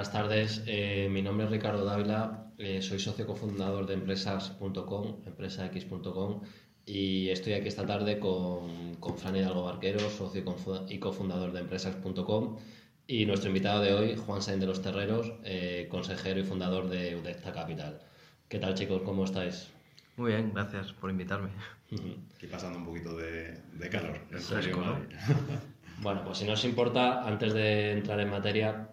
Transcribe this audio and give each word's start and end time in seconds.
Buenas 0.00 0.14
tardes. 0.14 0.62
Eh, 0.66 1.08
mi 1.10 1.20
nombre 1.20 1.44
es 1.44 1.52
Ricardo 1.52 1.84
Dávila. 1.84 2.46
Eh, 2.56 2.80
soy 2.80 2.98
socio 2.98 3.26
cofundador 3.26 3.84
de 3.84 3.92
empresas.com, 3.92 5.24
empresax.com 5.26 6.40
y 6.86 7.28
estoy 7.28 7.52
aquí 7.52 7.68
esta 7.68 7.84
tarde 7.84 8.18
con, 8.18 8.94
con 8.94 9.18
Fran 9.18 9.36
Hidalgo 9.36 9.64
Barquero, 9.64 10.00
socio 10.08 10.42
y 10.88 10.98
cofundador 10.98 11.52
de 11.52 11.60
empresas.com 11.60 12.56
y 13.06 13.26
nuestro 13.26 13.48
invitado 13.50 13.82
de 13.82 13.92
hoy, 13.92 14.16
Juan 14.16 14.40
Sainz 14.40 14.60
de 14.62 14.66
los 14.68 14.80
Terreros, 14.80 15.34
eh, 15.44 15.86
consejero 15.90 16.40
y 16.40 16.44
fundador 16.44 16.88
de 16.88 17.16
Udecta 17.16 17.52
Capital. 17.52 18.00
¿Qué 18.48 18.58
tal 18.58 18.72
chicos? 18.72 19.02
¿Cómo 19.04 19.24
estáis? 19.24 19.68
Muy 20.16 20.32
bien, 20.32 20.52
gracias 20.54 20.94
por 20.94 21.10
invitarme. 21.10 21.50
Aquí 22.34 22.46
pasando 22.46 22.78
un 22.78 22.86
poquito 22.86 23.14
de, 23.18 23.60
de 23.74 23.88
calor. 23.90 24.18
bueno, 26.00 26.24
pues 26.24 26.38
si 26.38 26.46
no 26.46 26.54
os 26.54 26.64
importa, 26.64 27.22
antes 27.28 27.52
de 27.52 27.92
entrar 27.92 28.18
en 28.18 28.30
materia, 28.30 28.88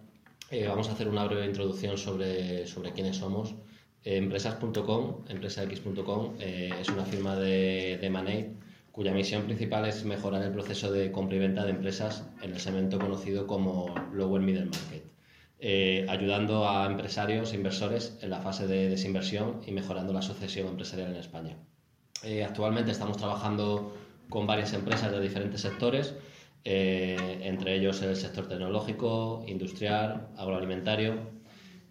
eh, 0.50 0.66
vamos 0.66 0.88
a 0.88 0.92
hacer 0.92 1.08
una 1.08 1.24
breve 1.24 1.44
introducción 1.44 1.98
sobre, 1.98 2.66
sobre 2.66 2.92
quiénes 2.92 3.16
somos. 3.16 3.54
Eh, 4.02 4.16
empresas.com, 4.16 5.24
empresax.com, 5.28 6.36
eh, 6.40 6.70
es 6.80 6.88
una 6.88 7.04
firma 7.04 7.36
de, 7.36 7.98
de 8.00 8.54
cuya 8.90 9.12
misión 9.12 9.42
principal 9.44 9.86
es 9.86 10.04
mejorar 10.04 10.42
el 10.42 10.52
proceso 10.52 10.90
de 10.90 11.12
compra 11.12 11.36
y 11.36 11.40
venta 11.40 11.64
de 11.64 11.70
empresas 11.70 12.24
en 12.42 12.52
el 12.52 12.60
segmento 12.60 12.98
conocido 12.98 13.46
como 13.46 13.94
Lower 14.12 14.40
Middle 14.40 14.66
Market, 14.66 16.08
ayudando 16.08 16.68
a 16.68 16.86
empresarios 16.86 17.52
e 17.52 17.56
inversores 17.56 18.18
en 18.22 18.30
la 18.30 18.40
fase 18.40 18.66
de 18.66 18.88
desinversión 18.88 19.60
y 19.66 19.72
mejorando 19.72 20.12
la 20.12 20.22
sucesión 20.22 20.66
empresarial 20.68 21.10
en 21.10 21.16
España. 21.16 21.56
actualmente 22.44 22.90
estamos 22.90 23.18
trabajando 23.18 23.94
con 24.28 24.46
varias 24.46 24.72
empresas 24.72 25.12
de 25.12 25.20
diferentes 25.20 25.60
sectores 25.60 26.14
eh, 26.64 27.40
entre 27.44 27.76
ellos 27.76 28.02
el 28.02 28.16
sector 28.16 28.46
tecnológico, 28.48 29.44
industrial, 29.46 30.28
agroalimentario. 30.36 31.38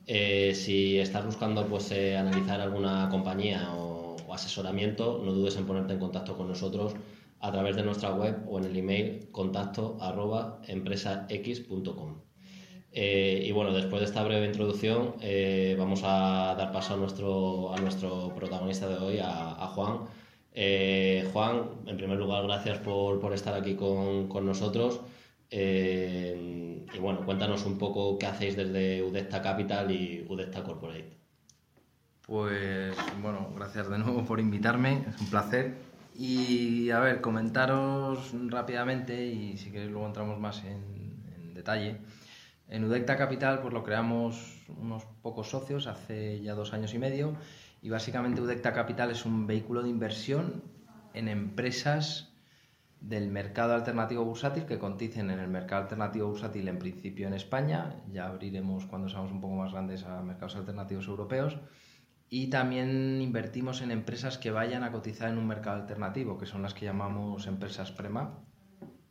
Eh, 0.06 0.54
si 0.56 1.00
estás 1.00 1.26
buscando 1.26 1.66
pues, 1.68 1.92
eh, 1.92 2.16
analizar 2.18 2.62
alguna 2.62 3.10
compañía 3.10 3.74
o, 3.74 4.16
asesoramiento, 4.34 5.22
no 5.24 5.32
dudes 5.32 5.56
en 5.56 5.66
ponerte 5.66 5.94
en 5.94 6.00
contacto 6.00 6.38
con 6.38 6.48
nosotros 6.48 6.94
a 7.40 7.52
través 7.52 7.76
de 7.76 7.84
nuestra 7.84 8.14
web 8.14 8.44
o 8.48 8.60
en 8.60 8.66
el 8.66 8.78
email 8.78 9.30
contacto 9.32 9.98
arroba 10.02 10.62
empresax.com. 10.68 12.22
y 12.92 13.52
bueno, 13.52 13.74
después 13.74 14.02
de 14.02 14.06
esta 14.06 14.24
breve 14.24 14.46
introducción, 14.46 15.16
vamos 15.78 16.02
a 16.04 16.56
dar 16.58 16.72
paso 16.72 16.94
a 16.96 16.98
nuestro, 16.98 17.74
a 17.74 17.78
nuestro 17.78 18.36
protagonista 18.36 18.88
de 18.88 18.98
hoy, 18.98 19.20
a 19.22 19.68
Juan, 19.74 20.08
eh, 20.60 21.30
Juan, 21.32 21.66
en 21.86 21.98
primer 21.98 22.18
lugar, 22.18 22.42
gracias 22.42 22.80
por, 22.80 23.20
por 23.20 23.32
estar 23.32 23.54
aquí 23.54 23.76
con, 23.76 24.28
con 24.28 24.44
nosotros. 24.44 25.02
Eh, 25.52 26.84
y 26.92 26.98
bueno, 26.98 27.24
cuéntanos 27.24 27.64
un 27.68 27.78
poco 27.78 28.18
qué 28.18 28.26
hacéis 28.26 28.56
desde 28.56 29.04
Udecta 29.04 29.44
Capital 29.44 29.92
y 29.92 30.26
Udecta 30.28 30.64
Corporate. 30.64 31.16
Pues 32.24 32.98
bueno, 33.22 33.52
gracias 33.56 33.88
de 33.88 34.00
nuevo 34.00 34.26
por 34.26 34.40
invitarme, 34.40 35.06
es 35.08 35.22
un 35.22 35.30
placer. 35.30 35.76
Y 36.16 36.90
a 36.90 37.02
ver, 37.02 37.22
comentaros 37.22 38.32
rápidamente 38.48 39.28
y 39.28 39.58
si 39.58 39.70
queréis 39.70 39.92
luego 39.92 40.08
entramos 40.08 40.40
más 40.40 40.64
en, 40.64 41.22
en 41.36 41.54
detalle. 41.54 41.98
En 42.68 42.84
Udecta 42.84 43.16
Capital 43.16 43.62
pues 43.62 43.76
lo 43.76 43.84
creamos 43.84 44.66
unos 44.76 45.04
pocos 45.22 45.52
socios 45.52 45.86
hace 45.86 46.42
ya 46.42 46.56
dos 46.56 46.74
años 46.74 46.96
y 46.96 46.98
medio 46.98 47.36
y 47.88 47.90
básicamente 47.90 48.42
Udecta 48.42 48.74
Capital 48.74 49.12
es 49.12 49.26
un 49.26 49.48
vehículo 49.48 49.82
de 49.82 49.88
inversión 49.88 50.62
en 51.14 51.30
empresas 51.30 52.34
del 53.00 53.30
mercado 53.30 53.76
alternativo 53.76 54.26
bursátil 54.26 54.66
que 54.66 54.78
coticen 54.78 55.32
en 55.32 55.40
el 55.40 55.48
mercado 55.48 55.84
alternativo 55.84 56.28
bursátil 56.28 56.68
en 56.68 56.80
principio 56.80 57.30
en 57.30 57.34
España, 57.34 57.96
ya 58.12 58.28
abriremos 58.28 58.86
cuando 58.88 59.08
seamos 59.08 59.32
un 59.32 59.40
poco 59.40 59.56
más 59.56 59.72
grandes 59.72 60.04
a 60.04 60.22
mercados 60.22 60.58
alternativos 60.58 61.08
europeos, 61.08 61.60
y 62.30 62.50
también 62.50 63.22
invertimos 63.22 63.82
en 63.82 63.92
empresas 63.92 64.38
que 64.38 64.52
vayan 64.52 64.84
a 64.84 64.92
cotizar 64.92 65.30
en 65.30 65.38
un 65.38 65.48
mercado 65.48 65.78
alternativo, 65.80 66.38
que 66.38 66.46
son 66.46 66.64
las 66.64 66.74
que 66.74 66.84
llamamos 66.84 67.48
empresas 67.48 67.94
PREMA, 67.94 68.38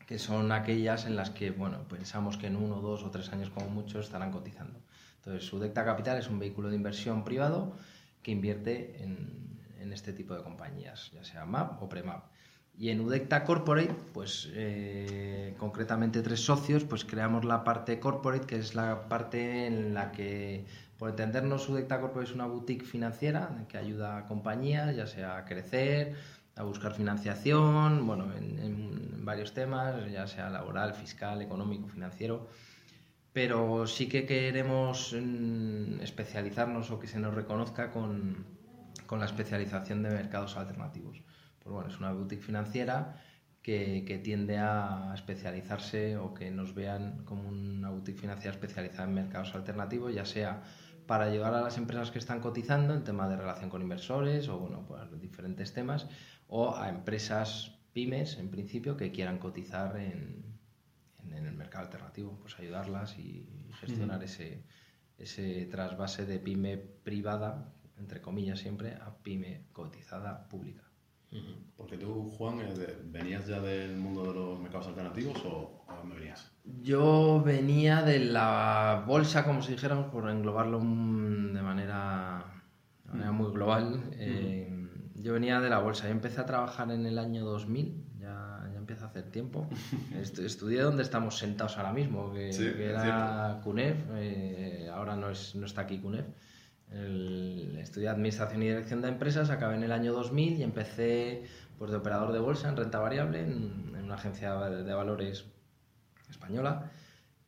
que 0.07 0.19
son 0.19 0.53
aquellas 0.53 1.07
en 1.07 1.17
las 1.17 1.31
que 1.31 1.51
bueno, 1.51 1.89
pensamos 1.89 2.37
que 2.37 2.49
en 2.49 2.57
uno, 2.57 2.83
dos 2.83 3.05
o 3.05 3.11
tres 3.11 3.33
años 3.33 3.49
como 3.49 3.71
mucho 3.71 4.01
estarán 4.01 4.33
cotizando. 4.33 4.81
Entonces, 5.25 5.51
Udecta 5.51 5.83
Capital 5.87 6.19
es 6.19 6.29
un 6.29 6.39
vehículo 6.39 6.69
de 6.69 6.77
inversión 6.77 7.25
privado 7.25 7.73
que 8.27 8.33
invierte 8.33 9.05
en, 9.05 9.93
este 9.93 10.13
tipo 10.13 10.35
de 10.35 10.43
compañías, 10.43 11.13
ya 11.13 11.23
sea 11.23 11.47
MAP 11.47 11.81
o 11.81 11.89
PREMAP. 11.89 12.25
Y 12.77 12.91
en 12.91 13.01
Udecta 13.01 13.45
Corporate, 13.45 13.95
pues 14.13 14.51
eh, 14.53 15.55
concretamente 15.59 16.21
tres 16.23 16.41
socios, 16.41 16.85
pues 16.85 17.05
creamos 17.05 17.45
la 17.45 17.63
parte 17.63 18.01
corporate, 18.01 18.47
que 18.47 18.57
es 18.59 18.75
la 18.75 19.09
parte 19.09 19.67
en 19.67 19.95
la 19.95 20.11
que, 20.11 20.67
por 20.99 21.09
entendernos, 21.11 21.69
Udecta 21.69 22.01
Corporate 22.01 22.29
es 22.29 22.35
una 22.35 22.47
boutique 22.47 22.85
financiera 22.85 23.65
que 23.69 23.79
ayuda 23.79 24.19
a 24.19 24.27
compañías, 24.27 24.95
ya 24.97 25.07
sea 25.07 25.39
a 25.39 25.45
crecer, 25.45 26.17
a 26.57 26.65
buscar 26.65 26.93
financiación, 26.95 28.07
bueno, 28.09 28.35
en, 28.37 28.59
en 28.59 29.25
varios 29.25 29.55
temas, 29.55 30.11
ya 30.11 30.27
sea 30.27 30.51
laboral, 30.51 30.95
fiscal, 30.95 31.41
económico, 31.43 31.87
financiero 31.87 32.49
pero 33.37 33.87
sí 33.87 34.09
que 34.09 34.25
queremos 34.25 35.13
mm, 35.13 36.01
especializarnos 36.01 36.91
o 36.91 36.99
que 36.99 37.07
se 37.07 37.19
nos 37.21 37.35
reconozca 37.35 37.91
con, 37.91 38.47
con 39.05 39.21
la 39.21 39.27
especialización 39.27 40.03
de 40.03 40.09
mercados 40.09 40.57
alternativos. 40.57 41.21
Pues 41.59 41.71
bueno, 41.71 41.91
es 41.91 41.99
una 41.99 42.15
boutique 42.15 42.41
financiera 42.41 43.23
que, 43.61 44.07
que, 44.07 44.17
tiende 44.17 44.57
a 44.57 45.13
especializarse 45.15 46.17
o 46.17 46.33
que 46.33 46.51
nos 46.51 46.75
vean 46.75 47.27
como 47.27 47.47
una 47.47 47.91
boutique 47.91 48.19
financiera 48.19 48.55
especializada 48.55 49.05
en 49.05 49.13
mercados 49.13 49.55
alternativos, 49.55 50.15
ya 50.15 50.25
sea 50.25 50.63
para 51.07 51.25
ayudar 51.25 51.53
a 51.53 51.61
las 51.61 51.77
empresas 51.77 52.11
que 52.11 52.19
están 52.19 52.41
cotizando 52.41 52.95
en 52.95 53.05
tema 53.05 53.29
de 53.29 53.37
relación 53.37 53.69
con 53.69 53.83
inversores 53.83 54.49
o 54.49 54.59
bueno, 54.61 54.87
pues 54.89 55.21
diferentes 55.21 55.75
temas, 55.75 56.09
o 56.49 56.75
a 56.75 56.89
empresas 56.89 57.83
pymes 57.93 58.39
en 58.39 58.51
principio 58.51 58.97
que 58.97 59.13
quieran 59.13 59.37
cotizar 59.37 59.99
en, 59.99 60.56
en 61.33 61.47
el 61.47 61.55
mercado 61.55 61.85
alternativo, 61.85 62.39
pues 62.41 62.59
ayudarlas 62.59 63.19
y 63.19 63.49
gestionar 63.81 64.23
ese, 64.23 64.65
ese 65.19 65.67
trasvase 65.67 66.27
de 66.27 66.39
pyme 66.39 66.77
privada, 66.77 67.73
entre 67.99 68.21
comillas 68.21 68.61
siempre, 68.61 68.95
a 68.95 69.17
pyme 69.23 69.67
cotizada 69.73 70.49
pública. 70.49 70.83
Porque 71.77 71.99
tú, 71.99 72.31
Juan, 72.31 72.61
eh, 72.61 72.99
¿venías 73.05 73.47
ya 73.47 73.61
del 73.61 73.97
mundo 73.99 74.25
de 74.25 74.35
los 74.35 74.59
mercados 74.59 74.87
alternativos 74.87 75.45
o 75.45 75.85
a 75.89 75.97
dónde 75.97 76.15
venías? 76.15 76.51
Yo 76.83 77.43
venía 77.45 78.03
de 78.03 78.21
la 78.21 79.05
bolsa, 79.07 79.45
como 79.45 79.61
si 79.61 79.73
dijéramos, 79.73 80.07
por 80.07 80.31
englobarlo 80.31 80.79
de 80.79 81.63
manera, 81.63 82.63
de 83.05 83.11
manera 83.11 83.33
muy 83.33 83.53
global. 83.53 84.01
Eh, 84.13 84.89
yo 85.17 85.35
venía 85.35 85.61
de 85.61 85.69
la 85.69 85.81
bolsa. 85.81 86.07
Yo 86.07 86.13
empecé 86.13 86.41
a 86.41 86.47
trabajar 86.47 86.91
en 86.91 87.05
el 87.05 87.19
año 87.19 87.45
2000 87.45 88.06
empieza 88.87 89.07
a 89.07 89.09
hacer 89.09 89.25
tiempo. 89.25 89.69
Estudié 90.23 90.83
donde 90.83 91.03
estamos 91.03 91.39
sentados 91.39 91.77
ahora 91.77 91.93
mismo, 91.93 92.33
que, 92.33 92.51
era 92.91 93.61
CUNEF, 93.65 93.97
eh, 94.15 94.89
ahora 94.95 95.17
no, 95.17 95.29
es, 95.29 95.57
no 95.57 95.67
está 95.67 95.83
aquí 95.83 95.99
CUNEF. 95.99 96.27
estudié 97.83 98.09
Administración 98.09 98.63
y 98.63 98.69
Dirección 98.69 99.03
de 99.03 99.09
Empresas, 99.09 99.51
acabé 99.51 99.75
en 99.75 99.83
el 99.83 99.93
año 99.93 100.13
2000 100.13 100.59
y 100.59 100.63
empecé 100.63 101.43
pues, 101.79 101.91
de 101.91 101.97
operador 101.97 102.33
de 102.33 102.39
bolsa 102.39 102.69
en 102.69 102.77
renta 102.77 103.01
variable 103.01 103.41
en, 103.41 103.93
en 103.97 104.05
una 104.05 104.15
agencia 104.15 104.55
de 104.55 104.95
valores 104.95 105.47
española 106.31 106.91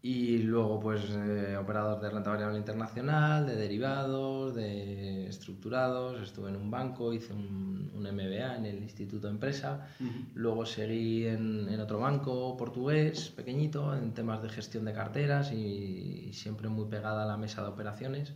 y 0.01 0.39
luego, 0.39 0.79
pues, 0.79 1.11
eh, 1.11 1.57
operador 1.57 2.01
de 2.01 2.09
renta 2.09 2.31
variable 2.31 2.57
internacional, 2.57 3.47
de 3.47 3.57
derivados, 3.57 4.55
de 4.55 5.27
estructurados. 5.27 6.23
Estuve 6.23 6.51
en 6.51 6.57
un 6.57 6.71
banco, 6.71 7.13
hice 7.13 7.33
un, 7.33 7.91
un 7.93 8.03
MBA 8.03 8.59
en 8.59 8.67
el 8.67 8.79
Instituto 8.81 9.29
Empresa. 9.29 9.89
Luego 10.35 10.65
seguí 10.67 11.27
en, 11.27 11.69
en, 11.69 11.81
otro 11.81 11.99
banco 11.99 12.57
portugués, 12.57 13.31
pequeñito, 13.31 13.93
en 13.97 14.15
temas 14.15 14.41
de 14.41 14.51
gestión 14.51 14.85
de 14.85 14.93
carteras 14.93 15.51
y, 15.53 16.33
siempre 16.33 16.69
muy 16.69 16.87
pegada 16.87 17.25
a 17.25 17.27
la 17.27 17.37
mesa 17.37 17.63
de 17.63 17.69
operaciones. 17.69 18.35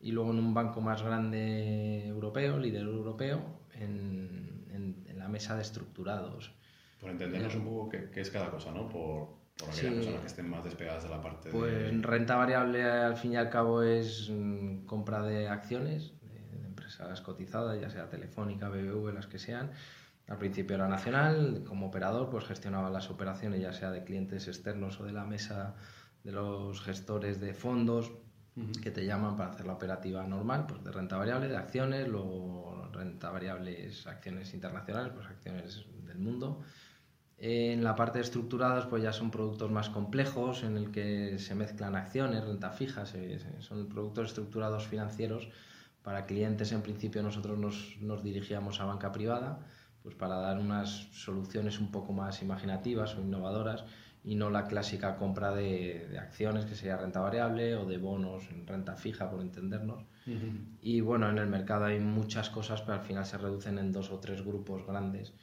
Y 0.00 0.10
luego 0.10 0.32
en 0.32 0.40
un 0.40 0.52
banco 0.52 0.80
más 0.80 1.00
grande 1.02 2.08
europeo, 2.08 2.58
líder 2.58 2.82
europeo, 2.82 3.40
en, 3.74 4.66
en, 4.72 5.16
la 5.16 5.28
mesa 5.28 5.54
de 5.54 5.62
estructurados. 5.62 6.52
Por 7.00 7.10
entendernos 7.10 7.54
un 7.54 7.64
poco 7.64 7.90
qué, 7.90 8.10
qué 8.12 8.20
es 8.22 8.30
cada 8.30 8.50
cosa, 8.50 8.72
¿no? 8.72 8.88
Por 8.88 9.41
Por 9.64 9.70
aquellas 9.70 9.90
Sí. 9.92 9.96
personas 9.96 10.20
que 10.20 10.26
estén 10.26 10.50
más 10.50 10.64
despegadas 10.64 11.02
de 11.04 11.08
la 11.08 11.20
parte 11.22 11.50
Pues 11.50 11.72
de... 11.92 11.98
renta 12.02 12.36
variable 12.36 12.82
al 12.84 13.16
fin 13.16 13.32
y 13.32 13.36
al 13.36 13.48
cabo 13.50 13.82
es 13.82 14.28
mm, 14.30 14.84
compra 14.86 15.22
de 15.22 15.48
acciones 15.48 16.12
de, 16.22 16.58
de 16.58 16.66
empresas 16.66 17.20
cotizadas, 17.20 17.80
ya 17.80 17.88
sea 17.90 18.08
Telefónica, 18.08 18.68
BBV, 18.68 19.12
las 19.14 19.26
que 19.26 19.38
sean. 19.38 19.70
Al 20.28 20.38
principio 20.38 20.76
era 20.76 20.88
nacional, 20.88 21.64
como 21.66 21.86
operador 21.86 22.30
pues 22.30 22.44
gestionaba 22.44 22.90
las 22.90 23.10
operaciones 23.10 23.60
ya 23.60 23.72
sea 23.72 23.90
de 23.90 24.04
clientes 24.04 24.46
externos 24.48 25.00
o 25.00 25.04
de 25.04 25.12
la 25.12 25.24
mesa 25.24 25.74
de 26.24 26.32
los 26.32 26.80
gestores 26.80 27.40
de 27.40 27.52
fondos 27.54 28.12
que 28.82 28.90
te 28.90 29.06
llaman 29.06 29.34
para 29.36 29.50
hacer 29.50 29.66
la 29.66 29.72
operativa 29.72 30.26
normal, 30.26 30.66
pues 30.68 30.84
de 30.84 30.92
renta 30.92 31.16
variable, 31.16 31.48
de 31.48 31.56
acciones, 31.56 32.06
luego 32.06 32.86
renta 32.92 33.30
variable 33.30 33.86
es 33.86 34.06
acciones 34.06 34.52
internacionales, 34.52 35.12
pues 35.14 35.26
acciones 35.26 35.86
del 36.06 36.18
mundo. 36.18 36.60
En 37.44 37.82
la 37.82 37.94
parte 37.96 38.18
de 38.18 38.22
pues 38.86 39.02
ya 39.02 39.12
son 39.12 39.30
productos 39.32 39.70
más 39.70 39.90
complejos 39.90 40.62
en 40.62 40.76
el 40.76 40.90
que 40.92 41.38
se 41.38 41.54
mezclan 41.56 41.96
acciones, 41.96 42.44
renta 42.44 42.70
fija, 42.70 43.04
se- 43.04 43.38
se- 43.40 43.60
son 43.62 43.88
productos 43.88 44.28
estructurados 44.28 44.86
financieros. 44.86 45.48
Para 46.02 46.24
clientes, 46.26 46.70
en 46.72 46.82
principio, 46.82 47.22
nosotros 47.22 47.58
nos, 47.58 47.96
nos 48.00 48.22
dirigíamos 48.22 48.80
a 48.80 48.84
banca 48.84 49.10
privada, 49.12 49.66
pues 50.02 50.14
para 50.14 50.36
dar 50.36 50.58
unas 50.58 51.08
soluciones 51.12 51.80
un 51.80 51.90
poco 51.90 52.12
más 52.12 52.42
imaginativas 52.42 53.16
o 53.16 53.20
innovadoras 53.22 53.84
y 54.24 54.36
no 54.36 54.50
la 54.50 54.66
clásica 54.66 55.16
compra 55.16 55.52
de, 55.52 56.06
de 56.10 56.18
acciones, 56.18 56.64
que 56.64 56.76
sería 56.76 56.96
renta 56.96 57.20
variable, 57.20 57.74
o 57.74 57.86
de 57.86 57.98
bonos 57.98 58.48
en 58.50 58.66
renta 58.66 58.94
fija, 58.94 59.28
por 59.28 59.40
entendernos. 59.40 60.04
Y 60.80 61.00
bueno, 61.00 61.28
en 61.28 61.38
el 61.38 61.48
mercado 61.48 61.86
hay 61.86 61.98
muchas 61.98 62.48
cosas, 62.48 62.82
pero 62.82 62.94
al 62.94 63.04
final 63.04 63.26
se 63.26 63.36
reducen 63.38 63.78
en 63.78 63.90
dos 63.90 64.12
o 64.12 64.20
tres 64.20 64.44
grupos 64.44 64.86
grandes. 64.86 65.34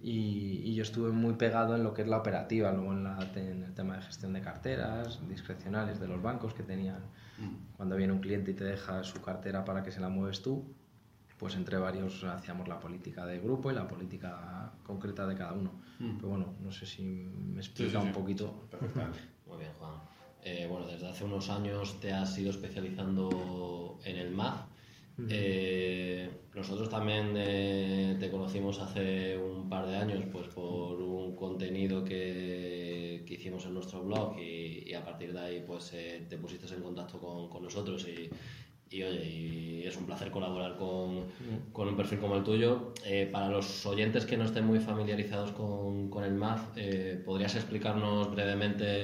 Y, 0.00 0.62
y 0.64 0.74
yo 0.74 0.82
estuve 0.82 1.10
muy 1.10 1.34
pegado 1.34 1.76
en 1.76 1.84
lo 1.84 1.92
que 1.92 2.00
es 2.02 2.08
la 2.08 2.16
operativa, 2.16 2.72
luego 2.72 2.92
en, 2.92 3.04
la, 3.04 3.18
en 3.34 3.64
el 3.64 3.74
tema 3.74 3.96
de 3.96 4.02
gestión 4.02 4.32
de 4.32 4.40
carteras, 4.40 5.20
discrecionales 5.28 6.00
de 6.00 6.08
los 6.08 6.22
bancos 6.22 6.54
que 6.54 6.62
tenían. 6.62 7.02
Cuando 7.76 7.96
viene 7.96 8.12
un 8.14 8.20
cliente 8.20 8.52
y 8.52 8.54
te 8.54 8.64
deja 8.64 9.02
su 9.04 9.20
cartera 9.20 9.64
para 9.64 9.82
que 9.82 9.90
se 9.90 10.00
la 10.00 10.08
mueves 10.08 10.42
tú, 10.42 10.74
pues 11.42 11.56
entre 11.56 11.76
varios 11.76 12.22
hacíamos 12.22 12.68
la 12.68 12.78
política 12.78 13.26
de 13.26 13.40
grupo 13.40 13.72
y 13.72 13.74
la 13.74 13.88
política 13.88 14.70
concreta 14.84 15.26
de 15.26 15.34
cada 15.34 15.54
uno. 15.54 15.72
Pero 15.98 16.28
bueno, 16.28 16.54
no 16.60 16.70
sé 16.70 16.86
si 16.86 17.02
me 17.02 17.58
explica 17.58 18.00
sí, 18.00 18.06
un 18.06 18.12
sí. 18.14 18.20
poquito. 18.20 18.68
Perfectamente. 18.70 19.18
Muy 19.48 19.58
bien, 19.58 19.72
Juan. 19.76 19.94
Eh, 20.44 20.68
bueno, 20.70 20.86
desde 20.86 21.08
hace 21.08 21.24
unos 21.24 21.50
años 21.50 21.98
te 21.98 22.12
has 22.12 22.38
ido 22.38 22.50
especializando 22.50 23.98
en 24.04 24.18
el 24.18 24.30
MAF. 24.30 24.60
Eh, 25.28 26.30
nosotros 26.54 26.88
también 26.88 27.34
eh, 27.36 28.16
te 28.20 28.30
conocimos 28.30 28.78
hace 28.78 29.36
un 29.36 29.68
par 29.68 29.88
de 29.88 29.96
años 29.96 30.24
pues 30.30 30.46
por 30.46 31.02
un 31.02 31.34
contenido 31.34 32.04
que, 32.04 33.24
que 33.26 33.34
hicimos 33.34 33.66
en 33.66 33.74
nuestro 33.74 34.04
blog 34.04 34.38
y, 34.38 34.88
y 34.88 34.94
a 34.94 35.04
partir 35.04 35.32
de 35.32 35.40
ahí 35.40 35.64
pues 35.66 35.92
eh, 35.92 36.24
te 36.28 36.38
pusiste 36.38 36.72
en 36.72 36.82
contacto 36.82 37.18
con, 37.18 37.48
con 37.50 37.64
nosotros 37.64 38.06
y, 38.08 38.30
y, 38.92 39.02
oye, 39.02 39.24
y 39.24 39.84
es 39.86 39.96
un 39.96 40.06
placer 40.06 40.30
colaborar 40.30 40.76
con, 40.76 41.26
con 41.72 41.88
un 41.88 41.96
perfil 41.96 42.18
como 42.18 42.36
el 42.36 42.44
tuyo. 42.44 42.92
Eh, 43.04 43.28
para 43.30 43.48
los 43.48 43.84
oyentes 43.86 44.26
que 44.26 44.36
no 44.36 44.44
estén 44.44 44.66
muy 44.66 44.80
familiarizados 44.80 45.52
con, 45.52 46.08
con 46.10 46.24
el 46.24 46.34
MAF, 46.34 46.68
eh, 46.76 47.20
¿podrías 47.24 47.54
explicarnos 47.54 48.30
brevemente 48.30 49.02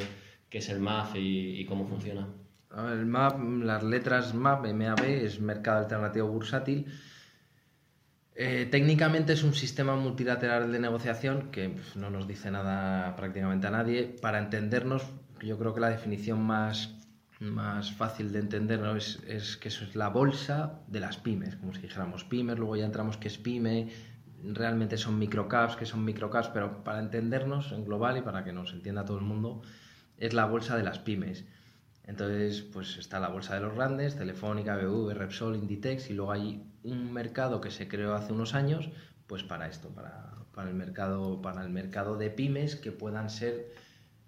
qué 0.49 0.59
es 0.59 0.69
el 0.69 0.81
MAF 0.81 1.17
y, 1.17 1.61
y 1.61 1.65
cómo 1.67 1.87
funciona? 1.87 2.29
A 2.71 2.83
ver, 2.83 2.99
el 2.99 3.07
MAP, 3.07 3.41
las 3.63 3.83
letras 3.83 4.35
MAP, 4.35 4.67
MAB, 4.73 5.05
es 5.05 5.41
Mercado 5.41 5.79
Alternativo 5.79 6.29
Bursátil. 6.29 6.87
Eh, 8.41 8.69
técnicamente 8.71 9.33
es 9.33 9.43
un 9.43 9.53
sistema 9.53 9.97
multilateral 9.97 10.71
de 10.71 10.79
negociación 10.79 11.51
que 11.51 11.71
pues, 11.71 11.97
no 11.97 12.09
nos 12.09 12.29
dice 12.29 12.53
nada 12.53 13.17
prácticamente 13.17 13.67
a 13.67 13.71
nadie. 13.71 14.05
Para 14.23 14.39
entendernos, 14.39 15.03
yo 15.43 15.59
creo 15.59 15.75
que 15.75 15.81
la 15.81 15.91
definición 15.91 16.41
más, 16.41 16.95
más 17.41 17.93
fácil 17.93 18.33
de 18.33 18.41
entender 18.41 18.81
¿no? 18.81 18.97
es, 18.97 19.57
que 19.61 19.69
eso 19.69 19.85
es 19.85 19.95
la 19.95 20.09
bolsa 20.09 20.81
de 20.89 21.01
las 21.01 21.19
pymes, 21.19 21.57
como 21.57 21.73
si 21.73 21.83
dijéramos 21.83 22.25
pymes, 22.25 22.59
luego 22.59 22.77
ya 22.77 22.85
entramos 22.85 23.17
que 23.17 23.29
es 23.29 23.39
pyme, 23.39 23.91
realmente 24.43 24.97
son 24.97 25.19
microcaps, 25.19 25.77
que 25.77 25.87
son 25.87 26.05
microcaps, 26.05 26.49
pero 26.49 26.83
para 26.83 26.99
entendernos 26.99 27.73
en 27.73 27.85
global 27.85 28.17
y 28.17 28.23
para 28.23 28.45
que 28.45 28.53
nos 28.53 28.73
entienda 28.73 29.05
todo 29.05 29.19
el 29.19 29.25
mundo, 29.25 29.63
es 30.17 30.35
la 30.35 30.47
bolsa 30.47 30.77
de 30.77 30.83
las 30.83 30.99
pymes. 30.99 31.45
Entonces, 32.05 32.63
pues 32.63 32.97
está 32.97 33.21
la 33.21 33.29
bolsa 33.29 33.55
de 33.55 33.61
los 33.61 33.75
grandes, 33.75 34.17
Telefónica, 34.17 34.77
BV, 34.77 35.13
Repsol, 35.13 35.57
Inditex, 35.57 36.11
y 36.11 36.15
luego 36.15 36.33
hay 36.33 36.65
un 36.83 37.13
mercado 37.13 37.61
que 37.61 37.71
se 37.71 37.87
creó 37.87 38.15
hace 38.15 38.33
unos 38.33 38.55
años, 38.55 38.89
pues 39.27 39.43
para 39.43 39.69
esto, 39.69 39.91
para, 39.91 40.33
para 40.55 40.71
el 40.71 40.75
mercado, 40.75 41.43
para 41.43 41.63
el 41.63 41.69
mercado 41.69 42.17
de 42.17 42.31
pymes 42.31 42.77
que 42.77 42.93
puedan 42.93 43.29
ser 43.29 43.75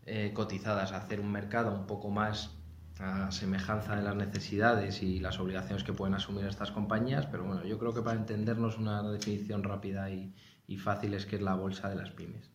eh, 0.05 0.33
cotizadas, 0.35 0.93
hacer 0.93 1.21
un 1.21 1.33
mercado 1.33 1.75
un 1.75 1.87
poco 1.87 2.11
más 2.11 2.60
a 3.01 3.31
semejanza 3.31 3.97
de 3.97 4.03
las 4.03 4.15
necesidades 4.15 5.03
y 5.03 5.21
las 5.21 5.41
obligaciones 5.41 5.85
que 5.85 5.93
pueden 5.93 6.15
asumir 6.15 6.45
estas 6.45 6.71
compañías, 6.71 7.27
pero 7.27 7.45
bueno, 7.45 7.65
yo 7.65 7.79
creo 7.79 7.95
que 7.95 8.03
para 8.03 8.19
entendernos 8.19 8.77
una 8.77 9.03
definición 9.03 9.63
rápida 9.63 10.11
y, 10.11 10.35
y 10.69 10.77
fácil 10.77 11.15
es 11.15 11.25
que 11.25 11.37
es 11.37 11.43
la 11.43 11.55
bolsa 11.55 11.89
de 11.89 11.97
las 11.97 12.11
pymes. 12.11 12.51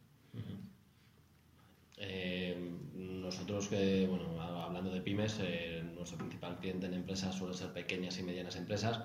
Eh, 1.97 2.71
nosotros, 2.94 3.68
que, 3.69 4.06
bueno, 4.07 4.39
hablando 4.42 4.92
de 4.92 5.01
pymes, 5.01 5.39
eh, 5.42 5.83
nuestro 5.95 6.18
principal 6.18 6.57
cliente 6.59 6.86
en 6.86 6.94
empresas 6.94 7.33
suelen 7.36 7.57
ser 7.57 7.74
pequeñas 7.74 8.19
y 8.19 8.24
medianas 8.24 8.56
empresas. 8.56 9.01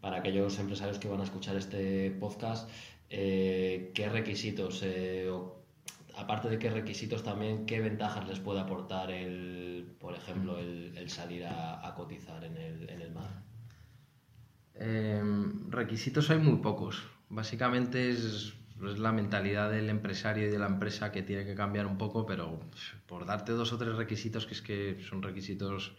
Para 0.00 0.18
aquellos 0.18 0.58
empresarios 0.58 0.98
que 0.98 1.08
van 1.08 1.20
a 1.20 1.24
escuchar 1.24 1.56
este 1.56 2.10
podcast, 2.10 2.68
eh, 3.10 3.92
¿qué 3.94 4.08
requisitos, 4.08 4.82
o, 5.30 5.63
aparte 6.16 6.48
de 6.48 6.58
qué 6.58 6.70
requisitos 6.70 7.22
también, 7.22 7.66
qué 7.66 7.80
ventajas 7.80 8.26
les 8.28 8.40
puede 8.40 8.60
aportar, 8.60 9.10
el, 9.10 9.96
por 9.98 10.14
ejemplo, 10.14 10.58
el, 10.58 10.96
el 10.96 11.10
salir 11.10 11.44
a, 11.46 11.86
a 11.86 11.94
cotizar 11.94 12.44
en 12.44 12.56
el, 12.56 12.90
en 12.90 13.00
el 13.00 13.12
MAF? 13.12 13.32
Eh, 14.74 15.22
requisitos 15.68 16.30
hay 16.30 16.38
muy 16.38 16.58
pocos. 16.60 17.02
Básicamente 17.28 18.10
es, 18.10 18.54
es 18.82 18.98
la 18.98 19.12
mentalidad 19.12 19.70
del 19.70 19.88
empresario 19.90 20.46
y 20.46 20.50
de 20.50 20.58
la 20.58 20.66
empresa 20.66 21.12
que 21.12 21.22
tiene 21.22 21.44
que 21.44 21.54
cambiar 21.54 21.86
un 21.86 21.98
poco, 21.98 22.26
pero 22.26 22.60
por 23.06 23.26
darte 23.26 23.52
dos 23.52 23.72
o 23.72 23.78
tres 23.78 23.94
requisitos, 23.96 24.46
que 24.46 24.54
es 24.54 24.62
que 24.62 25.00
son 25.08 25.22
requisitos 25.22 25.96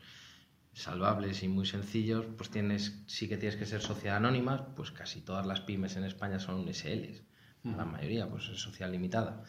salvables 0.74 1.42
y 1.44 1.48
muy 1.48 1.66
sencillos, 1.66 2.26
pues 2.38 2.50
tienes, 2.50 3.04
sí 3.08 3.30
que 3.30 3.38
tienes 3.38 3.56
que 3.58 3.66
ser 3.66 3.82
sociedad 3.82 4.18
anónima, 4.18 4.76
pues 4.76 4.92
casi 4.92 5.22
todas 5.22 5.46
las 5.46 5.62
pymes 5.62 5.96
en 5.96 6.04
España 6.04 6.40
son 6.40 6.68
SLs, 6.68 7.24
la 7.64 7.86
mayoría 7.86 8.30
pues 8.30 8.50
es 8.50 8.60
sociedad 8.60 8.92
limitada. 8.92 9.44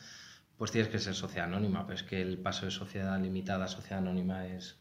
Pues 0.56 0.70
tienes 0.72 0.90
que 0.90 0.98
ser 0.98 1.14
sociedad 1.14 1.46
anónima, 1.48 1.86
pero 1.86 1.96
es 1.96 2.02
que 2.02 2.20
el 2.22 2.38
paso 2.38 2.64
de 2.64 2.70
sociedad 2.72 3.20
limitada 3.20 3.66
a 3.66 3.68
sociedad 3.68 3.98
anónima 3.98 4.46
es 4.46 4.78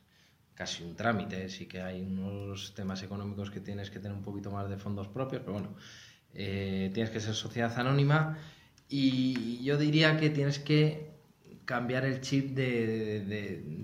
casi 0.56 0.84
un 0.84 0.96
trámite, 0.96 1.50
sí 1.50 1.68
que 1.68 1.82
hay 1.82 2.02
unos 2.02 2.74
temas 2.76 3.04
económicos 3.04 3.52
que 3.52 3.60
tienes 3.60 3.90
que 3.92 4.00
tener 4.00 4.16
un 4.18 4.24
poquito 4.24 4.52
más 4.52 4.70
de 4.70 4.78
fondos 4.78 5.08
propios, 5.10 5.42
pero 5.42 5.54
bueno, 5.54 5.76
eh, 6.34 6.92
tienes 6.94 7.12
que 7.12 7.20
ser 7.22 7.34
sociedad 7.36 7.78
anónima 7.80 8.38
y 8.90 9.64
yo 9.66 9.78
diría 9.78 10.18
que 10.20 10.30
tienes 10.30 10.60
que 10.60 11.12
cambiar 11.66 12.06
el 12.06 12.22
chip 12.22 12.56
de, 12.56 13.22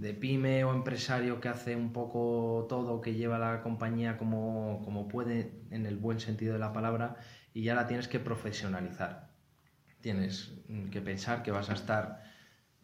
de- 0.01 0.13
pyme 0.15 0.63
o 0.65 0.73
empresario 0.73 1.41
que 1.41 1.49
hace 1.49 1.75
un 1.75 1.91
poco 1.93 2.67
todo, 2.69 3.01
que 3.01 3.15
lleva 3.15 3.39
la 3.39 3.61
compañía 3.61 4.17
como, 4.17 4.81
como 4.85 5.07
puede 5.09 5.51
en 5.71 5.85
el 5.87 5.97
buen 5.97 6.19
sentido 6.21 6.53
de 6.53 6.59
la 6.59 6.73
palabra 6.73 7.17
y 7.53 7.63
ya 7.63 7.75
la 7.75 7.87
tienes 7.87 8.07
que 8.07 8.19
profesionalizar. 8.19 9.30
Tienes 10.01 10.53
que 10.91 11.01
pensar 11.01 11.43
que 11.43 11.51
vas 11.51 11.69
a 11.69 11.73
estar 11.73 12.23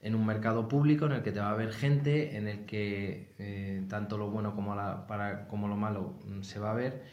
en 0.02 0.16
un 0.16 0.26
mercado 0.26 0.68
público 0.68 1.06
en 1.06 1.14
el 1.14 1.24
que 1.24 1.32
te 1.32 1.40
va 1.40 1.48
a 1.48 1.52
haber 1.52 1.74
gente, 1.74 2.38
en 2.38 2.48
el 2.48 2.66
que 2.66 3.34
eh, 3.40 3.84
tanto 3.90 4.18
lo 4.18 4.30
bueno 4.30 4.56
como, 4.56 4.76
la, 4.76 5.08
para, 5.08 5.48
como 5.48 5.68
lo 5.68 5.76
malo 5.76 6.20
mm, 6.26 6.44
se 6.44 6.60
va 6.60 6.72
a 6.72 6.76
ver. 6.76 7.06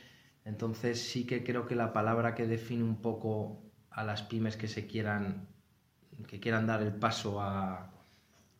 Entonces 0.45 1.01
sí 1.03 1.27
que 1.27 1.43
creo 1.43 1.67
que 1.67 1.75
la 1.75 1.93
palabra 1.93 2.35
que 2.35 2.47
define 2.47 2.85
un 2.85 3.01
poco 3.01 3.63
a 3.91 4.05
las 4.05 4.23
pymes 4.23 4.57
que 4.57 4.69
se 4.69 4.87
quieran, 4.87 5.49
que 6.29 6.41
quieran 6.41 6.67
dar 6.67 6.83
el 6.83 6.93
paso 6.93 7.41
a, 7.41 7.91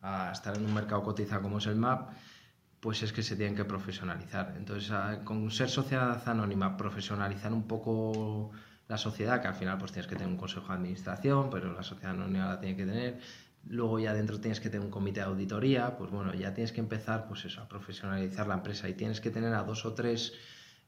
a 0.01 0.31
estar 0.31 0.57
en 0.57 0.65
un 0.65 0.73
mercado 0.73 1.03
cotizado 1.03 1.43
como 1.43 1.59
es 1.59 1.67
el 1.67 1.75
MAP, 1.75 2.11
pues 2.79 3.01
es 3.03 3.11
que 3.13 3.23
se 3.23 3.35
tienen 3.35 3.55
que 3.55 3.65
profesionalizar. 3.65 4.53
Entonces, 4.57 4.91
con 5.23 5.49
ser 5.51 5.69
sociedad 5.69 6.21
anónima, 6.27 6.77
profesionalizar 6.77 7.51
un 7.53 7.67
poco 7.67 8.51
la 8.87 8.97
sociedad, 8.97 9.41
que 9.41 9.47
al 9.47 9.55
final 9.55 9.77
pues 9.77 9.91
tienes 9.91 10.07
que 10.07 10.15
tener 10.15 10.29
un 10.29 10.37
consejo 10.37 10.67
de 10.67 10.73
administración, 10.73 11.49
pero 11.49 11.73
la 11.73 11.83
sociedad 11.83 12.11
anónima 12.11 12.47
la 12.47 12.59
tiene 12.59 12.75
que 12.75 12.85
tener. 12.85 13.19
Luego 13.67 13.99
ya 13.99 14.13
dentro 14.13 14.39
tienes 14.39 14.59
que 14.59 14.69
tener 14.69 14.85
un 14.85 14.91
comité 14.91 15.21
de 15.21 15.25
auditoría, 15.25 15.97
pues 15.97 16.11
bueno, 16.11 16.33
ya 16.35 16.53
tienes 16.53 16.71
que 16.71 16.81
empezar 16.81 17.27
pues 17.27 17.45
eso, 17.45 17.61
a 17.61 17.67
profesionalizar 17.67 18.47
la 18.47 18.55
empresa 18.55 18.87
y 18.87 18.93
tienes 18.93 19.21
que 19.21 19.31
tener 19.31 19.53
a 19.55 19.63
dos 19.63 19.85
o 19.85 19.93
tres 19.93 20.33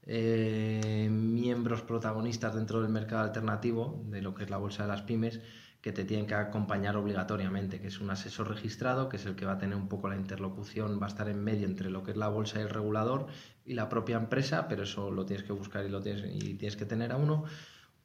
eh, 0.03 1.09
miembros 1.11 1.81
protagonistas 1.81 2.53
dentro 2.53 2.81
del 2.81 2.91
mercado 2.91 3.23
alternativo, 3.23 4.03
de 4.05 4.21
lo 4.21 4.35
que 4.35 4.43
es 4.43 4.49
la 4.49 4.57
bolsa 4.57 4.83
de 4.83 4.89
las 4.89 5.01
pymes, 5.01 5.41
que 5.81 5.91
te 5.91 6.05
tienen 6.05 6.27
que 6.27 6.35
acompañar 6.35 6.97
obligatoriamente, 6.97 7.79
que 7.79 7.87
es 7.87 7.99
un 7.99 8.09
asesor 8.09 8.49
registrado, 8.49 9.09
que 9.09 9.17
es 9.17 9.25
el 9.25 9.35
que 9.35 9.45
va 9.45 9.53
a 9.53 9.57
tener 9.57 9.75
un 9.75 9.87
poco 9.87 10.09
la 10.09 10.15
interlocución, 10.15 10.99
va 11.01 11.05
a 11.05 11.09
estar 11.09 11.29
en 11.29 11.43
medio 11.43 11.65
entre 11.65 11.89
lo 11.89 12.03
que 12.03 12.11
es 12.11 12.17
la 12.17 12.27
bolsa 12.27 12.59
y 12.59 12.63
el 12.63 12.69
regulador 12.69 13.27
y 13.65 13.73
la 13.73 13.89
propia 13.89 14.17
empresa, 14.17 14.67
pero 14.67 14.83
eso 14.83 15.11
lo 15.11 15.25
tienes 15.25 15.45
que 15.45 15.53
buscar 15.53 15.85
y 15.85 15.89
lo 15.89 16.01
tienes, 16.01 16.23
y 16.25 16.55
tienes 16.55 16.77
que 16.77 16.85
tener 16.85 17.11
a 17.11 17.17
uno, 17.17 17.43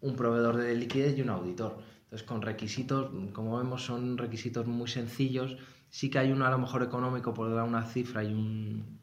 un 0.02 0.14
proveedor 0.14 0.58
de 0.58 0.74
liquidez 0.74 1.16
y 1.16 1.22
un 1.22 1.30
auditor. 1.30 1.78
Entonces, 2.04 2.28
con 2.28 2.42
requisitos, 2.42 3.10
como 3.32 3.56
vemos, 3.56 3.86
son 3.86 4.18
requisitos 4.18 4.66
muy 4.66 4.88
sencillos 4.88 5.56
Sí 5.92 6.08
que 6.08 6.18
hay 6.18 6.32
uno 6.32 6.46
a 6.46 6.50
lo 6.50 6.58
mejor 6.58 6.82
económico 6.82 7.34
por 7.34 7.54
dar 7.54 7.64
una 7.64 7.84
cifra 7.84 8.24
y, 8.24 8.32
un, 8.32 8.98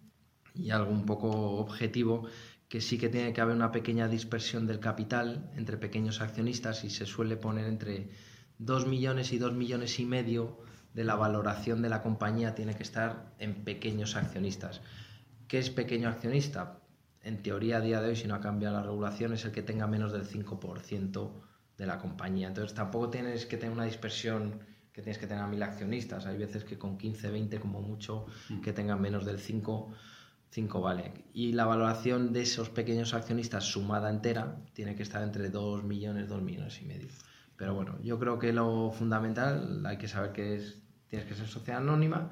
y 0.55 0.71
algo 0.71 0.91
un 0.91 1.05
poco 1.05 1.29
objetivo, 1.29 2.25
que 2.67 2.81
sí 2.81 2.97
que 2.97 3.09
tiene 3.09 3.31
que 3.31 3.41
haber 3.41 3.55
una 3.55 3.71
pequeña 3.71 4.07
dispersión 4.07 4.65
del 4.65 4.79
capital 4.79 5.51
entre 5.55 5.77
pequeños 5.77 6.19
accionistas 6.19 6.83
y 6.83 6.89
se 6.89 7.05
suele 7.05 7.37
poner 7.37 7.67
entre 7.67 8.09
2 8.57 8.87
millones 8.87 9.31
y 9.33 9.37
2 9.37 9.53
millones 9.53 9.99
y 9.99 10.05
medio 10.05 10.57
de 10.95 11.03
la 11.03 11.13
valoración 11.13 11.83
de 11.83 11.89
la 11.89 12.01
compañía 12.01 12.55
tiene 12.55 12.73
que 12.73 12.81
estar 12.81 13.35
en 13.37 13.63
pequeños 13.63 14.15
accionistas. 14.15 14.81
¿Qué 15.47 15.59
es 15.59 15.69
pequeño 15.69 16.09
accionista? 16.09 16.78
En 17.23 17.43
teoría 17.43 17.77
a 17.77 17.81
día 17.81 18.01
de 18.01 18.09
hoy, 18.09 18.15
si 18.15 18.27
no 18.27 18.35
ha 18.35 18.41
cambiado 18.41 18.75
la 18.75 18.83
regulación, 18.83 19.33
es 19.33 19.43
el 19.45 19.51
que 19.51 19.61
tenga 19.61 19.87
menos 19.87 20.11
del 20.11 20.27
5% 20.27 21.31
de 21.77 21.85
la 21.85 21.97
compañía. 21.97 22.47
Entonces 22.47 22.73
tampoco 22.73 23.09
tienes 23.09 23.45
que 23.45 23.57
tener 23.57 23.73
una 23.73 23.85
dispersión 23.85 24.59
que 24.93 25.01
tienes 25.01 25.17
que 25.17 25.27
tener 25.27 25.43
a 25.43 25.47
mil 25.47 25.63
accionistas. 25.63 26.25
Hay 26.25 26.37
veces 26.37 26.63
que 26.63 26.77
con 26.77 26.97
15, 26.97 27.29
20 27.29 27.59
como 27.59 27.81
mucho, 27.81 28.25
mm. 28.49 28.61
que 28.61 28.73
tengan 28.73 29.01
menos 29.01 29.25
del 29.25 29.39
5, 29.39 29.93
5 30.49 30.81
vale. 30.81 31.13
Y 31.33 31.53
la 31.53 31.65
valoración 31.65 32.33
de 32.33 32.41
esos 32.41 32.69
pequeños 32.69 33.13
accionistas 33.13 33.63
sumada 33.63 34.09
entera 34.09 34.57
tiene 34.73 34.95
que 34.95 35.03
estar 35.03 35.23
entre 35.23 35.49
2 35.49 35.83
millones, 35.83 36.27
2 36.27 36.41
millones 36.41 36.81
y 36.81 36.85
medio. 36.85 37.07
Pero 37.55 37.73
bueno, 37.73 37.97
yo 38.01 38.19
creo 38.19 38.39
que 38.39 38.53
lo 38.53 38.91
fundamental, 38.91 39.85
hay 39.85 39.97
que 39.97 40.07
saber 40.07 40.31
que 40.31 40.55
es, 40.55 40.81
tienes 41.07 41.27
que 41.27 41.35
ser 41.35 41.47
sociedad 41.47 41.81
anónima, 41.81 42.29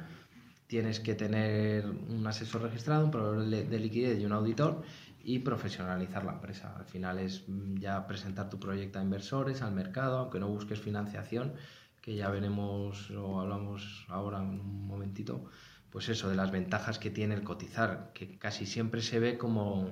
tienes 0.67 1.00
que 1.00 1.15
tener 1.15 1.86
un 1.86 2.25
asesor 2.27 2.62
registrado, 2.62 3.05
un 3.05 3.12
proveedor 3.12 3.45
de 3.45 3.79
liquidez 3.79 4.19
y 4.19 4.25
un 4.25 4.33
auditor 4.33 4.83
y 5.24 5.39
profesionalizar 5.39 6.24
la 6.24 6.33
empresa. 6.33 6.74
Al 6.77 6.86
final 6.86 7.19
es 7.19 7.43
ya 7.75 8.07
presentar 8.07 8.50
tu 8.50 8.59
proyecto 8.59 9.00
a 9.00 9.01
inversores, 9.01 9.62
al 9.62 9.74
mercado, 9.74 10.19
aunque 10.19 10.39
no 10.39 10.47
busques 10.47 10.79
financiación, 10.79 11.53
que 12.01 12.15
ya 12.15 12.29
veremos 12.29 13.12
o 13.12 13.41
hablamos 13.41 14.05
ahora 14.07 14.39
en 14.39 14.62
un 14.62 14.88
momentito, 14.88 15.43
pues 15.89 16.07
eso, 16.07 16.29
de 16.29 16.36
las 16.36 16.51
ventajas 16.51 17.00
que 17.00 17.09
tiene 17.09 17.36
el 17.36 17.43
cotizar, 17.43 18.12
que 18.13 18.38
casi 18.38 18.65
siempre 18.65 19.01
se 19.01 19.19
ve 19.19 19.38
como, 19.38 19.89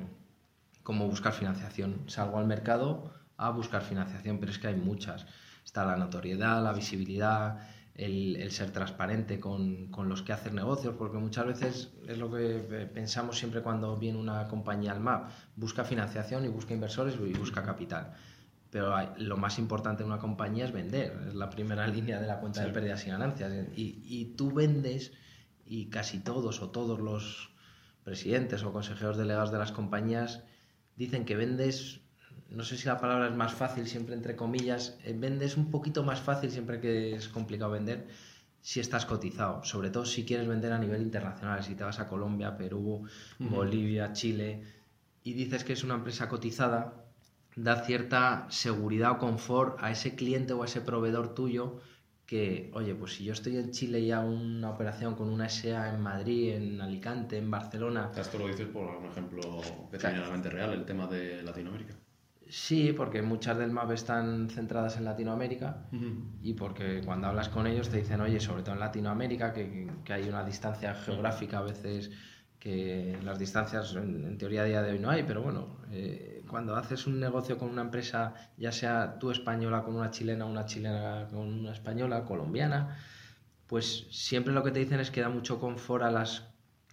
como 0.84 1.08
buscar 1.08 1.34
financiación. 1.34 2.04
Salgo 2.08 2.38
al 2.38 2.48
mercado 2.48 3.14
a 3.36 3.50
buscar 3.50 3.82
financiación, 3.82 4.40
pero 4.40 4.52
es 4.52 4.60
que 4.60 4.68
hay 4.68 4.76
muchas. 4.76 5.26
Está 5.66 5.86
la 5.86 5.98
notoriedad, 5.98 6.64
la 6.64 6.72
visibilidad, 6.72 7.60
el, 7.96 8.52
ser 8.52 8.72
transparente 8.72 9.40
con, 9.40 9.88
con, 9.88 10.10
los 10.10 10.22
que 10.22 10.34
hacen 10.34 10.56
negocios, 10.56 10.96
porque 10.98 11.18
muchas 11.18 11.48
veces 11.48 11.94
es 12.08 12.18
lo 12.18 12.30
que 12.32 12.90
pensamos 12.94 13.38
siempre 13.38 13.62
cuando 13.62 13.96
viene 13.98 14.20
una 14.20 14.48
compañía 14.48 14.92
al 14.92 15.00
MAP, 15.00 15.32
busca 15.56 15.84
financiación 15.84 16.44
y 16.46 16.50
busca 16.50 16.74
inversores 16.74 17.16
y 17.16 17.34
busca 17.34 17.64
capital. 17.64 18.14
Pero 18.70 18.94
lo 19.18 19.38
más 19.38 19.58
importante 19.58 20.04
de 20.04 20.10
una 20.10 20.20
compañía 20.20 20.66
es 20.66 20.74
vender, 20.74 21.18
es 21.30 21.36
la 21.36 21.50
primera 21.50 21.88
línea 21.96 22.20
de 22.20 22.28
la 22.28 22.40
cuenta 22.40 22.66
de 22.66 22.74
pérdidas 22.74 23.06
y 23.08 23.10
ganancias. 23.10 23.54
Y, 23.76 24.02
y 24.04 24.36
tú 24.36 24.52
vendes 24.52 25.14
y 25.66 25.86
casi 25.86 26.20
todos 26.20 26.62
o 26.62 26.70
todos 26.70 27.00
los 27.00 27.52
presidentes 28.04 28.64
o 28.64 28.74
consejeros 28.74 29.18
delegados 29.18 29.52
de 29.52 29.58
las 29.58 29.72
compañías 29.72 30.44
dicen 30.96 31.26
que 31.26 31.36
vendes 31.36 32.02
no 32.50 32.64
sé 32.64 32.78
si 32.78 32.88
la 32.88 33.00
palabra 33.00 33.28
es 33.28 33.36
más 33.36 33.54
fácil, 33.54 33.88
siempre 33.88 34.16
entre 34.16 34.36
comillas, 34.36 34.98
eh, 35.04 35.14
vendes 35.18 35.58
un 35.58 35.72
poquito 35.72 36.04
más 36.04 36.20
fácil 36.22 36.52
siempre 36.52 36.80
que 36.80 37.16
es 37.16 37.28
complicado 37.28 37.72
vender 37.72 38.08
si 38.62 38.80
estás 38.80 39.06
cotizado, 39.06 39.64
sobre 39.64 39.92
todo 39.92 40.06
si 40.06 40.26
quieres 40.26 40.48
vender 40.48 40.74
a 40.74 40.80
nivel 40.80 41.02
internacional, 41.02 41.64
si 41.64 41.76
te 41.76 41.84
vas 41.84 42.00
a 42.00 42.08
Colombia, 42.08 42.58
Perú, 42.58 43.04
Bolivia, 43.38 44.12
Chile 44.14 44.64
y 45.24 45.34
dices 45.34 45.64
que 45.64 45.74
es 45.74 45.84
una 45.84 45.96
empresa 45.96 46.28
cotizada, 46.28 47.06
da 47.56 47.84
cierta 47.84 48.48
seguridad 48.50 49.12
o 49.12 49.18
confort 49.18 49.78
a 49.82 49.92
ese 49.92 50.16
cliente 50.16 50.54
o 50.54 50.64
a 50.64 50.66
ese 50.66 50.82
proveedor 50.82 51.36
tuyo 51.36 51.80
que, 52.26 52.72
oye, 52.74 52.96
pues 52.96 53.14
si 53.14 53.24
yo 53.24 53.34
estoy 53.34 53.58
en 53.58 53.72
Chile 53.72 54.00
y 54.00 54.12
hago 54.12 54.30
una 54.30 54.72
operación 54.72 55.16
con 55.16 55.30
una 55.30 55.48
SEA 55.48 55.94
en 55.94 56.02
Madrid, 56.02 56.54
en 56.54 56.82
Alicante, 56.82 57.38
en 57.38 57.52
Barcelona... 57.52 58.12
Esto 58.16 58.40
lo 58.40 58.48
dices 58.48 58.68
por 58.68 58.88
un 58.88 59.06
ejemplo 59.06 59.62
que 59.92 59.98
tiene 59.98 60.20
la 60.20 60.30
mente 60.32 60.50
real, 60.50 60.74
el 60.74 60.86
tema 60.86 61.06
de 61.06 61.44
Latinoamérica. 61.44 61.96
Sí, 62.48 62.94
porque 62.94 63.22
muchas 63.22 63.58
del 63.58 63.72
MAP 63.72 63.92
están 63.92 64.50
centradas 64.50 64.98
en 64.98 65.06
Latinoamérica 65.06 65.88
y 66.44 66.54
porque 66.54 67.02
cuando 67.04 67.28
hablas 67.28 67.50
con 67.50 67.66
ellos 67.66 67.90
te 67.90 67.98
dicen, 67.98 68.22
oye, 68.22 68.40
sobre 68.40 68.62
todo 68.62 68.76
en 68.76 68.82
Latinoamérica, 68.82 69.52
que, 69.52 69.90
que 70.04 70.14
hay 70.14 70.30
una 70.30 70.44
distancia 70.44 70.94
geográfica 70.94 71.60
a 71.60 71.64
veces 71.64 72.12
que 72.60 73.20
las 73.24 73.38
distancias 73.38 73.96
en, 73.96 74.38
teoría 74.38 74.64
a 74.64 74.66
día 74.66 74.82
de 74.82 74.92
hoy 74.92 75.00
no 75.00 75.10
hay, 75.10 75.24
pero 75.24 75.42
bueno, 75.42 75.78
eh, 75.92 76.44
cuando 76.50 76.76
haces 76.76 77.06
un 77.06 77.20
negocio 77.20 77.58
con 77.58 77.70
una 77.70 77.84
empresa, 77.84 78.34
ya 78.58 78.72
sea 78.72 79.20
tú 79.20 79.32
española 79.32 79.84
con 79.84 79.96
una 79.96 80.10
chilena, 80.10 80.46
una 80.46 80.66
chilena 80.66 81.28
con 81.30 81.42
una 81.42 81.72
española, 81.72 82.26
colombiana, 82.26 82.98
pues 83.68 84.08
siempre 84.10 84.54
lo 84.54 84.64
que 84.64 84.72
te 84.72 84.80
dicen 84.80 85.00
es 85.00 85.12
que 85.12 85.22
da 85.22 85.30
mucho 85.30 85.60
confort 85.60 86.04
a 86.04 86.12
las 86.12 86.48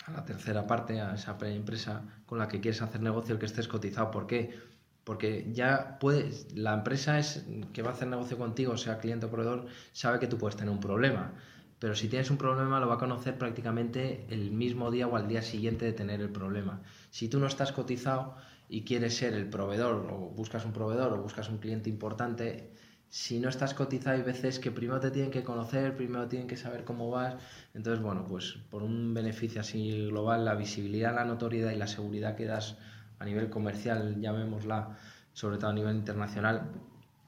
a 0.07 0.11
la 0.11 0.25
tercera 0.25 0.67
parte, 0.67 1.01
a 1.01 1.15
esa 1.15 1.39
empresa 1.43 2.03
con 2.27 2.39
la 2.39 2.49
que 2.49 2.61
quieres 2.61 2.83
hacer 2.83 3.01
negocio, 3.01 3.35
el 3.35 3.39
que 3.39 3.47
estés 3.47 3.69
cotizado. 3.69 4.11
¿Por 4.11 4.27
qué? 4.27 4.59
Porque 5.05 5.49
ya 5.53 5.99
puedes, 5.99 6.55
la 6.55 6.75
empresa 6.75 7.19
es 7.19 7.45
que 7.73 7.83
va 7.83 7.91
a 7.91 7.93
hacer 7.93 8.09
negocio 8.09 8.39
contigo, 8.39 8.77
sea 8.77 8.99
cliente 8.99 9.27
o 9.27 9.31
proveedor, 9.31 9.67
sabe 9.93 10.21
que 10.21 10.29
tú 10.29 10.39
puedes 10.39 10.57
tener 10.57 10.73
un 10.73 10.81
problema. 10.81 11.33
Pero 11.81 11.97
si 11.97 12.07
tienes 12.07 12.31
un 12.31 12.37
problema 12.37 12.79
lo 12.79 12.87
va 12.87 12.95
a 12.95 12.99
conocer 12.99 13.37
prácticamente 13.37 14.25
el 14.29 14.53
mismo 14.53 14.93
día 14.93 15.09
o 15.09 15.17
al 15.17 15.27
día 15.27 15.43
siguiente 15.43 15.85
de 15.85 15.93
tener 15.93 16.21
el 16.21 16.31
problema. 16.31 16.81
Si 17.11 17.29
tú 17.29 17.41
no 17.41 17.49
estás 17.49 17.73
cotizado 17.73 18.37
y 18.69 18.83
quieres 18.83 19.17
ser 19.17 19.35
el 19.35 19.51
proveedor 19.51 20.07
o 20.09 20.31
buscas 20.31 20.65
un 20.65 20.73
proveedor 20.73 21.13
o 21.13 21.21
buscas 21.21 21.49
un 21.49 21.59
cliente 21.59 21.91
importante, 21.91 22.71
si 23.09 23.41
no 23.41 23.49
estás 23.49 23.75
cotizado 23.75 24.17
hay 24.17 24.23
veces 24.23 24.61
que 24.61 24.71
primero 24.71 25.01
te 25.01 25.11
tienen 25.11 25.33
que 25.33 25.43
conocer, 25.43 25.97
primero 25.97 26.29
tienen 26.29 26.47
que 26.47 26.57
saber 26.57 26.85
cómo 26.85 27.11
vas. 27.11 27.35
Entonces, 27.75 28.01
bueno, 28.01 28.25
pues 28.29 28.59
por 28.71 28.85
un 28.85 29.13
beneficio 29.13 29.61
así 29.61 30.07
global, 30.07 30.45
la 30.45 30.55
visibilidad, 30.55 31.15
la 31.15 31.25
notoriedad 31.25 31.73
y 31.73 31.77
la 31.77 31.89
seguridad 31.89 32.37
que 32.37 32.47
das 32.47 32.79
a 33.23 33.25
nivel 33.25 33.49
comercial, 33.49 34.21
llamémosla, 34.21 34.99
sobre 35.33 35.57
todo 35.57 35.71
a 35.71 35.73
nivel 35.73 35.95
internacional, 35.95 36.73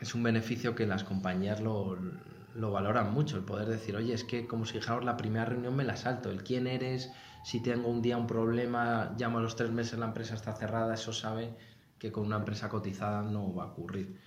es 0.00 0.14
un 0.14 0.24
beneficio 0.24 0.74
que 0.74 0.86
las 0.86 1.04
compañías 1.04 1.60
lo, 1.60 1.96
lo 2.54 2.72
valoran 2.72 3.14
mucho, 3.14 3.36
el 3.36 3.44
poder 3.44 3.68
decir, 3.68 3.94
oye, 3.94 4.12
es 4.12 4.24
que 4.24 4.48
como 4.48 4.66
si 4.66 4.74
dijéramos 4.74 5.04
la 5.04 5.16
primera 5.16 5.44
reunión 5.44 5.76
me 5.76 5.84
la 5.84 5.96
salto, 5.96 6.30
el 6.30 6.42
quién 6.42 6.66
eres, 6.66 7.12
si 7.44 7.62
tengo 7.62 7.88
un 7.88 8.02
día 8.02 8.16
un 8.16 8.26
problema, 8.26 9.14
llamo 9.16 9.38
a 9.38 9.42
los 9.42 9.54
tres 9.54 9.70
meses, 9.70 9.98
la 10.00 10.06
empresa 10.06 10.34
está 10.34 10.52
cerrada, 10.54 10.94
eso 10.94 11.12
sabe 11.12 11.54
que 11.98 12.10
con 12.10 12.26
una 12.26 12.36
empresa 12.36 12.68
cotizada 12.68 13.22
no 13.22 13.54
va 13.54 13.64
a 13.64 13.66
ocurrir. 13.66 14.18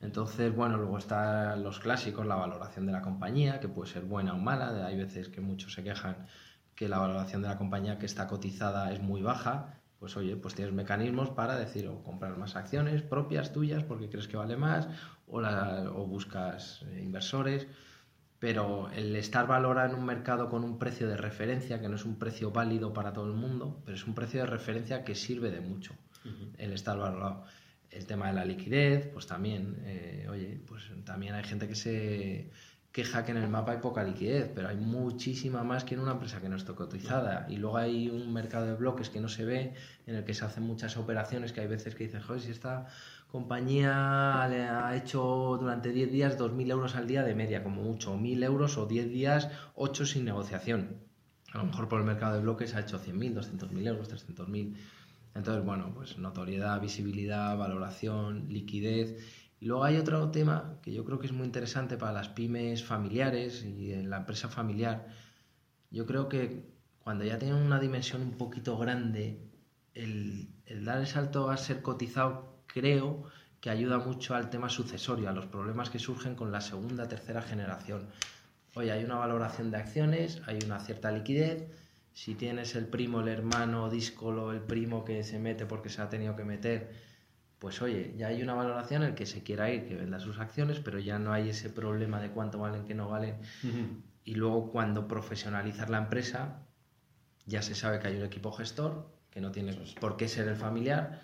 Entonces, 0.00 0.54
bueno, 0.54 0.76
luego 0.76 0.98
están 0.98 1.64
los 1.64 1.80
clásicos, 1.80 2.24
la 2.24 2.36
valoración 2.36 2.86
de 2.86 2.92
la 2.92 3.02
compañía, 3.02 3.58
que 3.58 3.68
puede 3.68 3.90
ser 3.90 4.04
buena 4.04 4.34
o 4.34 4.38
mala, 4.38 4.86
hay 4.86 4.96
veces 4.96 5.28
que 5.28 5.40
muchos 5.40 5.72
se 5.72 5.82
quejan 5.82 6.26
que 6.76 6.88
la 6.88 6.98
valoración 6.98 7.42
de 7.42 7.48
la 7.48 7.58
compañía 7.58 7.98
que 7.98 8.06
está 8.06 8.28
cotizada 8.28 8.92
es 8.92 9.00
muy 9.00 9.22
baja, 9.22 9.75
pues 9.98 10.16
oye, 10.16 10.36
pues 10.36 10.54
tienes 10.54 10.74
mecanismos 10.74 11.30
para 11.30 11.56
decir 11.56 11.88
o 11.88 12.02
comprar 12.02 12.36
más 12.36 12.56
acciones 12.56 13.02
propias 13.02 13.52
tuyas 13.52 13.82
porque 13.82 14.08
crees 14.08 14.28
que 14.28 14.36
vale 14.36 14.56
más 14.56 14.88
o, 15.26 15.40
o 15.40 16.06
buscas 16.06 16.82
eh, 16.82 17.00
inversores. 17.02 17.66
Pero 18.38 18.90
el 18.90 19.16
estar 19.16 19.46
valorado 19.46 19.94
en 19.94 20.00
un 20.00 20.04
mercado 20.04 20.50
con 20.50 20.62
un 20.62 20.78
precio 20.78 21.08
de 21.08 21.16
referencia, 21.16 21.80
que 21.80 21.88
no 21.88 21.96
es 21.96 22.04
un 22.04 22.18
precio 22.18 22.50
válido 22.50 22.92
para 22.92 23.14
todo 23.14 23.26
el 23.26 23.32
mundo, 23.32 23.80
pero 23.84 23.96
es 23.96 24.06
un 24.06 24.14
precio 24.14 24.40
de 24.40 24.46
referencia 24.46 25.04
que 25.04 25.14
sirve 25.14 25.50
de 25.50 25.62
mucho, 25.62 25.94
el 26.58 26.72
estar 26.72 26.98
valorado. 26.98 27.44
El 27.90 28.04
tema 28.04 28.26
de 28.26 28.34
la 28.34 28.44
liquidez, 28.44 29.08
pues 29.08 29.26
también, 29.26 29.78
eh, 29.84 30.26
oye, 30.28 30.60
pues 30.66 30.90
también 31.04 31.34
hay 31.34 31.44
gente 31.44 31.66
que 31.66 31.74
se 31.74 32.50
que 33.02 33.30
en 33.30 33.36
el 33.36 33.48
mapa 33.50 33.72
hay 33.72 33.78
poca 33.78 34.02
liquidez, 34.02 34.50
pero 34.54 34.68
hay 34.68 34.76
muchísima 34.76 35.62
más 35.62 35.84
que 35.84 35.94
en 35.94 36.00
una 36.00 36.12
empresa 36.12 36.40
que 36.40 36.48
no 36.48 36.56
está 36.56 36.72
cotizada. 36.72 37.46
Y 37.50 37.58
luego 37.58 37.76
hay 37.76 38.08
un 38.08 38.32
mercado 38.32 38.64
de 38.64 38.74
bloques 38.74 39.10
que 39.10 39.20
no 39.20 39.28
se 39.28 39.44
ve, 39.44 39.74
en 40.06 40.14
el 40.14 40.24
que 40.24 40.32
se 40.32 40.46
hacen 40.46 40.62
muchas 40.62 40.96
operaciones 40.96 41.52
que 41.52 41.60
hay 41.60 41.66
veces 41.66 41.94
que 41.94 42.04
dices, 42.04 42.24
joder, 42.24 42.40
si 42.40 42.52
esta 42.52 42.86
compañía 43.30 44.46
le 44.48 44.62
ha 44.62 44.96
hecho 44.96 45.58
durante 45.60 45.92
10 45.92 46.10
días 46.10 46.38
2.000 46.38 46.70
euros 46.70 46.96
al 46.96 47.06
día 47.06 47.22
de 47.22 47.34
media, 47.34 47.62
como 47.62 47.82
mucho, 47.82 48.14
o 48.14 48.18
1.000 48.18 48.42
euros 48.44 48.78
o 48.78 48.86
10 48.86 49.10
días, 49.10 49.50
8 49.74 50.06
sin 50.06 50.24
negociación. 50.24 50.96
A 51.52 51.58
lo 51.58 51.64
mejor 51.64 51.88
por 51.88 52.00
el 52.00 52.06
mercado 52.06 52.36
de 52.36 52.40
bloques 52.40 52.74
ha 52.74 52.80
hecho 52.80 52.98
100.000, 52.98 53.34
200.000 53.34 53.86
euros, 53.88 54.08
300.000. 54.08 54.74
Entonces, 55.34 55.64
bueno, 55.66 55.92
pues 55.94 56.16
notoriedad, 56.16 56.80
visibilidad, 56.80 57.58
valoración, 57.58 58.48
liquidez 58.48 59.45
y 59.58 59.66
luego 59.66 59.84
hay 59.84 59.96
otro 59.96 60.30
tema 60.30 60.78
que 60.82 60.92
yo 60.92 61.04
creo 61.04 61.18
que 61.18 61.26
es 61.26 61.32
muy 61.32 61.46
interesante 61.46 61.96
para 61.96 62.12
las 62.12 62.28
pymes 62.28 62.84
familiares 62.84 63.64
y 63.64 63.92
en 63.92 64.10
la 64.10 64.18
empresa 64.18 64.48
familiar. 64.48 65.06
Yo 65.90 66.04
creo 66.04 66.28
que 66.28 66.66
cuando 66.98 67.24
ya 67.24 67.38
tienen 67.38 67.56
una 67.56 67.80
dimensión 67.80 68.20
un 68.20 68.32
poquito 68.32 68.76
grande, 68.76 69.40
el, 69.94 70.48
dar 70.84 70.98
el 70.98 71.06
salto 71.06 71.50
a 71.50 71.56
ser 71.56 71.80
cotizado 71.80 72.62
creo 72.66 73.24
que 73.60 73.70
ayuda 73.70 73.98
mucho 73.98 74.34
al 74.34 74.50
tema 74.50 74.68
sucesorio, 74.68 75.30
a 75.30 75.32
los 75.32 75.46
problemas 75.46 75.88
que 75.88 75.98
surgen 75.98 76.34
con 76.34 76.52
la 76.52 76.60
segunda, 76.60 77.08
tercera 77.08 77.40
generación. 77.40 78.08
Oye, 78.74 78.92
hay 78.92 79.04
una 79.04 79.16
valoración 79.16 79.70
de 79.70 79.78
acciones, 79.78 80.42
hay 80.46 80.58
una 80.66 80.80
cierta 80.80 81.10
liquidez. 81.10 81.70
Si 82.12 82.34
tienes 82.34 82.74
el 82.74 82.86
primo, 82.86 83.20
el 83.20 83.28
hermano, 83.28 83.88
díscolo, 83.88 84.52
el 84.52 84.60
primo 84.60 85.04
que 85.04 85.24
se 85.24 85.38
mete 85.38 85.64
porque 85.64 85.88
se 85.88 86.02
ha 86.02 86.10
tenido 86.10 86.36
que 86.36 86.44
meter, 86.44 86.92
pues 87.66 87.82
oye, 87.82 88.14
ya 88.16 88.28
hay 88.28 88.44
una 88.44 88.54
valoración 88.54 89.02
en 89.02 89.08
el 89.08 89.14
que 89.16 89.26
se 89.26 89.42
quiera 89.42 89.68
ir, 89.72 89.88
que 89.88 89.96
venda 89.96 90.20
sus 90.20 90.38
acciones, 90.38 90.78
pero 90.78 91.00
ya 91.00 91.18
no 91.18 91.32
hay 91.32 91.48
ese 91.48 91.68
problema 91.68 92.20
de 92.20 92.30
cuánto 92.30 92.60
valen, 92.60 92.84
qué 92.84 92.94
no 92.94 93.08
valen. 93.08 93.38
y 94.22 94.36
luego 94.36 94.70
cuando 94.70 95.08
profesionalizas 95.08 95.90
la 95.90 95.98
empresa, 95.98 96.62
ya 97.44 97.62
se 97.62 97.74
sabe 97.74 97.98
que 97.98 98.06
hay 98.06 98.18
un 98.18 98.24
equipo 98.24 98.52
gestor, 98.52 99.10
que 99.30 99.40
no 99.40 99.50
tiene 99.50 99.72
por 100.00 100.16
qué 100.16 100.28
ser 100.28 100.46
el 100.46 100.54
familiar, 100.54 101.20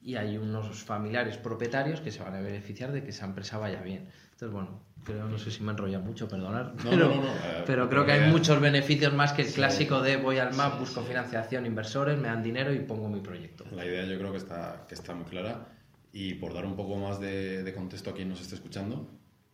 y 0.00 0.16
hay 0.16 0.36
unos 0.36 0.82
familiares 0.82 1.36
propietarios 1.36 2.00
que 2.00 2.10
se 2.10 2.24
van 2.24 2.34
a 2.34 2.40
beneficiar 2.40 2.90
de 2.90 3.04
que 3.04 3.10
esa 3.10 3.26
empresa 3.26 3.56
vaya 3.58 3.80
bien. 3.80 4.08
Entonces, 4.40 4.54
bueno, 4.54 4.84
creo, 5.02 5.26
no 5.28 5.36
sé 5.36 5.50
si 5.50 5.64
me 5.64 5.72
enrolla 5.72 5.98
mucho, 5.98 6.28
perdonar, 6.28 6.72
No, 6.84 6.90
pero, 6.90 7.08
no, 7.08 7.16
no, 7.16 7.22
no, 7.22 7.28
eh, 7.28 7.64
pero 7.66 7.90
creo 7.90 8.06
que 8.06 8.12
hay 8.12 8.30
muchos 8.30 8.60
beneficios 8.60 9.12
más 9.12 9.32
que 9.32 9.42
el 9.42 9.48
Sí. 9.48 9.54
clásico 9.56 10.00
de 10.00 10.16
voy 10.16 10.38
al 10.38 10.54
MAP, 10.54 10.74
Sí, 10.74 10.78
busco 10.78 11.02
financiación, 11.02 11.66
inversores, 11.66 12.16
me 12.16 12.28
dan 12.28 12.40
dinero 12.40 12.72
y 12.72 12.78
pongo 12.78 13.08
mi 13.08 13.18
proyecto. 13.18 13.64
La 13.72 13.84
idea 13.84 14.04
yo 14.04 14.16
creo 14.16 14.30
que 14.30 14.38
está, 14.38 14.84
que 14.88 14.94
está 14.94 15.12
muy 15.12 15.24
clara 15.24 15.66
y 16.12 16.34
por 16.34 16.54
dar 16.54 16.66
un 16.66 16.76
poco 16.76 16.94
más 16.98 17.18
de, 17.18 17.64
de 17.64 17.74
contexto 17.74 18.10
a 18.10 18.14
quien 18.14 18.28
nos 18.28 18.40
esté 18.40 18.54
escuchando, 18.54 19.10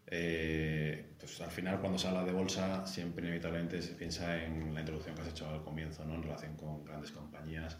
eh, 0.06 1.14
pues 1.18 1.40
al 1.40 1.50
final 1.50 1.80
cuando 1.80 1.98
se 1.98 2.06
habla 2.08 2.22
de 2.22 2.32
bolsa 2.32 2.86
siempre 2.86 3.24
inevitablemente 3.24 3.80
se 3.80 3.94
piensa 3.94 4.36
en 4.44 4.74
la 4.74 4.80
introducción 4.80 5.14
que 5.14 5.22
has 5.22 5.28
hecho 5.28 5.48
al 5.48 5.62
comienzo, 5.64 6.04
¿no? 6.04 6.16
en 6.16 6.24
relación 6.24 6.56
con 6.58 6.84
grandes 6.84 7.10
compañías, 7.10 7.78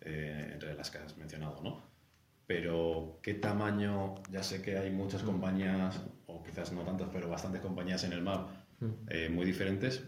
eh, 0.00 0.52
entre 0.54 0.72
las 0.72 0.90
que 0.90 0.96
has 0.96 1.18
mencionado. 1.18 1.60
¿no? 1.62 1.89
Pero 2.50 3.20
¿qué 3.22 3.34
tamaño? 3.34 4.16
Ya 4.32 4.42
sé 4.42 4.60
que 4.60 4.76
hay 4.76 4.90
muchas 4.90 5.22
compañías, 5.22 6.00
o 6.26 6.42
quizás 6.42 6.72
no 6.72 6.82
tantas, 6.82 7.08
pero 7.12 7.28
bastantes 7.28 7.60
compañías 7.60 8.02
en 8.02 8.12
el 8.12 8.22
MAP 8.22 8.48
eh, 9.06 9.28
muy 9.28 9.46
diferentes, 9.46 10.02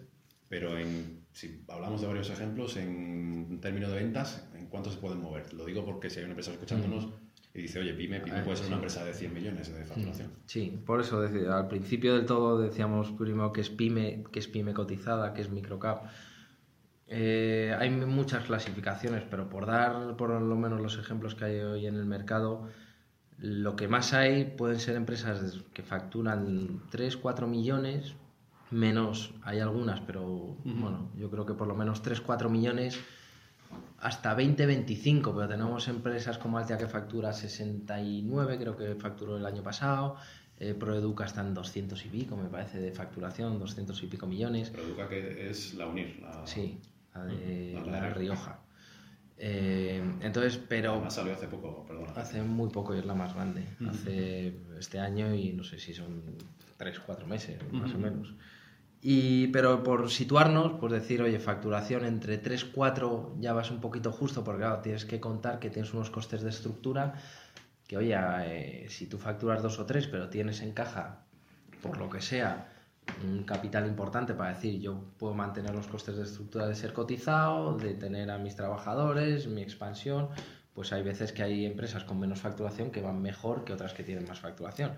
pero 0.49 0.77
en, 0.77 1.21
si 1.31 1.63
hablamos 1.69 2.01
de 2.01 2.09
varios 2.09 2.31
ejemplos, 2.31 2.77
en 2.79 3.61
términos 3.61 3.93
de 3.93 3.99
ventas, 3.99 4.45
¿en 4.59 4.67
cuánto 4.67 4.91
se 4.91 4.99
pueden 4.99 5.21
mover? 5.21 5.55
Lo 5.55 5.65
digo 5.67 5.85
porque 5.85 6.11
si 6.11 6.19
hay 6.19 6.25
una 6.25 6.33
empresa 6.33 6.51
escuchándonos 6.51 7.11
y 7.55 7.63
dice, 7.63 7.79
oye, 7.79 7.95
Pyme, 7.95 8.19
Pyme 8.19 8.41
Ah, 8.41 8.45
puede 8.45 8.57
ser 8.57 8.67
una 8.67 8.75
empresa 8.75 9.05
de 9.05 9.15
100 9.15 9.35
millones 9.35 9.73
de 9.73 9.85
facturación. 9.85 10.33
Sí, 10.47 10.83
por 10.85 11.01
eso 11.01 11.21
decía, 11.21 11.57
al 11.57 11.69
principio 11.69 12.17
del 12.17 12.27
todo 12.27 12.59
decíamos 12.59 13.13
primero 13.13 13.53
que 13.53 13.61
es 13.61 13.71
pyme, 13.71 14.25
que 14.33 14.41
es 14.41 14.49
pyme 14.49 14.75
cotizada, 14.75 15.33
que 15.33 15.43
es 15.43 15.51
microcap. 15.51 16.07
Eh, 17.15 17.77
hay 17.79 17.91
muchas 17.91 18.45
clasificaciones, 18.45 19.23
pero 19.29 19.51
por 19.51 19.67
dar 19.67 20.17
por 20.17 20.31
lo 20.31 20.57
menos 20.57 20.81
los 20.81 20.97
ejemplos 20.97 21.35
que 21.35 21.45
hay 21.45 21.59
hoy 21.59 21.87
en 21.87 21.97
el 21.97 22.07
mercado, 22.07 22.71
lo 23.37 23.77
que 23.77 23.87
más 23.87 24.15
hay 24.15 24.45
pueden 24.45 24.81
ser 24.81 24.97
empresas 24.97 25.61
que 25.75 25.83
facturan 25.83 26.81
3, 26.91 27.19
4 27.19 27.47
millones, 27.47 28.15
menos, 28.71 29.35
hay 29.43 29.61
algunas, 29.61 30.01
pero 30.01 30.57
bueno, 30.65 31.11
yo 31.15 31.31
creo 31.31 31.45
que 31.45 31.53
por 31.53 31.69
lo 31.69 31.75
menos 31.75 32.01
3, 32.01 32.23
4 32.23 32.49
millones 32.49 32.99
hasta 34.01 34.33
20, 34.33 34.65
25, 34.65 35.35
pero 35.35 35.49
tenemos 35.49 35.89
empresas 35.89 36.39
como 36.39 36.57
Altia 36.57 36.79
que 36.79 36.87
factura 36.87 37.35
69, 37.35 38.57
creo 38.59 38.75
que 38.75 38.95
facturó 38.95 39.37
el 39.37 39.45
año 39.45 39.63
pasado, 39.63 40.17
eh, 40.59 40.73
Proeduca 40.73 41.27
está 41.27 41.43
en 41.43 41.53
200 41.53 42.07
y 42.07 42.09
pico, 42.09 42.39
me 42.39 42.49
parece, 42.49 42.79
de 42.79 42.91
facturación, 42.93 43.59
200 43.59 44.03
y 44.03 44.07
pico 44.07 44.27
millones. 44.27 44.71
Pero 44.71 44.85
Educa 44.85 45.09
que 45.11 45.51
es 45.51 45.75
la 45.75 45.87
UNIR, 45.89 46.21
la, 46.23 46.47
Sí, 46.47 46.79
la 47.15 47.25
de 47.25 47.83
La 47.87 48.01
la 48.01 48.11
Rioja. 48.11 48.59
Eh, 49.45 50.01
entonces, 50.21 50.57
pero 50.57 50.93
Además 50.93 51.15
salió 51.15 51.33
hace 51.33 51.49
poco, 51.49 51.85
perdona. 51.85 52.13
hace 52.13 52.43
muy 52.43 52.71
poco 52.71 52.95
y 52.95 52.99
es 52.99 53.05
la 53.05 53.15
más 53.15 53.35
grande. 53.35 53.65
Hace 53.89 54.55
este 54.79 55.01
año 55.01 55.35
y 55.35 55.53
no 55.53 55.65
sé 55.65 55.79
si 55.81 55.95
son 55.95 56.23
3, 56.77 57.01
4 57.01 57.27
meses, 57.27 57.59
más 57.73 57.93
o 57.93 57.99
menos. 57.99 58.35
Y, 59.01 59.49
pero 59.49 59.83
por 59.83 60.09
situarnos, 60.11 60.75
pues 60.79 60.93
decir, 60.93 61.23
oye, 61.23 61.41
facturación 61.41 62.05
entre 62.05 62.39
3, 62.39 62.67
4 62.67 63.35
ya 63.41 63.53
vas 63.53 63.73
un 63.73 63.81
poquito 63.81 64.13
justo, 64.13 64.45
porque 64.45 64.61
claro, 64.61 64.81
tienes 64.81 65.05
que 65.05 65.19
contar 65.19 65.59
que 65.59 65.71
tienes 65.71 65.93
unos 65.93 66.09
costes 66.11 66.43
de 66.43 66.51
estructura 66.51 67.15
que, 67.89 67.97
oye, 67.97 68.15
eh, 68.17 68.87
si 68.89 69.09
tú 69.09 69.19
facturas 69.19 69.61
2 69.61 69.77
o 69.81 69.87
3, 69.87 70.07
pero 70.07 70.29
tienes 70.29 70.63
en 70.63 70.71
caja, 70.71 71.25
por 71.83 71.99
lo 71.99 72.09
que 72.09 72.21
sea, 72.21 72.72
un 73.25 73.45
capital 73.45 73.87
importante 73.87 74.35
para 74.35 74.51
decir, 74.51 74.81
yo 74.81 75.05
puedo 75.19 75.35
mantener 75.35 75.75
los 75.75 75.87
costes 75.87 76.17
de 76.17 76.23
estructura 76.25 76.67
de 76.67 76.75
ser 76.75 76.93
cotizado, 76.93 77.77
de 77.77 77.95
tener 77.95 78.31
a 78.31 78.39
mis 78.39 78.57
trabajadores, 78.57 79.47
mi 79.47 79.63
expansión, 79.63 80.29
pues 80.75 80.93
hay 80.93 81.03
veces 81.03 81.33
que 81.33 81.43
hay 81.43 81.67
empresas 81.67 82.05
con 82.05 82.19
menos 82.19 82.41
facturación 82.41 82.91
que 82.91 83.03
van 83.03 83.21
mejor 83.21 83.65
que 83.65 83.73
otras 83.73 83.93
que 83.93 84.03
tienen 84.05 84.27
más 84.27 84.41
facturación. 84.41 84.93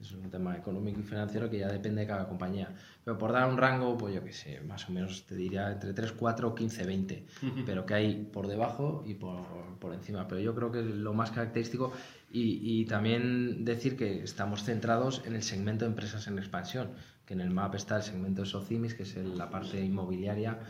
Es 0.00 0.12
un 0.12 0.30
tema 0.30 0.56
económico 0.56 1.00
y 1.00 1.02
financiero 1.02 1.50
que 1.50 1.58
ya 1.58 1.66
depende 1.66 2.02
de 2.02 2.06
cada 2.06 2.28
compañía. 2.28 2.72
Pero 3.04 3.18
por 3.18 3.32
dar 3.32 3.48
un 3.48 3.56
rango, 3.56 3.98
pues 3.98 4.14
yo 4.14 4.22
qué 4.22 4.32
sé, 4.32 4.60
más 4.60 4.88
o 4.88 4.92
menos 4.92 5.26
te 5.26 5.34
diría 5.34 5.72
entre 5.72 5.92
3, 5.92 6.12
4, 6.12 6.54
15, 6.54 6.84
20. 6.84 7.26
Pero 7.66 7.84
que 7.84 7.94
hay 7.94 8.14
por 8.32 8.46
debajo 8.46 9.02
y 9.04 9.14
por, 9.14 9.44
por 9.80 9.92
encima. 9.92 10.28
Pero 10.28 10.40
yo 10.40 10.54
creo 10.54 10.70
que 10.70 10.80
es 10.80 10.86
lo 10.86 11.14
más 11.14 11.32
característico 11.32 11.92
y, 12.30 12.60
y 12.62 12.84
también 12.84 13.64
decir 13.64 13.96
que 13.96 14.22
estamos 14.22 14.62
centrados 14.62 15.22
en 15.26 15.34
el 15.34 15.42
segmento 15.42 15.84
de 15.84 15.90
empresas 15.90 16.28
en 16.28 16.38
expansión. 16.38 16.90
Que 17.28 17.34
en 17.34 17.42
el 17.42 17.50
MAP 17.50 17.74
está 17.74 17.96
el 17.96 18.02
segmento 18.02 18.40
de 18.40 18.48
Socimis, 18.48 18.94
que 18.94 19.02
es 19.02 19.14
el- 19.16 19.36
la 19.36 19.50
parte 19.50 19.78
inmobiliaria, 19.84 20.60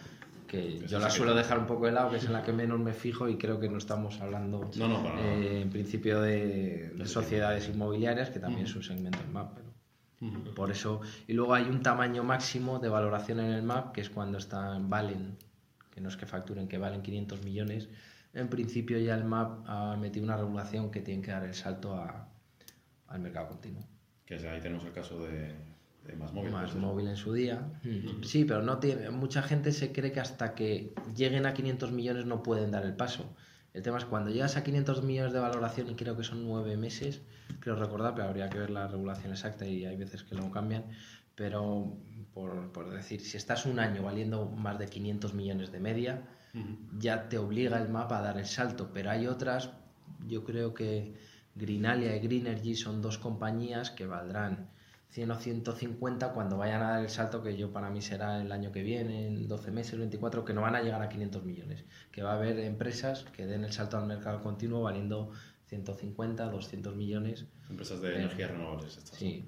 que 0.48 0.80
yo 0.88 0.98
la 0.98 1.08
suelo 1.08 1.32
dejar 1.36 1.56
un 1.60 1.66
poco 1.66 1.86
de 1.86 1.92
lado, 1.92 2.10
que 2.10 2.16
es 2.16 2.24
en 2.24 2.32
la 2.32 2.42
que 2.42 2.52
menos 2.52 2.80
me 2.80 2.92
fijo 2.94 3.28
y 3.28 3.36
creo 3.38 3.60
que 3.60 3.68
no 3.68 3.78
estamos 3.78 4.20
hablando 4.20 4.68
No, 4.76 4.88
no, 4.88 5.04
para 5.04 5.20
eh, 5.20 5.60
en 5.62 5.70
principio 5.70 6.20
de, 6.20 6.90
de 6.96 7.06
sociedades 7.06 7.68
inmobiliarias, 7.68 8.30
que 8.30 8.40
también 8.40 8.64
es 8.66 8.74
un 8.74 8.82
segmento 8.82 9.20
en 9.24 9.32
MAP. 9.32 9.56
Pero 10.18 10.52
por 10.56 10.72
eso, 10.72 11.00
y 11.28 11.32
luego 11.34 11.54
hay 11.54 11.66
un 11.66 11.80
tamaño 11.80 12.24
máximo 12.24 12.80
de 12.80 12.88
valoración 12.88 13.38
en 13.38 13.52
el 13.52 13.62
MAP, 13.62 13.92
que 13.92 14.00
es 14.00 14.10
cuando 14.10 14.38
están, 14.38 14.90
valen, 14.90 15.36
que 15.92 16.00
no 16.00 16.08
es 16.08 16.16
que 16.16 16.26
facturen, 16.26 16.66
que 16.66 16.76
valen 16.76 17.02
500 17.02 17.44
millones. 17.44 17.88
En 18.34 18.48
principio 18.48 18.98
ya 18.98 19.14
el 19.14 19.22
MAP 19.24 19.64
ha 19.68 19.96
metido 19.96 20.24
una 20.24 20.36
regulación 20.36 20.90
que 20.90 21.02
tiene 21.02 21.22
que 21.22 21.30
dar 21.30 21.44
el 21.44 21.54
salto 21.54 21.94
a- 21.94 22.26
al 23.06 23.20
mercado 23.20 23.46
continuo. 23.50 23.84
Que 24.26 24.34
ahí 24.34 24.60
tenemos 24.60 24.84
el 24.84 24.92
caso 24.92 25.24
de 25.24 25.52
Más 26.16 26.32
Móvil. 26.32 26.50
Más 26.50 26.70
pues, 26.70 26.82
móvil 26.82 27.08
en 27.08 27.16
su 27.16 27.32
día. 27.32 27.70
Sí, 28.22 28.44
pero 28.44 28.62
no 28.62 28.78
tiene, 28.78 29.10
mucha 29.10 29.42
gente 29.42 29.72
se 29.72 29.92
cree 29.92 30.12
que 30.12 30.20
hasta 30.20 30.54
que 30.54 30.94
lleguen 31.14 31.46
a 31.46 31.54
500 31.54 31.92
millones 31.92 32.26
no 32.26 32.42
pueden 32.42 32.70
dar 32.70 32.84
el 32.84 32.94
paso. 32.94 33.34
El 33.74 33.82
tema 33.82 33.98
es 33.98 34.04
cuando 34.04 34.30
llegas 34.30 34.56
a 34.56 34.64
500 34.64 35.02
millones 35.04 35.32
de 35.32 35.38
valoración 35.38 35.88
y 35.90 35.94
creo 35.94 36.16
que 36.16 36.24
son 36.24 36.44
nueve 36.44 36.76
meses, 36.76 37.22
creo 37.60 37.76
recordar, 37.76 38.14
pero 38.14 38.28
habría 38.28 38.48
que 38.48 38.58
ver 38.58 38.70
la 38.70 38.88
regulación 38.88 39.32
exacta 39.32 39.66
y 39.66 39.84
hay 39.84 39.96
veces 39.96 40.24
que 40.24 40.34
luego 40.34 40.50
cambian. 40.50 40.84
Pero 41.34 41.96
por, 42.34 42.72
por 42.72 42.90
decir, 42.90 43.20
si 43.20 43.36
estás 43.36 43.66
un 43.66 43.78
año 43.78 44.02
valiendo 44.02 44.46
más 44.46 44.78
de 44.78 44.86
500 44.86 45.34
millones 45.34 45.70
de 45.70 45.80
media, 45.80 46.22
ya 46.98 47.28
te 47.28 47.38
obliga 47.38 47.80
el 47.80 47.88
mapa 47.88 48.18
a 48.18 48.22
dar 48.22 48.38
el 48.38 48.46
salto. 48.46 48.90
Pero 48.92 49.10
hay 49.10 49.26
otras, 49.26 49.70
yo 50.26 50.42
creo 50.44 50.74
que 50.74 51.14
Greenalia 51.54 52.16
y 52.16 52.20
Greenergy 52.20 52.74
son 52.74 53.02
dos 53.02 53.18
compañías 53.18 53.90
que 53.90 54.06
valdrán 54.06 54.70
100 55.10 55.30
o 55.30 55.36
150 55.36 56.32
cuando 56.32 56.58
vayan 56.58 56.82
a 56.82 56.90
dar 56.90 57.02
el 57.02 57.08
salto 57.08 57.42
que 57.42 57.56
yo 57.56 57.72
para 57.72 57.90
mí 57.90 58.02
será 58.02 58.40
el 58.40 58.52
año 58.52 58.72
que 58.72 58.82
viene, 58.82 59.26
en 59.26 59.48
12 59.48 59.70
meses, 59.70 59.98
24, 59.98 60.44
que 60.44 60.52
no 60.52 60.60
van 60.60 60.76
a 60.76 60.82
llegar 60.82 61.00
a 61.02 61.08
500 61.08 61.44
millones. 61.44 61.84
Que 62.12 62.22
va 62.22 62.32
a 62.32 62.34
haber 62.34 62.58
empresas 62.60 63.24
que 63.32 63.46
den 63.46 63.64
el 63.64 63.72
salto 63.72 63.96
al 63.96 64.06
mercado 64.06 64.42
continuo 64.42 64.82
valiendo 64.82 65.30
150, 65.68 66.50
200 66.50 66.94
millones. 66.96 67.46
Empresas 67.70 68.00
de 68.00 68.12
Eh, 68.12 68.16
energías 68.18 68.50
renovables. 68.50 68.96
Estas. 68.98 69.18
Sí. 69.18 69.46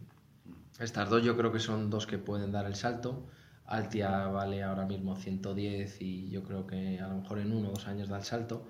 Estas 0.78 1.10
dos 1.10 1.22
yo 1.22 1.36
creo 1.36 1.52
que 1.52 1.60
son 1.60 1.90
dos 1.90 2.06
que 2.06 2.18
pueden 2.18 2.52
dar 2.52 2.66
el 2.66 2.74
salto. 2.74 3.26
Altia 3.66 4.26
vale 4.28 4.62
ahora 4.62 4.86
mismo 4.86 5.14
110 5.14 6.00
y 6.00 6.30
yo 6.30 6.42
creo 6.42 6.66
que 6.66 6.98
a 7.00 7.06
lo 7.08 7.16
mejor 7.16 7.38
en 7.38 7.52
uno 7.52 7.68
o 7.68 7.72
dos 7.72 7.86
años 7.86 8.08
da 8.08 8.16
el 8.16 8.24
salto. 8.24 8.66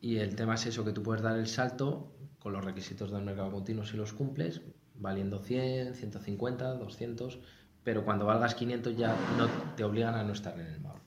Y 0.00 0.18
el 0.18 0.36
tema 0.36 0.54
es 0.54 0.66
eso, 0.66 0.84
que 0.84 0.92
tú 0.92 1.02
puedes 1.02 1.22
dar 1.22 1.36
el 1.36 1.46
salto 1.48 2.12
con 2.38 2.52
los 2.52 2.64
requisitos 2.64 3.10
del 3.12 3.22
mercado 3.22 3.50
continuo 3.52 3.84
si 3.84 3.96
los 3.96 4.12
cumples, 4.12 4.62
valiendo 5.02 5.38
100, 5.40 5.94
150, 5.94 6.74
200, 6.74 7.38
pero 7.84 8.04
cuando 8.04 8.24
valgas 8.26 8.54
500 8.54 8.96
ya 8.96 9.14
no 9.36 9.48
te 9.76 9.84
obligan 9.84 10.14
a 10.14 10.22
no 10.22 10.32
estar 10.32 10.54
en 10.58 10.66
el 10.66 10.80
mapa. 10.80 11.00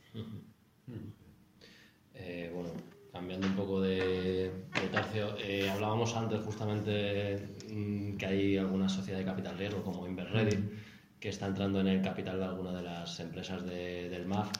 Eh, 2.13 2.51
bueno, 2.53 2.69
cambiando 3.11 3.47
un 3.47 3.55
poco 3.55 3.81
de, 3.81 4.51
de 4.81 4.87
tercio, 4.91 5.35
eh, 5.39 5.69
hablábamos 5.69 6.15
antes 6.15 6.41
justamente 6.41 7.47
mm, 7.69 8.17
que 8.17 8.25
hay 8.25 8.57
alguna 8.57 8.87
sociedad 8.89 9.19
de 9.19 9.25
capital 9.25 9.57
riesgo 9.57 9.83
como 9.83 10.07
Inverready 10.07 10.57
que 11.19 11.29
está 11.29 11.47
entrando 11.47 11.79
en 11.79 11.87
el 11.87 12.01
capital 12.01 12.39
de 12.39 12.45
alguna 12.45 12.71
de 12.73 12.83
las 12.83 13.19
empresas 13.19 13.65
de- 13.65 14.09
del 14.09 14.25
MAF 14.27 14.51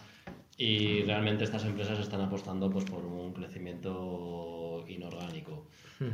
y 0.58 1.04
realmente 1.04 1.44
estas 1.44 1.66
empresas 1.66 2.00
están 2.00 2.22
apostando 2.22 2.70
pues, 2.70 2.86
por 2.86 3.06
un 3.06 3.34
crecimiento 3.34 4.75
inorgánico. 4.90 5.68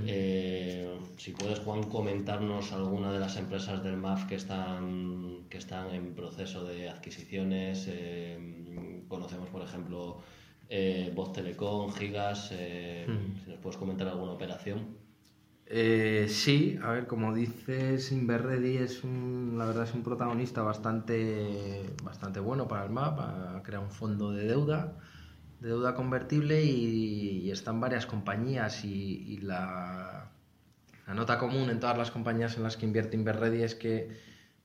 Eh, 0.05 0.99
si 1.17 1.31
puedes, 1.31 1.59
Juan, 1.59 1.83
comentarnos 1.83 2.71
alguna 2.71 3.11
de 3.11 3.19
las 3.19 3.35
empresas 3.37 3.83
del 3.83 3.97
MAF 3.97 4.27
que 4.27 4.35
están, 4.35 5.45
que 5.49 5.57
están 5.57 5.93
en 5.93 6.13
proceso 6.13 6.63
de 6.65 6.89
adquisiciones. 6.89 7.87
eh, 7.89 9.03
conocemos, 9.07 9.49
por 9.49 9.61
ejemplo, 9.63 10.19
eh, 10.69 11.11
Voz 11.15 11.33
Telecom, 11.33 11.91
Gigas. 11.91 12.49
eh, 12.53 13.05
Si 13.43 13.49
nos 13.49 13.59
puedes 13.59 13.77
comentar 13.77 14.07
alguna 14.07 14.31
operación. 14.33 15.01
Eh, 15.73 16.25
sí, 16.27 16.77
a 16.83 16.91
ver, 16.91 17.07
como 17.07 17.33
dices, 17.33 18.11
Inverready 18.11 18.75
es 18.77 19.03
un, 19.05 19.55
la 19.57 19.65
verdad 19.65 19.85
es 19.85 19.93
un 19.93 20.03
protagonista 20.03 20.61
bastante, 20.63 21.83
bastante 22.03 22.41
bueno 22.41 22.67
para 22.67 22.83
el 22.83 22.91
MAP, 22.91 23.19
ha 23.19 23.61
creado 23.63 23.85
un 23.85 23.91
fondo 23.91 24.31
de 24.31 24.45
deuda, 24.47 24.97
de 25.61 25.69
deuda 25.69 25.95
convertible 25.95 26.63
y, 26.63 27.49
están 27.51 27.79
varias 27.79 28.05
compañías 28.05 28.83
y, 28.83 29.37
la, 29.41 30.31
nota 31.07 31.37
común 31.37 31.69
en 31.69 31.79
todas 31.79 31.97
las 31.97 32.11
compañías 32.11 32.57
en 32.57 32.63
las 32.63 32.77
que 32.77 32.85
invierte 32.85 33.17
Inverready 33.17 33.63
es 33.63 33.75
que 33.75 34.09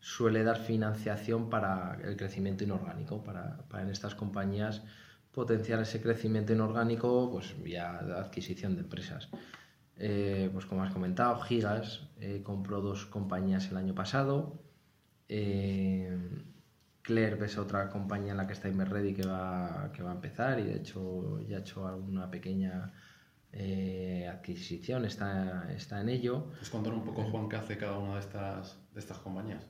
suele 0.00 0.44
dar 0.44 0.58
financiación 0.58 1.50
para 1.50 1.98
el 2.04 2.16
crecimiento 2.16 2.64
inorgánico, 2.64 3.22
para, 3.24 3.58
para 3.68 3.82
en 3.82 3.90
estas 3.90 4.14
compañías 4.14 4.82
potenciar 5.32 5.80
ese 5.80 6.00
crecimiento 6.00 6.52
inorgánico 6.52 7.30
pues 7.30 7.60
vía 7.62 7.98
adquisición 7.98 8.74
de 8.74 8.82
empresas. 8.82 9.28
Eh, 9.98 10.48
pues 10.52 10.66
como 10.66 10.82
has 10.82 10.92
comentado, 10.92 11.38
Gigas 11.40 12.08
eh, 12.20 12.42
compró 12.42 12.80
dos 12.80 13.06
compañías 13.06 13.70
el 13.70 13.76
año 13.76 13.94
pasado. 13.94 14.62
Eh, 15.28 16.16
Claire 17.06 17.44
es 17.44 17.56
otra 17.56 17.88
compañía 17.88 18.32
en 18.32 18.36
la 18.36 18.48
que 18.48 18.52
está 18.52 18.68
Inverready 18.68 19.14
que 19.14 19.24
va, 19.24 19.92
que 19.94 20.02
va 20.02 20.10
a 20.10 20.14
empezar 20.14 20.58
y 20.58 20.64
de 20.64 20.74
hecho 20.74 21.40
ya 21.48 21.58
ha 21.58 21.60
hecho 21.60 21.86
alguna 21.86 22.28
pequeña 22.28 22.92
eh, 23.52 24.28
adquisición, 24.28 25.04
está, 25.04 25.72
está 25.72 26.00
en 26.00 26.08
ello. 26.08 26.48
¿Puedes 26.50 26.68
contar 26.68 26.92
un 26.92 27.04
poco, 27.04 27.22
Juan, 27.30 27.48
qué 27.48 27.56
hace 27.56 27.78
cada 27.78 27.96
una 27.98 28.14
de 28.14 28.20
estas, 28.20 28.76
de 28.92 28.98
estas 28.98 29.18
compañías? 29.18 29.64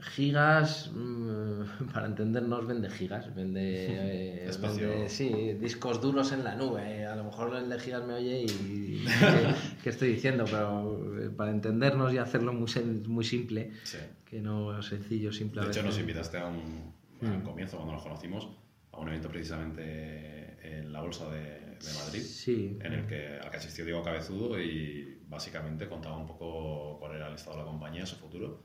Gigas, 0.00 0.90
mm, 0.92 1.62
para 1.92 2.06
entendernos, 2.06 2.66
vende 2.66 2.90
gigas, 2.90 3.32
vende, 3.34 3.86
eh, 4.46 4.50
vende, 4.60 5.08
sí, 5.08 5.28
discos 5.60 6.00
duros 6.00 6.32
en 6.32 6.42
la 6.44 6.56
nube. 6.56 7.06
A 7.06 7.14
lo 7.14 7.24
mejor 7.24 7.54
el 7.56 7.68
de 7.68 7.78
gigas 7.78 8.04
me 8.04 8.14
oye 8.14 8.42
y 8.42 9.04
¿qué, 9.20 9.54
qué 9.82 9.90
estoy 9.90 10.08
diciendo? 10.14 10.44
Pero 10.44 11.22
eh, 11.22 11.30
para 11.30 11.50
entendernos 11.50 12.12
y 12.12 12.18
hacerlo 12.18 12.52
muy, 12.52 12.68
muy 13.06 13.24
simple, 13.24 13.70
Sí. 13.84 13.98
que 14.24 14.40
no 14.40 14.82
sencillo, 14.82 15.32
simple. 15.32 15.60
a 15.60 15.64
De 15.64 15.70
hecho, 15.70 15.82
nos 15.82 15.98
invitaste 15.98 16.38
a 16.38 16.46
un, 16.46 16.92
al 17.22 17.38
Mm. 17.38 17.42
comienzo, 17.42 17.76
cuando 17.76 17.92
nos 17.94 18.02
conocimos, 18.02 18.48
a 18.90 18.98
un 18.98 19.08
evento 19.08 19.28
precisamente 19.28 20.56
en 20.78 20.92
la 20.92 21.00
Bolsa 21.00 21.30
de, 21.30 21.40
de 21.40 21.92
Madrid, 22.04 22.20
Sí. 22.22 22.76
en 22.80 22.92
el 22.92 23.06
que, 23.06 23.38
al 23.38 23.50
que 23.50 23.56
asistió 23.58 23.84
Diego 23.84 24.02
Cabezudo 24.02 24.60
y 24.60 25.20
básicamente 25.28 25.88
contaba 25.88 26.16
un 26.16 26.26
poco 26.26 26.98
cuál 26.98 27.14
era 27.16 27.28
el 27.28 27.34
estado 27.36 27.58
de 27.58 27.62
la 27.62 27.68
compañía, 27.68 28.04
su 28.04 28.16
futuro. 28.16 28.64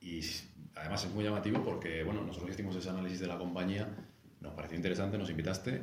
Y 0.00 0.20
además 0.76 1.04
es 1.04 1.12
muy 1.12 1.24
llamativo 1.24 1.62
porque, 1.62 2.02
bueno, 2.02 2.22
nosotros 2.24 2.50
hicimos 2.50 2.76
ese 2.76 2.90
análisis 2.90 3.20
de 3.20 3.26
la 3.26 3.38
compañía, 3.38 3.88
nos 4.40 4.54
pareció 4.54 4.76
interesante, 4.76 5.16
nos 5.18 5.30
invitaste 5.30 5.82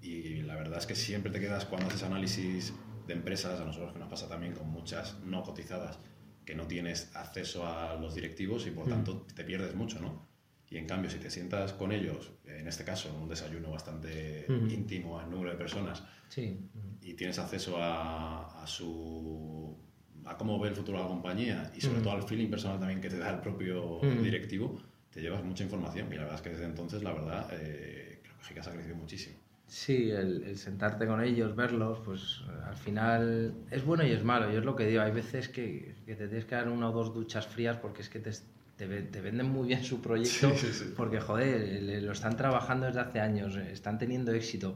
y 0.00 0.42
la 0.42 0.54
verdad 0.56 0.78
es 0.78 0.86
que 0.86 0.94
siempre 0.94 1.32
te 1.32 1.40
quedas 1.40 1.64
cuando 1.64 1.88
haces 1.88 2.02
análisis 2.02 2.72
de 3.06 3.14
empresas, 3.14 3.60
a 3.60 3.64
nosotros 3.64 3.92
que 3.92 3.98
nos 3.98 4.08
pasa 4.08 4.28
también 4.28 4.52
con 4.54 4.68
muchas 4.70 5.18
no 5.24 5.42
cotizadas, 5.42 5.98
que 6.44 6.54
no 6.54 6.66
tienes 6.66 7.14
acceso 7.16 7.66
a 7.66 7.94
los 7.96 8.14
directivos 8.14 8.66
y 8.66 8.70
por 8.70 8.86
Mm. 8.86 8.90
tanto 8.90 9.26
te 9.34 9.44
pierdes 9.44 9.74
mucho, 9.74 10.00
¿no? 10.00 10.26
Y 10.70 10.76
en 10.76 10.86
cambio, 10.86 11.10
si 11.10 11.18
te 11.18 11.30
sientas 11.30 11.72
con 11.72 11.92
ellos, 11.92 12.30
en 12.44 12.68
este 12.68 12.84
caso, 12.84 13.08
en 13.08 13.16
un 13.16 13.28
desayuno 13.28 13.70
bastante 13.70 14.44
Ujú. 14.48 14.66
íntimo 14.66 15.18
al 15.18 15.30
número 15.30 15.50
de 15.50 15.56
personas, 15.56 16.02
Sí. 16.28 16.58
y 17.00 17.14
tienes 17.14 17.38
acceso 17.38 17.82
a, 17.82 18.62
a 18.62 18.66
su 18.66 19.78
a 20.24 20.36
cómo 20.36 20.58
ve 20.58 20.68
el 20.68 20.74
futuro 20.74 20.98
de 20.98 21.04
la 21.04 21.08
compañía 21.10 21.70
y 21.74 21.80
sobre 21.80 22.00
Mm. 22.00 22.02
todo 22.02 22.12
al 22.14 22.22
feeling 22.22 22.48
personal 22.48 22.78
también 22.78 23.00
que 23.00 23.08
te 23.10 23.18
da 23.18 23.30
el 23.30 23.40
propio 23.40 24.00
Mm. 24.02 24.22
directivo, 24.22 24.78
te 25.12 25.20
llevas 25.20 25.42
mucha 25.44 25.64
información 25.64 26.08
y 26.12 26.16
la 26.16 26.22
verdad 26.22 26.34
es 26.36 26.42
que 26.42 26.50
desde 26.50 26.64
entonces, 26.66 27.02
la 27.02 27.12
verdad, 27.12 27.48
eh, 27.52 28.20
creo 28.22 28.36
que 28.38 28.44
Gigas 28.44 28.68
ha 28.68 28.72
crecido 28.72 28.96
muchísimo. 28.96 29.36
Sí, 29.66 30.10
el, 30.10 30.44
el 30.44 30.56
sentarte 30.56 31.06
con 31.06 31.22
ellos, 31.22 31.54
verlos, 31.54 31.98
pues 32.04 32.40
eh, 32.48 32.52
al 32.66 32.76
final 32.76 33.52
es 33.70 33.84
bueno 33.84 34.02
y 34.06 34.12
es 34.12 34.24
malo. 34.24 34.50
Yo 34.50 34.60
es 34.60 34.64
lo 34.64 34.74
que 34.74 34.86
digo, 34.86 35.02
hay 35.02 35.12
veces 35.12 35.48
que, 35.48 35.94
que 36.06 36.14
te 36.14 36.26
tienes 36.26 36.46
que 36.46 36.54
dar 36.54 36.68
una 36.70 36.88
o 36.88 36.92
dos 36.92 37.12
duchas 37.12 37.46
frías 37.46 37.76
porque 37.76 38.00
es 38.00 38.08
que 38.08 38.18
te, 38.18 38.30
te, 38.78 38.86
te 39.02 39.20
venden 39.20 39.46
muy 39.50 39.66
bien 39.68 39.84
su 39.84 40.00
proyecto, 40.00 40.54
Sí, 40.56 40.66
sí, 40.68 40.72
sí. 40.72 40.94
porque 40.96 41.20
joder, 41.20 41.82
lo 42.02 42.12
están 42.12 42.36
trabajando 42.36 42.86
desde 42.86 43.00
hace 43.00 43.20
años, 43.20 43.56
eh, 43.56 43.70
están 43.72 43.98
teniendo 43.98 44.32
éxito. 44.32 44.74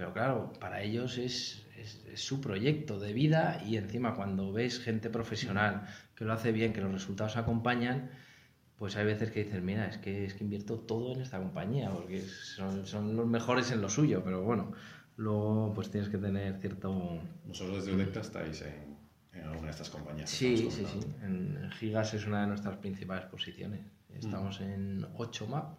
Pero 0.00 0.14
claro, 0.14 0.50
para 0.58 0.80
ellos 0.80 1.18
es, 1.18 1.66
es- 1.76 2.02
es 2.10 2.20
su 2.24 2.40
proyecto 2.40 2.98
de 2.98 3.12
vida 3.12 3.62
y 3.66 3.76
encima 3.76 4.14
cuando 4.14 4.50
ves 4.50 4.80
gente 4.80 5.10
profesional 5.10 5.82
que 6.14 6.24
lo 6.24 6.32
hace 6.32 6.52
bien, 6.52 6.72
que 6.72 6.80
los 6.80 6.90
resultados 6.90 7.36
acompañan, 7.36 8.08
pues 8.78 8.96
hay 8.96 9.04
veces 9.04 9.30
que 9.30 9.44
dices, 9.44 9.62
mira, 9.62 9.86
es 9.88 9.98
que, 9.98 10.24
es 10.24 10.32
que 10.32 10.42
invierto 10.44 10.78
todo 10.78 11.12
en 11.14 11.20
esta 11.20 11.38
compañía, 11.38 11.90
porque 11.90 12.22
son, 12.22 12.86
son 12.86 13.14
los 13.14 13.26
mejores 13.26 13.70
en 13.72 13.82
lo 13.82 13.90
suyo, 13.90 14.22
pero 14.24 14.42
bueno, 14.42 14.72
luego 15.18 15.74
pues 15.74 15.90
tienes 15.90 16.08
que 16.08 16.16
tener 16.16 16.58
cierto... 16.60 17.20
Vosotros 17.44 17.84
desde 17.84 17.94
Udecta 17.94 18.20
estáis 18.20 18.62
en, 18.62 18.96
en 19.34 19.44
alguna 19.48 19.66
de 19.66 19.70
estas 19.72 19.90
compañías. 19.90 20.30
Sí, 20.30 20.56
sí, 20.56 20.86
sí, 20.90 21.00
en, 21.22 21.70
Gigas 21.72 22.14
es 22.14 22.26
una 22.26 22.40
de 22.40 22.46
nuestras 22.46 22.78
principales 22.78 23.26
posiciones. 23.26 23.82
Estamos 24.14 24.62
en 24.62 25.06
8 25.16 25.46
MAP 25.46 25.78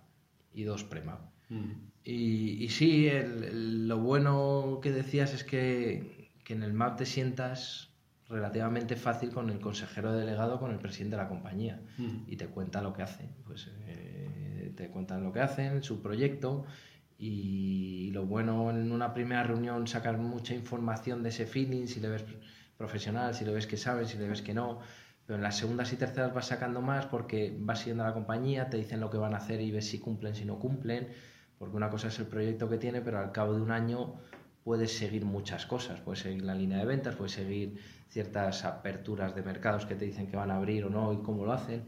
y 0.53 0.61
2 0.63 0.83
PREMAP. 0.83 1.21
Mm. 1.49 1.71
Y, 2.03 2.63
y 2.63 2.69
sí, 2.69 3.07
el- 3.07 3.43
el- 3.43 3.87
lo 3.87 3.99
bueno 3.99 4.79
que 4.81 4.91
decías 4.91 5.33
es 5.33 5.43
que, 5.43 6.31
que 6.43 6.53
en 6.53 6.63
el 6.63 6.73
MAP 6.73 6.97
te 6.97 7.05
sientas 7.05 7.89
relativamente 8.27 8.95
fácil 8.95 9.29
con 9.31 9.49
el 9.49 9.59
consejero 9.59 10.13
delegado, 10.13 10.59
con 10.59 10.71
el 10.71 10.79
presidente 10.79 11.15
de 11.17 11.21
la 11.23 11.27
compañía, 11.29 11.81
Mm. 11.97 12.23
y 12.27 12.37
te 12.37 12.47
cuenta 12.47 12.81
lo 12.81 12.93
que 12.93 13.01
hace. 13.03 13.29
Pues 13.45 13.69
eh, 13.87 14.71
te 14.75 14.87
cuentan 14.89 15.23
lo 15.23 15.31
que 15.33 15.41
hacen, 15.41 15.83
su 15.83 16.01
proyecto, 16.01 16.65
y 17.19 18.09
lo 18.13 18.25
bueno 18.25 18.71
en 18.71 18.91
una 18.91 19.13
primera 19.13 19.43
reunión 19.43 19.85
sacar 19.87 20.17
mucha 20.17 20.55
información 20.55 21.21
de 21.21 21.29
ese 21.29 21.45
feeling, 21.45 21.85
si 21.85 21.99
le 21.99 22.09
ves 22.09 22.25
profesional, 22.77 23.35
si 23.35 23.45
le 23.45 23.53
ves 23.53 23.67
que 23.67 23.77
sabe, 23.77 24.05
si 24.07 24.17
le 24.17 24.27
ves 24.27 24.41
que 24.41 24.53
no. 24.55 24.79
Pero 25.27 25.37
en 25.37 25.43
las 25.43 25.55
segundas 25.57 25.93
y 25.93 25.97
terceras 25.97 26.33
vas 26.33 26.47
sacando 26.47 26.81
más 26.81 27.05
porque 27.05 27.55
vas 27.59 27.79
siguiendo 27.79 28.03
a 28.03 28.07
la 28.07 28.13
compañía, 28.13 28.69
te 28.69 28.77
dicen 28.77 28.99
lo 28.99 29.11
que 29.11 29.17
van 29.17 29.35
a 29.35 29.37
hacer 29.37 29.61
y 29.61 29.69
ves 29.71 29.87
si 29.87 29.99
cumplen, 29.99 30.33
si 30.33 30.45
no 30.45 30.57
cumplen. 30.57 31.09
Porque 31.61 31.77
una 31.77 31.91
cosa 31.91 32.07
es 32.07 32.17
el 32.17 32.25
proyecto 32.25 32.67
que 32.67 32.79
tiene, 32.79 33.01
pero 33.01 33.19
al 33.19 33.31
cabo 33.31 33.53
de 33.53 33.61
un 33.61 33.69
año 33.69 34.15
puedes 34.63 34.97
seguir 34.97 35.25
muchas 35.25 35.67
cosas. 35.67 35.99
Puedes 36.01 36.21
seguir 36.21 36.41
la 36.41 36.55
línea 36.55 36.79
de 36.79 36.85
ventas, 36.85 37.15
puedes 37.15 37.33
seguir 37.33 37.77
ciertas 38.09 38.65
aperturas 38.65 39.35
de 39.35 39.43
mercados 39.43 39.85
que 39.85 39.93
te 39.93 40.05
dicen 40.05 40.25
que 40.25 40.35
van 40.35 40.49
a 40.49 40.55
abrir 40.55 40.85
o 40.85 40.89
no 40.89 41.13
y 41.13 41.17
cómo 41.17 41.45
lo 41.45 41.53
hacen. 41.53 41.83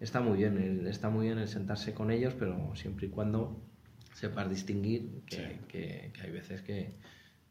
Está 0.00 0.22
muy 0.22 0.38
bien, 0.38 0.56
el, 0.56 0.86
está 0.86 1.10
muy 1.10 1.26
bien 1.26 1.38
el 1.38 1.46
sentarse 1.46 1.92
con 1.92 2.10
ellos, 2.10 2.32
pero 2.38 2.74
siempre 2.74 3.08
y 3.08 3.10
cuando 3.10 3.60
sepas 4.14 4.48
distinguir 4.48 5.20
que, 5.26 5.36
Sí. 5.36 5.42
que- 5.68 6.10
que 6.14 6.20
hay 6.22 6.30
veces 6.30 6.62
que, 6.62 6.94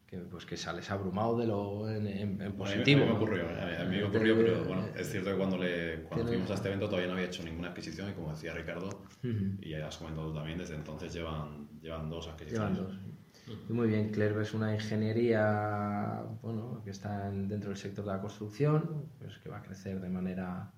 que, 0.07 0.17
pues 0.19 0.45
que 0.45 0.55
sales 0.55 0.89
abrumado 0.89 1.37
de 1.37 1.47
lo 1.47 1.89
en, 1.89 2.07
en- 2.07 2.17
en 2.17 2.37
Bueno, 2.37 2.45
a 2.45 2.49
mí- 2.49 2.55
positivo. 2.57 3.01
A 3.01 3.05
mí 3.05 3.11
me 3.11 3.17
ocurrió, 3.17 3.43
a 3.49 3.83
mí- 3.85 3.97
me 3.97 4.03
ocurrió, 4.05 4.35
pero 4.37 4.63
bueno, 4.63 4.85
es 4.95 5.11
cierto 5.11 5.31
que 5.31 5.35
cuando, 5.37 5.57
le, 5.57 6.03
cuando 6.03 6.27
fuimos 6.27 6.49
a 6.49 6.53
este 6.53 6.69
evento 6.69 6.85
todavía 6.87 7.07
no 7.07 7.13
había 7.15 7.25
hecho 7.27 7.43
ninguna 7.43 7.69
adquisición 7.69 8.09
y 8.09 8.13
como 8.13 8.31
decía 8.31 8.53
Ricardo, 8.53 8.89
y 9.23 9.69
ya 9.71 9.85
has 9.87 9.97
comentado 9.97 10.29
tú 10.29 10.35
también, 10.35 10.57
desde 10.57 10.75
entonces 10.75 11.13
llevan, 11.13 11.67
llevan 11.81 12.09
dos 12.09 12.25
Llevan 12.25 12.35
adquisiciones. 12.35 12.77
dos. 12.77 12.99
Y 13.69 13.73
muy 13.73 13.87
bien, 13.87 14.09
Clerv 14.11 14.41
es 14.41 14.53
una 14.53 14.73
ingeniería 14.73 16.23
bueno, 16.41 16.81
que 16.83 16.89
está 16.91 17.27
en- 17.27 17.47
dentro 17.47 17.69
del 17.69 17.77
sector 17.77 18.05
de 18.05 18.11
la 18.11 18.21
construcción, 18.21 19.05
pues 19.19 19.37
que 19.39 19.49
va 19.49 19.57
a 19.57 19.61
crecer 19.61 19.99
de 19.99 20.09
manera 20.09 20.71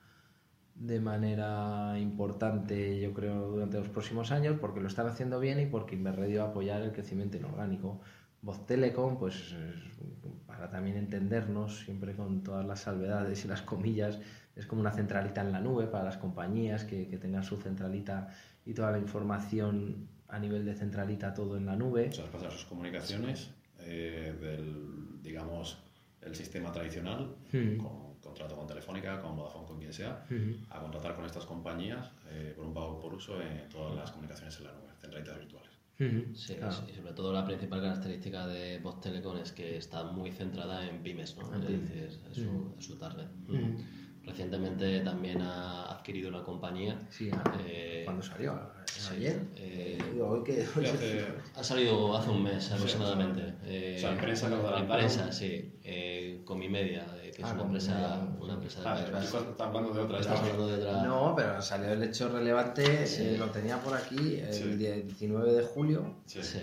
de 0.75 1.01
manera 1.01 1.99
importante, 1.99 3.01
yo 3.01 3.13
creo, 3.13 3.49
durante 3.51 3.77
los 3.77 3.89
próximos 3.89 4.31
años, 4.31 4.55
porque 4.61 4.79
lo 4.79 4.87
están 4.87 5.07
haciendo 5.07 5.37
bien 5.37 5.59
y 5.59 5.65
porque 5.65 5.95
Inverredio 5.95 6.39
va 6.39 6.45
a 6.47 6.49
apoyar 6.51 6.81
el 6.81 6.93
crecimiento 6.93 7.35
inorgánico. 7.35 7.99
Voz 8.41 8.65
Telecom, 8.65 9.17
pues 9.17 9.51
es- 9.53 9.99
para 10.47 10.69
también 10.69 10.97
entendernos, 10.97 11.79
siempre 11.79 12.15
con 12.15 12.41
todas 12.43 12.65
las 12.65 12.81
salvedades 12.81 13.43
y 13.45 13.47
las 13.47 13.61
comillas, 13.61 14.19
es 14.55 14.65
como 14.65 14.81
una 14.81 14.91
centralita 14.91 15.41
en 15.41 15.51
la 15.51 15.59
nube 15.59 15.87
para 15.87 16.03
las 16.05 16.17
compañías 16.17 16.83
que, 16.85 17.07
que 17.07 17.17
tengan 17.17 17.43
su 17.43 17.57
centralita 17.57 18.29
y 18.65 18.73
toda 18.73 18.91
la 18.91 18.99
información 18.99 20.07
a 20.27 20.39
nivel 20.39 20.65
de 20.65 20.75
centralita 20.75 21.33
todo 21.33 21.57
en 21.57 21.65
la 21.65 21.75
nube. 21.75 22.09
O 22.09 22.13
sea, 22.13 22.25
pasar 22.31 22.51
sus 22.51 22.65
comunicaciones 22.65 23.51
eh, 23.79 24.35
del, 24.39 25.21
digamos, 25.21 25.77
el 26.21 26.35
sistema 26.35 26.71
tradicional, 26.71 27.35
Hmm. 27.51 27.77
con 27.77 28.09
contrato 28.19 28.55
con 28.55 28.67
Telefónica, 28.67 29.21
con 29.21 29.35
Vodafone, 29.37 29.65
con 29.65 29.79
quien 29.79 29.93
sea, 29.93 30.23
Ujú. 30.29 30.57
a 30.69 30.79
contratar 30.81 31.15
con 31.15 31.25
estas 31.25 31.45
compañías 31.45 32.11
eh, 32.29 32.53
por 32.55 32.65
un 32.65 32.73
pago 32.73 32.99
por 32.99 33.13
uso 33.13 33.41
en 33.41 33.67
todas 33.69 33.95
las 33.95 34.11
comunicaciones 34.11 34.57
en 34.59 34.65
la 34.65 34.71
nube, 34.73 34.87
centralitas 34.99 35.37
virtuales. 35.39 35.68
Ujú, 35.99 36.33
Sí, 36.35 36.55
claro. 36.55 36.75
y 36.89 36.93
sobre 36.95 37.13
todo 37.13 37.33
la 37.33 37.45
principal 37.45 37.81
característica 37.81 38.47
de 38.47 38.79
Voz 38.79 39.01
Telecom 39.01 39.37
es 39.37 39.51
que 39.51 39.77
está 39.77 40.03
muy 40.05 40.31
centrada 40.31 40.87
en 40.87 41.03
pymes, 41.03 41.35
¿no? 41.37 41.53
En 41.53 41.61
es 41.61 41.65
pymes. 41.67 41.89
decir, 41.89 42.19
es 42.31 42.35
su, 42.37 42.73
es 42.79 42.85
su 42.85 42.97
target. 42.97 43.27
Ujú. 43.47 43.83
Recientemente 44.23 44.99
también 45.01 45.41
ha 45.41 45.85
adquirido 45.91 46.29
una 46.29 46.43
compañía. 46.43 46.99
Sí, 47.09 47.29
ah, 47.33 47.43
eh, 47.65 48.03
¿cuándo 48.05 48.21
salió? 48.23 48.59
sí, 48.85 49.15
¿Ayer? 49.15 49.41
eh, 49.55 49.97
hoy 50.21 50.43
que... 50.43 50.53
Y 50.81 50.85
hace- 50.85 51.25
ha 51.55 51.63
salido 51.63 52.15
hace 52.15 52.29
un 52.29 52.43
mes 52.43 52.71
aproximadamente. 52.71 53.41
sea, 53.41 53.55
Eh, 53.65 53.95
o 53.95 53.99
sea, 53.99 54.11
en 54.11 54.17
adelantaron. 54.63 54.87
prensa, 54.87 55.31
sí. 55.31 55.73
Eh, 55.83 56.41
Comimedia, 56.45 57.05
eh, 57.18 57.18
que 57.39 57.45
es 57.45 57.51
Ah, 57.51 57.53
una 57.53 57.63
empresa, 57.63 57.93
sí. 58.37 58.43
una 58.43 58.53
empresa 58.53 58.95
de 58.95 59.01
estás 59.23 59.33
hablando 59.59 59.93
de 59.93 60.01
otra. 60.01 60.19
Estamos 60.19 60.41
hablando 60.41 60.67
de 60.67 60.73
otra. 60.87 61.03
No, 61.03 61.33
pero 61.37 61.61
salió 61.61 61.93
el 61.93 62.03
hecho 62.03 62.27
relevante, 62.29 63.07
Sí. 63.07 63.21
eh, 63.23 63.35
lo 63.37 63.49
tenía 63.49 63.81
por 63.81 63.95
aquí 63.95 64.35
el 64.35 64.53
Sí. 64.53 64.63
día 64.75 64.93
19 64.95 65.53
de 65.53 65.63
julio, 65.63 66.15
Sí. 66.25 66.43
Sí, 66.43 66.59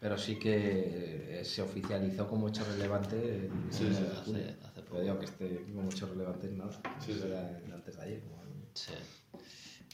pero 0.00 0.16
sí 0.16 0.38
que 0.38 1.40
eh, 1.40 1.44
se 1.44 1.62
oficializó 1.62 2.28
como 2.28 2.48
hecho 2.48 2.64
relevante 2.64 3.16
el 3.16 3.50
Sí, 3.70 3.84
19 3.86 3.94
sí, 4.24 4.32
de 4.32 4.40
hace- 4.44 4.56
hace 4.66 4.80
poco. 4.82 4.86
Pero 4.92 5.02
digo 5.02 5.18
que 5.18 5.24
este 5.24 5.64
como 5.74 5.90
hecho 5.90 6.06
relevante 6.06 6.46
es 6.46 6.52
nada, 6.52 6.70
Sí, 7.04 7.12
sí. 7.12 7.22
era 7.26 7.60
antes 7.74 7.96
de 7.96 8.02
ayer. 8.02 8.20
como- 8.20 8.40
Sí. 8.74 8.92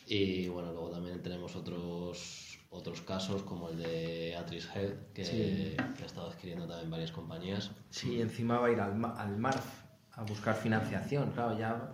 Y 0.07 0.49
bueno, 0.49 0.73
luego 0.73 0.91
también 0.91 1.21
tenemos 1.23 1.57
otros, 1.57 2.59
otros 2.71 3.01
casos 3.01 3.43
como 3.43 3.71
el 3.71 3.79
de 3.79 4.37
Atris 4.37 4.69
Health, 4.75 5.13
que, 5.15 5.25
Sí. 5.25 5.75
que 5.97 6.03
ha 6.03 6.07
estado 6.07 6.29
adquiriendo 6.31 6.67
también 6.67 6.91
varias 6.91 7.11
compañías. 7.11 7.71
Sí, 7.91 8.21
encima 8.21 8.59
va 8.61 8.67
a 8.69 8.71
ir 8.71 8.81
al, 8.81 8.95
Ma- 8.95 9.15
al 9.21 9.37
MARF 9.39 9.65
a 10.17 10.23
buscar 10.23 10.55
financiación. 10.55 11.31
Claro, 11.31 11.57
ya 11.59 11.91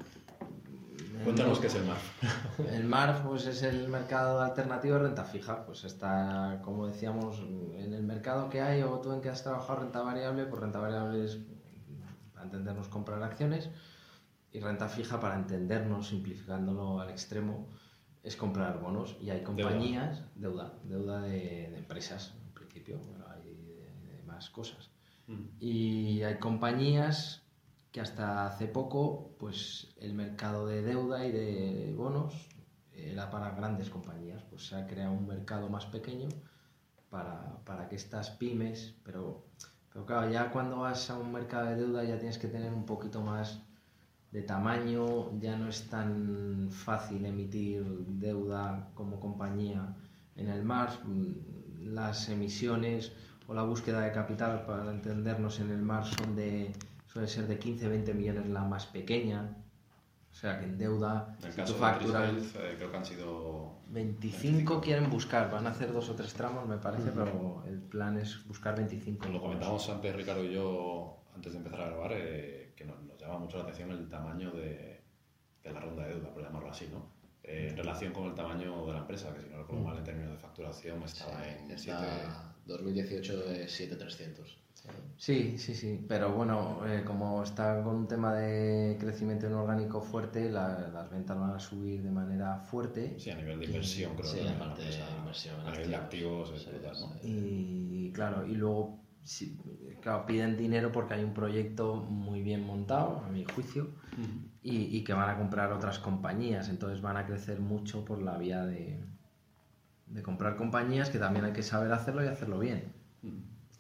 Cuéntanos 1.24 1.61
qué 1.61 1.68
es 1.68 1.74
el 1.76 1.85
MARF. 1.85 2.22
El 2.72 2.85
MARF 2.85 3.20
pues, 3.20 3.46
es 3.46 3.62
el 3.62 3.88
mercado 3.88 4.40
alternativo 4.40 4.96
de 4.96 5.02
renta 5.02 5.24
fija. 5.24 5.64
Pues 5.64 5.85
está, 5.85 6.61
como 6.64 6.87
decíamos, 6.87 7.38
en 7.76 7.92
el 7.92 8.02
mercado 8.02 8.48
que 8.48 8.61
hay 8.61 8.82
o 8.82 8.98
tú 9.00 9.12
en 9.12 9.20
que 9.20 9.28
has 9.28 9.42
trabajado 9.42 9.80
renta 9.80 10.02
variable, 10.02 10.46
pues 10.46 10.61
renta 10.61 10.80
variable 10.80 11.24
es, 11.24 11.38
para 12.32 12.46
entendernos, 12.46 12.88
comprar 12.88 13.22
acciones 13.22 13.70
y 14.52 14.61
renta 14.61 14.88
fija, 14.88 15.20
para 15.20 15.37
entendernos, 15.37 16.08
simplificándolo 16.08 17.00
al 17.00 17.11
extremo, 17.11 17.68
es 18.22 18.37
comprar 18.37 18.80
bonos. 18.80 19.16
Y 19.20 19.30
hay 19.30 19.42
compañías, 19.42 20.24
deuda, 20.35 20.72
deuda, 20.85 21.22
de, 21.22 21.68
de, 21.70 21.78
empresas, 21.78 22.35
en 22.44 22.52
principio, 22.52 22.98
bueno, 22.98 23.26
hay 23.30 23.42
de, 23.42 24.16
de 24.16 24.22
más 24.24 24.50
cosas. 24.50 24.90
Mm. 25.28 25.44
Y 25.61 26.22
hay 26.22 26.38
compañías 26.38 27.41
que 27.92 28.00
hasta 28.00 28.46
hace 28.46 28.66
poco 28.66 29.37
pues 29.38 29.94
el 30.00 30.14
mercado 30.14 30.66
de 30.66 30.83
deuda 30.83 31.26
y 31.26 31.33
de 31.33 31.94
bonos 31.94 32.48
era 32.94 33.31
para 33.31 33.50
grandes 33.50 33.90
compañías, 33.90 34.42
pues 34.50 34.66
se 34.66 34.76
ha 34.76 34.87
creado 34.87 35.12
un 35.12 35.26
mercado 35.26 35.68
más 35.68 35.87
pequeño 35.87 36.28
para, 37.11 37.59
para 37.64 37.88
que 37.88 37.96
estas 37.96 38.31
pymes, 38.31 38.94
pero, 39.05 39.44
pero 39.92 40.07
claro, 40.07 40.31
ya 40.31 40.50
cuando 40.50 40.81
vas 40.81 41.11
a 41.11 41.18
un 41.18 41.33
mercado 41.33 41.66
de 41.66 41.76
deuda 41.76 42.05
ya 42.05 42.18
tienes 42.18 42.38
que 42.38 42.48
tener 42.48 42.72
un 42.72 42.87
poquito 42.87 43.20
más 43.20 43.62
de 44.31 44.42
tamaño, 44.42 45.38
ya 45.38 45.57
no 45.57 45.68
es 45.68 45.88
tan 45.90 46.70
fácil 46.70 47.26
emitir 47.26 47.85
deuda 47.85 48.90
como 48.94 49.20
compañía 49.20 49.94
en 50.37 50.48
el 50.48 50.64
mar, 50.64 50.88
las 51.78 52.31
emisiones 52.31 53.12
o 53.46 53.52
la 53.52 53.62
búsqueda 53.62 54.00
de 54.00 54.12
capital, 54.12 54.64
para 54.64 54.90
entendernos 54.90 55.61
en 55.61 55.70
el 55.70 55.83
mar, 55.83 56.07
son 56.07 56.35
de 56.35 56.72
suele 57.12 57.29
ser 57.29 57.46
de 57.46 57.61
15-20 57.61 58.14
millones 58.14 58.46
la 58.48 58.62
más 58.62 58.87
pequeña. 58.87 59.55
O 60.31 60.35
sea 60.35 60.59
que 60.59 60.64
en 60.64 60.79
deuda, 60.79 61.37
en 61.40 61.48
el 61.48 61.55
caso 61.55 61.75
de 61.75 62.40
eh, 62.40 62.75
creo 62.79 62.90
que 62.90 62.96
han 62.96 63.05
sido 63.05 63.81
25, 63.90 64.81
quieren 64.81 65.11
buscar, 65.11 65.51
van 65.51 65.66
a 65.66 65.70
hacer 65.70 65.92
dos 65.92 66.09
o 66.09 66.14
tres 66.14 66.33
tramos, 66.33 66.66
me 66.66 66.79
parece, 66.79 67.11
pero 67.11 67.62
el 67.68 67.81
plan 67.81 68.16
es 68.16 68.42
buscar 68.48 68.75
25. 68.75 69.29
Lo 69.29 69.42
comentábamos 69.42 69.87
antes, 69.90 70.16
Ricardo 70.16 70.42
y 70.42 70.55
yo, 70.55 71.18
antes 71.35 71.53
de 71.53 71.59
empezar 71.59 71.83
a 71.83 71.87
grabar, 71.88 72.12
eh, 72.14 72.72
que 72.75 72.87
nos, 72.87 72.96
llama 73.20 73.40
mucho 73.40 73.59
la 73.59 73.64
atención 73.64 73.90
el 73.90 74.09
tamaño 74.09 74.51
de, 74.53 75.03
de, 75.62 75.70
la 75.70 75.81
ronda 75.81 76.05
de 76.05 76.14
deuda, 76.14 76.33
por 76.33 76.42
llamarlo 76.42 76.70
así, 76.70 76.88
¿no? 76.90 77.11
Eh, 77.44 77.68
en 77.68 77.77
relación 77.77 78.14
con 78.14 78.25
el 78.25 78.35
tamaño 78.35 78.87
de 78.87 78.92
la 78.94 79.01
empresa, 79.01 79.35
que 79.35 79.42
si 79.42 79.48
no 79.51 79.59
recuerdo 79.59 79.85
mal 79.85 79.98
en 79.98 80.05
términos 80.05 80.33
de 80.33 80.38
facturación 80.38 81.03
estaba 81.03 81.46
en 81.46 81.70
está 81.70 82.55
2018 82.64 83.37
de 83.37 83.68
7300. 83.68 84.62
Sí, 85.16 85.56
sí, 85.56 85.74
sí, 85.74 86.04
pero 86.08 86.32
bueno, 86.32 86.80
eh, 86.84 87.04
como 87.04 87.44
está 87.44 87.80
con 87.84 87.94
un 87.94 88.08
tema 88.08 88.34
de 88.34 88.96
crecimiento 88.98 89.46
inorgánico 89.46 90.00
fuerte, 90.00 90.50
las 90.50 91.10
ventas 91.10 91.38
van 91.38 91.52
a 91.52 91.60
subir 91.60 92.02
de 92.02 92.10
manera 92.10 92.58
fuerte. 92.58 93.14
Sí, 93.20 93.30
a 93.30 93.36
nivel 93.36 93.60
de 93.60 93.66
inversión, 93.66 94.16
creo 94.16 94.28
sí, 94.28 94.40
que 94.40 94.48
aparte 94.48 94.82
de 94.82 94.98
inversión. 95.18 95.60
A 95.64 95.70
nivel 95.70 95.90
de 95.90 95.96
activos, 95.96 96.50
¿no? 96.50 97.12
Y 97.22 98.10
claro, 98.12 98.44
y 98.44 98.56
luego 98.56 98.98
claro, 100.00 100.26
piden 100.26 100.56
dinero 100.56 100.90
porque 100.90 101.14
hay 101.14 101.22
un 101.22 101.34
proyecto 101.34 101.94
muy 101.94 102.42
bien 102.42 102.66
montado, 102.66 103.22
a 103.24 103.28
mi 103.28 103.44
juicio, 103.44 103.90
y, 104.60 104.96
y, 104.96 105.04
que 105.04 105.12
van 105.12 105.30
a 105.30 105.38
comprar 105.38 105.72
otras 105.72 106.00
compañías, 106.00 106.68
entonces 106.68 107.00
van 107.00 107.16
a 107.16 107.26
crecer 107.26 107.60
mucho 107.60 108.04
por 108.04 108.20
la 108.20 108.36
vía 108.38 108.66
de, 108.66 108.98
de 110.06 110.22
comprar 110.22 110.56
compañías 110.56 111.10
que 111.10 111.18
también 111.18 111.44
hay 111.44 111.52
que 111.52 111.62
saber 111.62 111.92
hacerlo 111.92 112.24
y 112.24 112.26
hacerlo 112.26 112.58
bien 112.58 113.00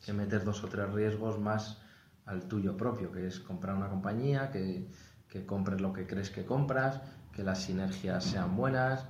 que 0.04 0.12
meter 0.12 0.44
dos 0.44 0.62
o 0.64 0.68
tres 0.68 0.90
riesgos 0.92 1.38
más 1.38 1.80
al 2.26 2.46
tuyo 2.48 2.76
propio, 2.76 3.10
que 3.12 3.26
es 3.26 3.40
comprar 3.40 3.76
una 3.76 3.88
compañía, 3.88 4.50
que, 4.50 4.88
que 5.28 5.46
compres 5.46 5.80
lo 5.80 5.92
que 5.92 6.06
crees 6.06 6.30
que 6.30 6.44
compras, 6.44 7.00
que 7.32 7.42
las 7.42 7.62
sinergias 7.62 8.24
sean 8.24 8.56
buenas, 8.56 9.06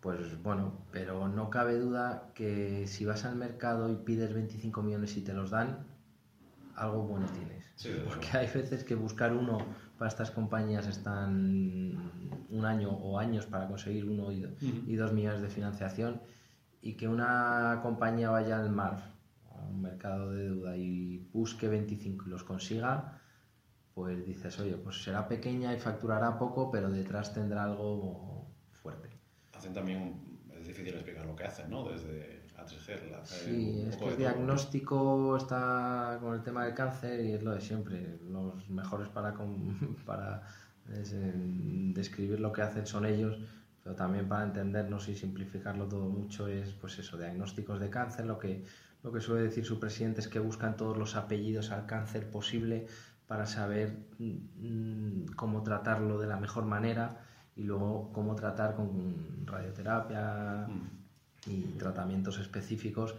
pues 0.00 0.42
bueno, 0.42 0.72
pero 0.90 1.28
no 1.28 1.48
cabe 1.48 1.78
duda 1.78 2.30
que 2.34 2.86
si 2.86 3.04
vas 3.04 3.24
al 3.24 3.36
mercado 3.36 3.90
y 3.90 3.96
pides 3.96 4.34
25 4.34 4.82
millones 4.82 5.16
y 5.16 5.22
te 5.22 5.32
los 5.32 5.50
dan, 5.50 5.86
algo 6.74 7.04
bueno 7.04 7.26
tienes. 7.26 7.62
Porque 8.04 8.36
hay 8.36 8.46
veces 8.52 8.84
que 8.84 8.94
buscar 8.94 9.32
uno 9.32 9.58
para 9.98 10.08
estas 10.08 10.30
compañías 10.30 10.86
están 10.86 11.96
un 12.50 12.64
año 12.64 12.90
o 12.90 13.18
años 13.18 13.46
para 13.46 13.68
conseguir 13.68 14.08
uno 14.08 14.32
y, 14.32 14.44
y 14.60 14.96
dos 14.96 15.12
millones 15.12 15.40
de 15.40 15.48
financiación 15.48 16.20
y 16.80 16.94
que 16.94 17.08
una 17.08 17.78
compañía 17.82 18.30
vaya 18.30 18.58
al 18.58 18.70
mar 18.70 19.11
un 19.68 19.82
mercado 19.82 20.30
de 20.30 20.44
deuda 20.44 20.76
y 20.76 21.18
busque 21.32 21.68
25 21.68 22.24
y 22.26 22.30
los 22.30 22.44
consiga, 22.44 23.20
pues 23.94 24.24
dices, 24.26 24.58
oye, 24.60 24.76
pues 24.76 25.02
será 25.02 25.28
pequeña 25.28 25.74
y 25.74 25.78
facturará 25.78 26.38
poco, 26.38 26.70
pero 26.70 26.90
detrás 26.90 27.34
tendrá 27.34 27.64
algo 27.64 28.46
fuerte. 28.70 29.10
Hacen 29.54 29.72
también, 29.72 30.40
es 30.58 30.66
difícil 30.66 30.94
explicar 30.94 31.26
lo 31.26 31.36
que 31.36 31.44
hacen, 31.44 31.70
¿no? 31.70 31.88
Desde 31.88 32.42
A3G. 32.56 33.24
Sí, 33.24 33.84
es 33.88 33.96
que 33.96 34.08
el 34.08 34.16
diagnóstico 34.16 35.36
está 35.36 36.18
con 36.20 36.34
el 36.34 36.42
tema 36.42 36.64
del 36.64 36.74
cáncer 36.74 37.20
y 37.20 37.32
es 37.32 37.42
lo 37.42 37.52
de 37.52 37.60
siempre. 37.60 38.18
Los 38.28 38.68
mejores 38.70 39.08
para, 39.08 39.34
para 40.06 40.42
describir 40.86 42.40
lo 42.40 42.52
que 42.52 42.62
hacen 42.62 42.86
son 42.86 43.06
ellos, 43.06 43.38
pero 43.82 43.94
también 43.94 44.28
para 44.28 44.44
entendernos 44.44 45.08
y 45.08 45.14
simplificarlo 45.14 45.86
todo 45.86 46.08
mucho 46.08 46.48
es, 46.48 46.72
pues 46.72 46.98
eso, 46.98 47.18
diagnósticos 47.18 47.80
de 47.80 47.90
cáncer, 47.90 48.26
lo 48.26 48.38
que 48.38 48.64
lo 49.02 49.12
que 49.12 49.20
suele 49.20 49.42
decir 49.42 49.64
su 49.64 49.80
presidente 49.80 50.20
es 50.20 50.28
que 50.28 50.38
buscan 50.38 50.76
todos 50.76 50.96
los 50.96 51.16
apellidos 51.16 51.70
al 51.70 51.86
cáncer 51.86 52.30
posible 52.30 52.86
para 53.26 53.46
saber 53.46 53.96
mm, 54.18 55.32
cómo 55.36 55.62
tratarlo 55.62 56.18
de 56.18 56.26
la 56.26 56.36
mejor 56.36 56.64
manera 56.64 57.24
y 57.56 57.64
luego 57.64 58.12
cómo 58.12 58.34
tratar 58.34 58.74
con 58.74 59.46
radioterapia 59.46 60.68
y 61.46 61.62
tratamientos 61.78 62.38
específicos 62.38 63.16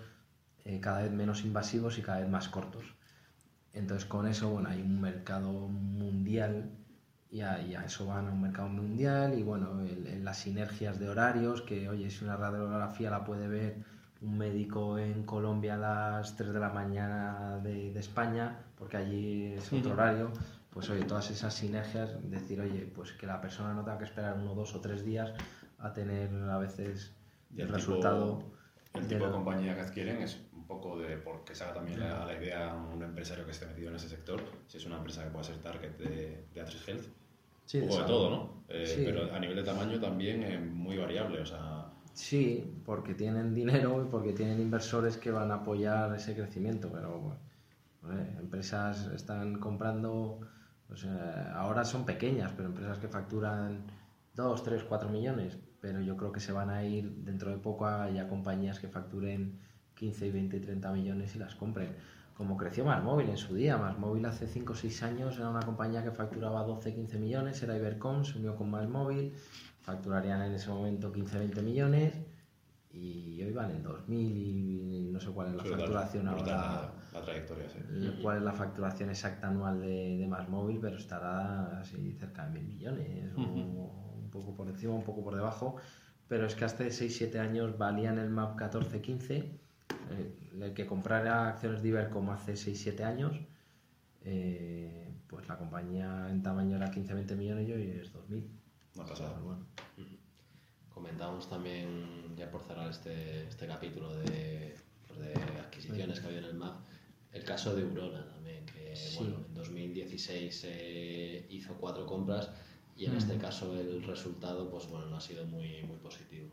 eh, 0.65 0.79
cada 0.79 1.01
vez 1.01 1.11
menos 1.11 1.43
invasivos 1.43 1.97
y 1.97 2.01
cada 2.01 2.19
vez 2.19 2.29
más 2.29 2.47
cortos. 2.47 2.85
Entonces 3.73 4.05
con 4.05 4.27
eso 4.27 4.49
bueno, 4.49 4.69
hay 4.69 4.81
un 4.81 5.01
mercado 5.01 5.51
mundial 5.51 6.71
y 7.29 7.41
a, 7.41 7.57
eso 7.83 8.05
van 8.05 8.27
a 8.27 8.31
un 8.31 8.41
mercado 8.41 8.69
mundial 8.69 9.37
y 9.37 9.41
bueno, 9.41 9.81
las 10.21 10.37
sinergias 10.37 10.99
de 10.99 11.09
horarios, 11.09 11.63
que 11.63 11.89
oye, 11.89 12.11
si 12.11 12.23
una 12.23 12.37
radiografía 12.37 13.09
la 13.09 13.25
puede 13.25 13.47
ver 13.47 13.83
un 14.23 14.37
médico 14.37 14.97
en 14.97 15.23
Colombia 15.23 15.75
a 15.75 15.77
las 15.77 16.35
3 16.35 16.53
de 16.53 16.59
la 16.59 16.69
mañana 16.69 17.59
de, 17.61 17.91
de 17.91 17.99
España, 17.99 18.57
porque 18.77 18.97
allí 18.97 19.53
es 19.53 19.71
otro 19.73 19.93
horario, 19.93 20.31
pues 20.69 20.89
oye, 20.89 21.03
todas 21.03 21.29
esas 21.29 21.53
sinergias, 21.53 22.17
decir, 22.29 22.59
oye, 22.61 22.89
pues 22.95 23.11
que 23.11 23.27
la 23.27 23.41
persona 23.41 23.73
no 23.73 23.83
tenga 23.83 23.97
que 23.97 24.05
esperar 24.05 24.37
uno, 24.37 24.55
dos 24.55 24.73
o 24.75 24.81
tres 24.81 25.05
días 25.05 25.33
a 25.77 25.91
tener 25.93 26.33
a 26.49 26.57
veces 26.57 27.13
el, 27.55 27.67
resultado. 27.67 28.39
el 28.93 29.07
tipo 29.07 29.25
de, 29.25 29.31
compañía 29.31 29.75
que 29.75 29.81
adquieren 29.81 30.21
es 30.21 30.39
un 30.53 30.65
poco 30.65 30.97
de, 30.97 31.17
porque 31.17 31.53
se 31.53 31.65
haga 31.65 31.73
también 31.75 31.99
la, 31.99 32.25
la, 32.25 32.33
idea 32.33 32.73
un 32.73 33.03
empresario 33.03 33.45
que 33.45 33.51
esté 33.51 33.65
metido 33.65 33.89
en 33.89 33.95
ese 33.95 34.07
sector, 34.07 34.41
si 34.67 34.77
es 34.77 34.85
una 34.85 34.97
empresa 34.97 35.23
que 35.23 35.29
pueda 35.29 35.43
ser 35.43 35.57
target 35.57 35.97
de, 35.97 36.45
de 36.53 36.61
Atris 36.61 36.87
Health, 36.87 37.05
sí, 37.65 37.79
un 37.79 37.89
poco 37.89 38.01
de, 38.01 38.07
todo, 38.07 38.29
¿no? 38.29 38.63
Eh, 38.69 39.03
pero 39.05 39.33
a 39.33 39.39
nivel 39.39 39.57
de 39.57 39.63
tamaño 39.63 39.99
también 39.99 40.43
es 40.43 40.61
muy 40.61 40.97
variable, 40.97 41.41
o 41.41 41.45
sea 41.45 41.92
Sí, 42.13 42.79
porque 42.85 43.15
tienen 43.15 43.55
dinero 43.55 44.03
y 44.05 44.09
porque 44.09 44.33
tienen 44.33 44.61
inversores 44.61 45.17
que 45.17 45.31
van 45.31 45.51
a 45.51 45.55
apoyar 45.55 46.15
ese 46.15 46.35
crecimiento, 46.35 46.89
pero 46.91 47.37
empresas 48.39 49.07
están 49.07 49.55
comprando, 49.59 50.39
ahora 51.53 51.83
son 51.85 52.05
pequeñas, 52.05 52.51
pero 52.55 52.69
empresas 52.69 52.99
que 52.99 53.07
facturan 53.07 53.85
2, 54.35 54.63
3, 54.63 54.83
4 54.83 55.09
millones, 55.09 55.57
pero 55.81 56.01
yo 56.01 56.15
creo 56.15 56.31
que 56.31 56.39
se 56.39 56.51
van 56.51 56.69
a 56.69 56.83
ir 56.83 57.09
dentro 57.23 57.49
de 57.49 57.57
poco 57.57 57.87
a 57.87 58.09
ya 58.09 58.27
compañías 58.27 58.79
que 58.79 58.87
facturen 58.87 59.59
15, 59.95 60.31
20, 60.31 60.59
30 60.59 60.91
millones 60.91 61.35
y 61.35 61.39
las 61.39 61.55
compren. 61.55 61.95
Como 62.37 62.57
creció 62.57 62.83
Más 62.85 63.03
Móvil 63.03 63.29
en 63.29 63.37
su 63.37 63.53
día, 63.55 63.77
Más 63.77 63.97
Móvil 63.97 64.25
hace 64.25 64.47
5 64.47 64.73
o 64.73 64.75
6 64.75 65.03
años 65.03 65.37
era 65.37 65.49
una 65.49 65.61
compañía 65.61 66.03
que 66.03 66.11
facturaba 66.11 66.63
12, 66.63 66.93
15 66.93 67.19
millones, 67.19 67.61
era 67.63 67.75
Ibercom, 67.75 68.23
se 68.23 68.37
unió 68.39 68.55
con 68.55 68.71
Más 68.71 68.87
Móvil, 68.89 69.33
facturarían 69.83 70.41
en 70.41 70.53
ese 70.53 70.69
momento 70.69 71.13
15-20 71.13 71.61
millones 71.61 72.13
y 72.93 73.41
hoy 73.43 73.51
van 73.51 73.71
en 73.71 73.83
2.000 73.83 74.07
y 74.09 75.09
no 75.11 75.19
sé 75.19 75.29
cuál 75.31 75.49
es 75.49 75.55
la 75.55 75.63
facturación 75.63 76.27
ahora. 76.27 76.93
La, 77.11 77.21
trayectoria, 77.21 77.67
sí. 77.69 77.79
Cuál 78.21 78.37
es 78.37 78.43
la 78.43 78.53
facturación 78.53 79.09
exacta 79.09 79.47
anual 79.47 79.81
de, 79.81 80.17
de 80.17 80.27
Más 80.27 80.47
Móvil, 80.47 80.79
pero 80.79 80.97
estará 80.97 81.79
así 81.79 82.13
cerca 82.13 82.47
de 82.47 82.59
1.000 82.59 82.67
millones, 82.67 83.33
o 83.37 83.41
un 83.41 84.29
poco 84.31 84.55
por 84.55 84.67
encima, 84.67 84.93
un 84.93 85.03
poco 85.03 85.23
por 85.23 85.35
debajo. 85.35 85.77
Pero 86.27 86.45
es 86.45 86.55
que 86.55 86.65
hasta 86.65 86.85
6-7 86.85 87.37
años 87.39 87.77
valían 87.77 88.17
el 88.17 88.29
MAP 88.29 88.57
14-15, 88.57 89.31
eh, 89.31 89.57
el 90.61 90.73
que 90.73 90.85
comprara 90.85 91.49
acciones 91.49 91.81
de 91.83 91.89
Ibercom 91.89 92.29
hace 92.29 92.53
6-7 92.53 93.03
años, 93.03 93.39
eh, 94.23 95.11
pues 95.27 95.47
la 95.47 95.57
compañía 95.57 96.29
en 96.29 96.41
tamaño 96.41 96.77
era 96.77 96.91
15-20 96.91 97.35
millones 97.35 97.67
y 97.67 97.73
hoy 97.73 97.89
es 98.01 98.13
2.000. 98.13 98.47
No 98.95 99.03
ha 99.03 99.05
pasado. 99.05 99.35
Bueno. 99.43 99.72
Comentábamos 100.93 101.49
también, 101.49 102.35
ya 102.35 102.49
por 102.51 102.61
cerrar 102.61 102.89
este, 102.89 103.47
este 103.47 103.67
capítulo 103.67 104.13
de, 104.15 104.75
pues 105.07 105.19
de 105.19 105.33
adquisiciones 105.59 106.19
que 106.19 106.27
había 106.27 106.39
en 106.39 106.45
el 106.45 106.53
MAP, 106.53 106.75
el 107.31 107.43
caso 107.43 107.75
de 107.75 107.81
Eurona 107.81 108.25
también, 108.27 108.65
que 108.65 108.93
bueno, 109.17 109.37
en 109.47 109.53
2016 109.53 110.67
hizo 111.49 111.73
cuatro 111.79 112.05
compras 112.05 112.51
y 112.95 113.05
en 113.05 113.15
este 113.15 113.37
caso 113.37 113.75
el 113.75 114.03
resultado 114.03 114.69
pues 114.69 114.87
bueno 114.87 115.07
no 115.07 115.17
ha 115.17 115.21
sido 115.21 115.45
muy 115.45 115.81
muy 115.83 115.97
positivo. 115.97 116.47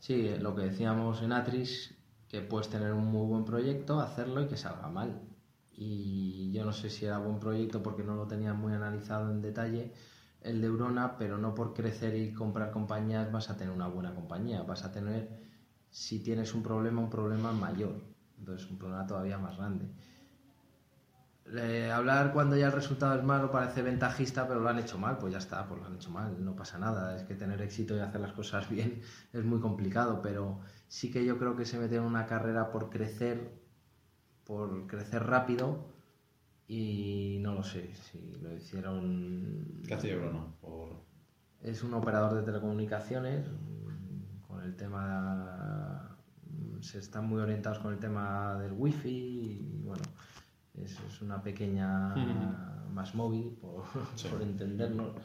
Sí 0.00 0.28
lo 0.40 0.54
que 0.56 0.62
decíamos 0.62 1.22
en 1.22 1.32
Atris 1.32 1.94
que 2.28 2.40
puedes 2.40 2.68
tener 2.68 2.92
un 2.92 3.06
muy 3.06 3.26
buen 3.26 3.44
proyecto 3.44 4.00
hacerlo 4.00 4.42
y 4.42 4.46
que 4.46 4.56
salga 4.56 4.88
mal. 4.88 5.20
Y 5.76 6.50
yo 6.52 6.64
no 6.64 6.72
sé 6.72 6.90
si 6.90 7.06
era 7.06 7.18
buen 7.18 7.38
proyecto 7.38 7.82
porque 7.82 8.02
no 8.02 8.16
lo 8.16 8.26
tenía 8.26 8.52
muy 8.52 8.72
analizado 8.72 9.30
en 9.30 9.40
detalle 9.40 9.92
el 10.42 10.60
de 10.60 10.66
Eurona 10.66 11.16
pero 11.18 11.38
no 11.38 11.54
por 11.54 11.74
crecer 11.74 12.14
y 12.16 12.32
comprar 12.32 12.70
compañías 12.70 13.30
vas 13.32 13.50
a 13.50 13.56
tener 13.56 13.72
una 13.72 13.88
buena 13.88 14.14
compañía. 14.14 14.62
Vas 14.62 14.84
a 14.84 14.92
tener 14.92 15.28
si 15.90 16.22
tienes 16.22 16.54
un 16.54 16.62
problema 16.62 17.00
un 17.00 17.10
problema 17.10 17.52
mayor. 17.52 18.02
Entonces 18.38 18.70
un 18.70 18.78
problema 18.78 19.06
todavía 19.06 19.38
más 19.38 19.56
grande. 19.56 19.86
Hablar 21.90 22.34
cuando 22.34 22.56
ya 22.56 22.66
el 22.66 22.72
resultado 22.72 23.18
es 23.18 23.24
malo 23.24 23.50
parece 23.50 23.80
ventajista, 23.82 24.46
pero 24.46 24.60
lo 24.60 24.68
han 24.68 24.78
hecho 24.78 24.98
mal, 24.98 25.16
pues 25.16 25.32
ya 25.32 25.38
está, 25.38 25.66
pues 25.66 25.80
lo 25.80 25.86
han 25.86 25.94
hecho 25.94 26.10
mal, 26.10 26.44
no 26.44 26.54
pasa 26.54 26.78
nada. 26.78 27.16
Es 27.16 27.22
que 27.22 27.34
tener 27.34 27.62
éxito 27.62 27.96
y 27.96 28.00
hacer 28.00 28.20
las 28.20 28.32
cosas 28.32 28.68
bien 28.70 29.00
es 29.32 29.44
muy 29.44 29.60
complicado, 29.60 30.20
pero 30.22 30.60
sí 30.88 31.10
que 31.10 31.24
yo 31.24 31.38
creo 31.38 31.56
que 31.56 31.64
se 31.64 31.78
meten 31.78 31.98
en 31.98 32.04
una 32.04 32.26
carrera 32.26 32.70
por 32.70 32.90
crecer, 32.90 33.62
por 34.44 34.86
crecer 34.86 35.24
rápido 35.24 35.97
y 36.68 37.38
no 37.40 37.54
lo 37.54 37.62
sé 37.64 37.90
si 37.94 38.38
lo 38.40 38.54
hicieron. 38.54 39.82
¿Qué 39.86 39.94
hacía 39.94 40.16
Bruno? 40.16 40.54
Es 41.62 41.82
un 41.82 41.94
operador 41.94 42.34
de 42.34 42.42
telecomunicaciones 42.42 43.48
con 44.46 44.62
el 44.62 44.76
tema. 44.76 46.16
Se 46.80 46.98
están 46.98 47.26
muy 47.26 47.40
orientados 47.40 47.80
con 47.80 47.92
el 47.92 47.98
tema 47.98 48.56
del 48.60 48.72
wifi 48.72 49.10
y 49.10 49.82
bueno 49.82 50.04
es, 50.84 51.22
una 51.22 51.42
pequeña 51.42 52.14
más 52.92 53.14
móvil, 53.14 53.56
por, 53.60 53.84
por 54.30 54.42
entendernos, 54.42 55.16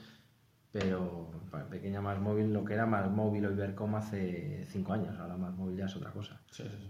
pero 0.72 1.30
pequeña 1.70 2.02
más 2.02 2.20
móvil, 2.20 2.54
lo 2.54 2.66
que 2.66 2.74
era 2.74 2.86
más 2.86 3.10
móvil 3.12 3.46
o 3.46 3.52
Ibercom 3.52 3.96
hace 3.96 4.66
cinco 4.70 4.94
años, 4.94 5.18
ahora 5.20 5.38
más 5.38 5.54
móvil 5.54 5.78
ya 5.78 5.86
es 5.86 5.96
otra 5.96 6.12
cosa, 6.12 6.42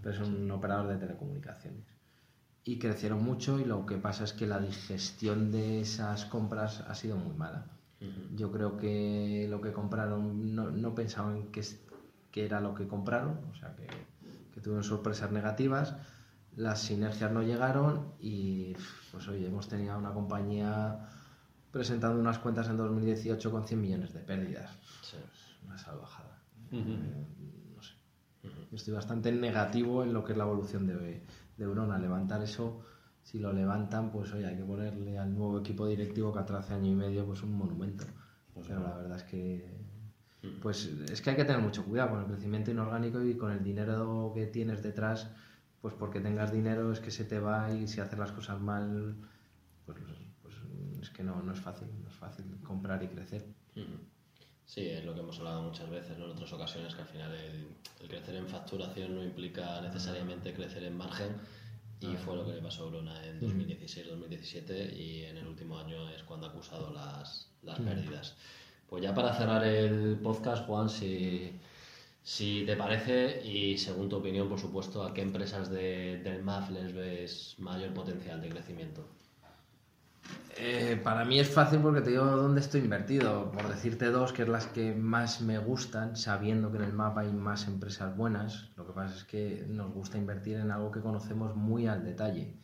pero 0.02 0.14
es 0.14 0.20
un 0.20 0.50
operador 0.50 0.88
de 0.88 0.96
telecomunicaciones. 0.96 1.93
Y 2.64 2.78
crecieron 2.78 3.22
mucho 3.22 3.60
y 3.60 3.64
lo 3.64 3.84
que 3.84 3.96
pasa 3.96 4.24
es 4.24 4.32
que 4.32 4.46
la 4.46 4.58
digestión 4.58 5.52
de 5.52 5.80
esas 5.80 6.24
compras 6.24 6.80
ha 6.80 6.94
sido 6.94 7.16
muy 7.16 7.34
mala. 7.34 7.66
Yo 8.34 8.52
creo 8.52 8.76
que 8.76 9.46
lo 9.48 9.62
que 9.62 9.72
compraron 9.72 10.54
no, 10.54 10.70
no 10.70 10.94
pensaban 10.94 11.50
que, 11.50 11.62
que 12.30 12.44
era 12.44 12.60
lo 12.60 12.74
que 12.74 12.86
compraron, 12.86 13.40
o 13.50 13.54
sea 13.54 13.74
que, 13.76 13.86
que 14.52 14.60
tuvieron 14.60 14.84
sorpresas 14.84 15.32
negativas 15.32 15.94
las 16.56 16.82
sinergias 16.82 17.32
no 17.32 17.42
llegaron 17.42 18.12
y 18.20 18.74
pues 19.10 19.26
oye, 19.28 19.46
hemos 19.46 19.68
tenido 19.68 19.98
una 19.98 20.12
compañía 20.12 21.08
presentando 21.70 22.20
unas 22.20 22.38
cuentas 22.38 22.68
en 22.68 22.76
2018 22.76 23.50
con 23.50 23.66
100 23.66 23.80
millones 23.80 24.12
de 24.12 24.20
pérdidas. 24.20 24.70
una 25.64 25.76
salvajada. 25.78 26.42
Eh, 26.70 27.26
no 27.74 27.82
sé. 27.82 27.94
Yo 28.42 28.76
estoy 28.76 28.94
bastante 28.94 29.32
negativo 29.32 30.04
en 30.04 30.12
lo 30.12 30.24
que 30.24 30.32
es 30.32 30.38
la 30.38 30.44
evolución 30.44 30.86
de, 30.86 31.22
de 31.56 31.64
Eurona. 31.64 31.98
Levantar 31.98 32.42
eso, 32.42 32.82
si 33.22 33.38
lo 33.38 33.52
levantan, 33.52 34.10
pues 34.10 34.32
oye, 34.32 34.46
hay 34.46 34.56
que 34.56 34.64
ponerle 34.64 35.18
al 35.18 35.34
nuevo 35.34 35.60
equipo 35.60 35.86
directivo 35.86 36.32
que 36.32 36.40
atrás 36.40 36.64
hace 36.64 36.74
año 36.74 36.90
y 36.90 36.94
medio 36.94 37.26
pues 37.26 37.42
un 37.42 37.56
monumento. 37.56 38.04
Pues 38.52 38.66
Pero 38.68 38.80
la 38.80 38.96
verdad 38.96 39.16
es 39.16 39.24
que 39.24 39.84
pues 40.60 40.84
es 41.10 41.22
que 41.22 41.30
hay 41.30 41.36
que 41.36 41.44
tener 41.44 41.62
mucho 41.62 41.84
cuidado 41.84 42.10
con 42.10 42.20
el 42.20 42.26
crecimiento 42.26 42.70
inorgánico 42.70 43.22
y 43.22 43.34
con 43.34 43.50
el 43.50 43.64
dinero 43.64 44.30
que 44.34 44.46
tienes 44.46 44.82
detrás 44.82 45.30
pues 45.84 45.92
porque 45.92 46.18
tengas 46.18 46.50
dinero 46.50 46.90
es 46.92 47.00
que 47.00 47.10
se 47.10 47.26
te 47.26 47.38
va 47.38 47.70
y 47.70 47.86
si 47.86 48.00
haces 48.00 48.18
las 48.18 48.32
cosas 48.32 48.58
mal, 48.58 49.16
pues, 49.84 49.98
pues 50.40 50.54
es 51.02 51.10
que 51.10 51.22
no, 51.22 51.42
no 51.42 51.52
es 51.52 51.60
fácil, 51.60 51.88
no 52.00 52.08
es 52.08 52.14
fácil 52.14 52.46
comprar 52.62 53.02
y 53.02 53.08
crecer. 53.08 53.44
Sí, 54.66 54.88
es 54.88 55.04
lo 55.04 55.14
que 55.14 55.20
hemos 55.20 55.38
hablado 55.38 55.62
muchas 55.62 55.88
veces 55.90 56.16
en 56.16 56.22
otras 56.22 56.52
ocasiones, 56.52 56.94
que 56.94 57.02
al 57.02 57.08
final 57.08 57.32
el, 57.34 58.08
crecer 58.08 58.36
en 58.36 58.46
facturación 58.46 59.14
no 59.14 59.22
implica 59.22 59.80
necesariamente 59.80 60.52
crecer 60.52 60.84
en 60.84 60.96
margen 60.96 61.36
y 62.00 62.16
fue 62.16 62.36
lo 62.36 62.44
que 62.44 62.52
le 62.52 62.60
pasó 62.60 62.84
a 62.84 62.88
Bruna 62.88 63.24
en 63.24 63.40
2016-2017 63.40 64.94
y 64.94 65.24
en 65.24 65.38
el 65.38 65.46
último 65.46 65.78
año 65.78 66.10
es 66.10 66.22
cuando 66.22 66.46
ha 66.46 66.50
acusado 66.50 66.92
las, 66.92 67.48
las 67.62 67.78
pérdidas. 67.80 68.34
Pues 68.90 69.02
ya 69.02 69.14
para 69.14 69.34
cerrar 69.34 69.64
el 69.64 70.18
podcast, 70.22 70.66
Juan, 70.66 70.90
si 70.90 71.58
si 72.24 72.64
te 72.64 72.74
parece, 72.74 73.42
y 73.46 73.76
según 73.76 74.08
tu 74.08 74.16
opinión, 74.16 74.48
por 74.48 74.58
supuesto, 74.58 75.02
¿a 75.04 75.12
qué 75.12 75.20
empresas 75.20 75.68
de, 75.68 76.22
del 76.24 76.42
MAF 76.42 76.70
les 76.70 76.94
ves 76.94 77.54
mayor 77.58 77.92
potencial 77.92 78.40
de 78.40 78.48
crecimiento? 78.48 79.06
Eh, 80.56 81.00
para 81.02 81.24
mí 81.24 81.40
es 81.40 81.48
fácil 81.48 81.80
porque 81.80 82.00
te 82.00 82.10
digo 82.10 82.24
dónde 82.24 82.60
estoy 82.60 82.80
invertido. 82.82 83.50
Por 83.50 83.68
decirte 83.68 84.10
dos, 84.10 84.32
que 84.32 84.42
es 84.42 84.48
las 84.48 84.66
que 84.66 84.94
más 84.94 85.40
me 85.40 85.58
gustan, 85.58 86.16
sabiendo 86.16 86.70
que 86.70 86.78
en 86.78 86.84
el 86.84 86.92
MAP 86.92 87.18
hay 87.18 87.32
más 87.32 87.66
empresas 87.66 88.16
buenas. 88.16 88.70
Lo 88.76 88.86
que 88.86 88.92
pasa 88.92 89.14
es 89.14 89.24
que 89.24 89.66
nos 89.68 89.92
gusta 89.92 90.18
invertir 90.18 90.56
en 90.56 90.70
algo 90.70 90.90
que 90.90 91.00
conocemos 91.00 91.56
muy 91.56 91.86
al 91.86 92.04
detalle 92.04 92.56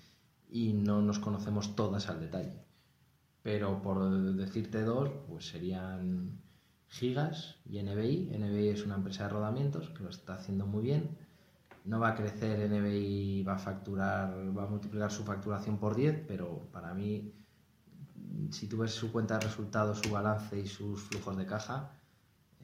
y 0.48 0.72
no 0.72 1.02
nos 1.02 1.18
conocemos 1.18 1.74
todas 1.76 2.08
al 2.08 2.20
detalle. 2.20 2.64
Pero 3.42 3.82
por 3.82 4.10
decirte 4.36 4.82
dos, 4.82 5.10
pues 5.28 5.48
serían 5.48 6.40
Gigas 6.88 7.56
y 7.64 7.82
NBI. 7.82 8.30
NBI 8.36 8.68
es 8.68 8.84
una 8.84 8.96
empresa 8.96 9.24
de 9.24 9.30
rodamientos 9.30 9.90
que 9.90 10.02
lo 10.02 10.10
está 10.10 10.34
haciendo 10.34 10.66
muy 10.66 10.82
bien. 10.82 11.16
No 11.84 11.98
va 11.98 12.10
a 12.10 12.14
crecer 12.14 12.68
NBI, 12.68 13.42
va 13.44 13.54
a 13.54 13.58
facturar, 13.58 14.34
va 14.56 14.64
a 14.64 14.66
multiplicar 14.66 15.10
su 15.10 15.24
facturación 15.24 15.78
por 15.78 15.94
10, 15.94 16.24
pero 16.26 16.68
para 16.72 16.92
mí, 16.92 17.32
si 18.50 18.66
tú 18.68 18.78
ves 18.78 18.92
su 18.92 19.12
cuenta 19.12 19.38
de 19.38 19.46
resultados, 19.46 20.00
su 20.00 20.10
balance 20.10 20.58
y 20.58 20.66
sus 20.66 21.02
flujos 21.02 21.36
de 21.36 21.46
caja, 21.46 21.92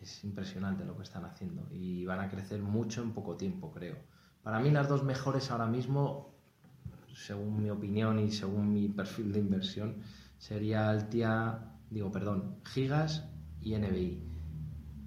es 0.01 0.25
impresionante 0.25 0.85
lo 0.85 0.97
que 0.97 1.03
están 1.03 1.25
haciendo 1.25 1.67
y 1.71 2.05
van 2.05 2.21
a 2.21 2.29
crecer 2.29 2.61
mucho 2.63 3.03
en 3.03 3.13
poco 3.13 3.37
tiempo, 3.37 3.73
creo. 3.73 3.97
Para 4.43 4.61
mí 4.61 4.71
las 4.71 4.89
dos 4.89 5.03
mejores 5.03 5.51
ahora 5.51 5.67
mismo, 5.67 6.35
según 7.15 7.63
mi 7.63 7.71
opinión 7.71 8.19
y 8.19 8.31
según 8.31 8.73
mi 8.73 8.89
perfil 8.89 9.33
de 9.33 9.41
inversión, 9.41 9.97
sería 10.39 10.91
Altia, 10.91 11.73
digo, 11.91 12.13
perdón, 12.13 12.61
Gigas 12.65 13.29
y 13.61 13.77
NBI. 13.77 14.23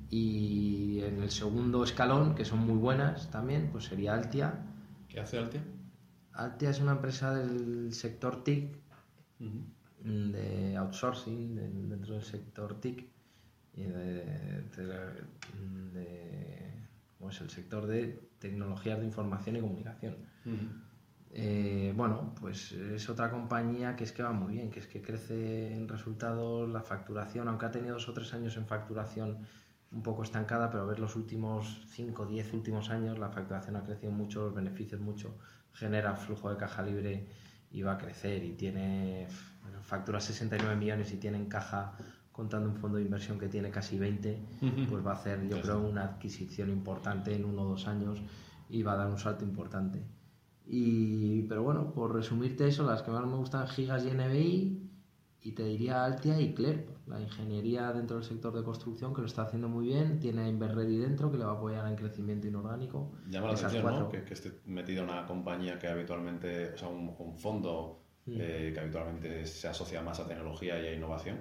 Y 0.09 1.01
en 1.03 1.21
el 1.21 1.29
segundo 1.29 1.83
escalón, 1.83 2.33
que 2.33 2.43
son 2.43 2.59
muy 2.59 2.77
buenas 2.77 3.29
también, 3.29 3.69
pues 3.71 3.85
sería 3.85 4.15
Altia. 4.15 4.65
¿Qué 5.07 5.19
hace 5.19 5.37
Altia? 5.37 5.63
Altia 6.33 6.71
es 6.71 6.79
una 6.79 6.93
empresa 6.93 7.33
del 7.33 7.93
sector 7.93 8.43
TIC, 8.43 8.75
de 10.03 10.77
outsourcing 10.77 11.55
dentro 11.89 12.13
del 12.13 12.23
sector 12.23 12.79
TIC, 12.79 13.07
y 13.75 13.83
de, 13.83 14.23
es 17.29 17.41
el 17.41 17.49
sector 17.49 17.85
de 17.87 18.19
tecnologías 18.39 18.99
de 18.99 19.05
información 19.05 19.57
y 19.57 19.61
comunicación. 19.61 20.15
Eh, 21.31 21.93
bueno, 21.95 22.33
pues 22.39 22.71
es 22.71 23.07
otra 23.07 23.29
compañía 23.29 23.95
que 23.95 24.03
es 24.03 24.11
que 24.11 24.23
va 24.23 24.31
muy 24.31 24.53
bien, 24.53 24.71
que 24.71 24.79
es 24.79 24.87
que 24.87 25.01
crece 25.01 25.75
en 25.75 25.87
resultados, 25.87 26.67
la 26.69 26.81
facturación, 26.81 27.47
aunque 27.47 27.67
ha 27.67 27.71
tenido 27.71 27.93
dos 27.93 28.09
o 28.09 28.13
tres 28.13 28.33
años 28.33 28.57
en 28.57 28.65
facturación 28.65 29.37
un 29.91 30.03
poco 30.03 30.23
estancada, 30.23 30.69
pero 30.69 30.85
ver 30.87 30.99
los 30.99 31.15
últimos 31.15 31.81
5 31.91 32.23
o 32.23 32.25
10 32.25 32.53
últimos 32.53 32.89
años, 32.89 33.17
la 33.17 33.29
facturación 33.29 33.75
ha 33.75 33.83
crecido 33.83 34.11
mucho, 34.11 34.45
los 34.45 34.55
beneficios 34.55 35.01
mucho, 35.01 35.35
genera 35.73 36.15
flujo 36.15 36.49
de 36.49 36.57
caja 36.57 36.83
libre 36.83 37.27
y 37.71 37.81
va 37.81 37.93
a 37.93 37.97
crecer 37.97 38.43
y 38.43 38.53
tiene 38.53 39.27
factura 39.81 40.19
69 40.19 40.75
millones 40.75 41.11
y 41.13 41.17
tiene 41.17 41.37
en 41.37 41.45
caja 41.45 41.93
contando 42.31 42.69
un 42.69 42.77
fondo 42.77 42.97
de 42.97 43.03
inversión 43.03 43.37
que 43.37 43.47
tiene 43.47 43.69
casi 43.69 43.99
20, 43.99 44.39
pues 44.89 45.05
va 45.05 45.11
a 45.11 45.15
hacer 45.15 45.47
yo 45.49 45.61
creo 45.61 45.79
una 45.79 46.03
adquisición 46.03 46.69
importante 46.69 47.35
en 47.35 47.43
uno 47.43 47.63
o 47.63 47.69
dos 47.69 47.87
años 47.87 48.21
y 48.69 48.81
va 48.83 48.93
a 48.93 48.97
dar 48.97 49.07
un 49.07 49.17
salto 49.17 49.43
importante. 49.43 50.01
Y, 50.65 51.41
pero 51.43 51.63
bueno, 51.63 51.91
por 51.91 52.13
resumirte 52.13 52.67
eso, 52.67 52.85
las 52.85 53.01
que 53.01 53.11
más 53.11 53.25
me 53.25 53.35
gustan 53.35 53.67
Gigas 53.67 54.05
y 54.05 54.11
NBI, 54.11 54.89
y 55.41 55.51
te 55.53 55.63
diría 55.63 56.03
Altia 56.03 56.39
y 56.39 56.53
Clerp, 56.53 56.89
la 57.07 57.19
ingeniería 57.19 57.91
dentro 57.93 58.17
del 58.17 58.25
sector 58.25 58.53
de 58.53 58.63
construcción 58.63 59.13
que 59.13 59.21
lo 59.21 59.27
está 59.27 59.43
haciendo 59.43 59.69
muy 59.69 59.87
bien, 59.87 60.19
tiene 60.19 60.47
Inverready 60.49 60.97
dentro 60.97 61.31
que 61.31 61.37
le 61.37 61.45
va 61.45 61.51
a 61.51 61.55
apoyar 61.55 61.87
en 61.87 61.95
crecimiento 61.95 62.47
inorgánico. 62.47 63.11
Llama 63.29 63.47
la 63.47 63.53
atención 63.53 63.85
¿no? 63.85 64.09
que, 64.09 64.23
que, 64.23 64.33
esté 64.33 64.59
metido 64.65 65.03
en 65.03 65.09
una 65.09 65.25
compañía 65.25 65.79
que 65.79 65.87
habitualmente, 65.87 66.73
o 66.73 66.77
sea, 66.77 66.89
un, 66.89 67.37
fondo 67.37 68.03
mm. 68.25 68.37
eh, 68.39 68.71
que 68.73 68.79
habitualmente 68.79 69.45
se 69.45 69.67
asocia 69.67 70.01
más 70.01 70.19
a 70.19 70.27
tecnología 70.27 70.79
y 70.81 70.87
a 70.87 70.93
innovación. 70.93 71.37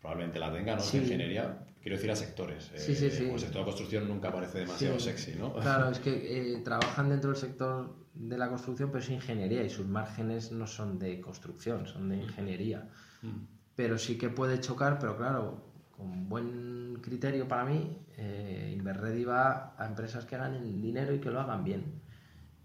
Probablemente 0.00 0.38
la 0.38 0.52
tenga, 0.52 0.76
¿no? 0.76 0.82
Sí. 0.82 0.98
ingeniería, 0.98 1.66
quiero 1.80 1.96
decir 1.96 2.10
a 2.10 2.16
sectores. 2.16 2.70
Sí, 2.76 2.94
sí, 2.94 3.10
sí. 3.10 3.28
el 3.28 3.40
sector 3.40 3.60
de 3.60 3.64
construcción 3.64 4.08
nunca 4.08 4.32
parece 4.32 4.58
demasiado 4.58 5.00
sexy, 5.00 5.34
¿no? 5.38 5.54
Claro, 5.54 5.90
es 5.90 5.98
que 5.98 6.54
eh, 6.54 6.60
trabajan 6.62 7.08
dentro 7.08 7.30
del 7.30 7.38
sector 7.38 7.96
de 8.14 8.38
la 8.38 8.48
construcción, 8.48 8.90
pero 8.90 9.02
es 9.02 9.10
ingeniería 9.10 9.62
y 9.62 9.70
sus 9.70 9.86
márgenes 9.86 10.52
no 10.52 10.66
son 10.66 10.98
de 10.98 11.20
construcción, 11.20 11.86
son 11.86 12.08
de 12.08 12.16
ingeniería. 12.16 12.88
Mm. 13.22 13.46
Pero 13.74 13.98
sí 13.98 14.16
que 14.16 14.28
puede 14.28 14.60
chocar, 14.60 14.98
pero 14.98 15.16
claro, 15.16 15.66
con 15.96 16.28
buen 16.28 16.98
criterio 17.02 17.46
para 17.48 17.64
mí, 17.64 17.98
eh, 18.16 18.72
Inverready 18.76 19.24
va 19.24 19.74
a 19.78 19.86
empresas 19.86 20.24
que 20.24 20.36
ganen 20.36 20.80
dinero 20.80 21.14
y 21.14 21.20
que 21.20 21.30
lo 21.30 21.40
hagan 21.40 21.64
bien. 21.64 22.00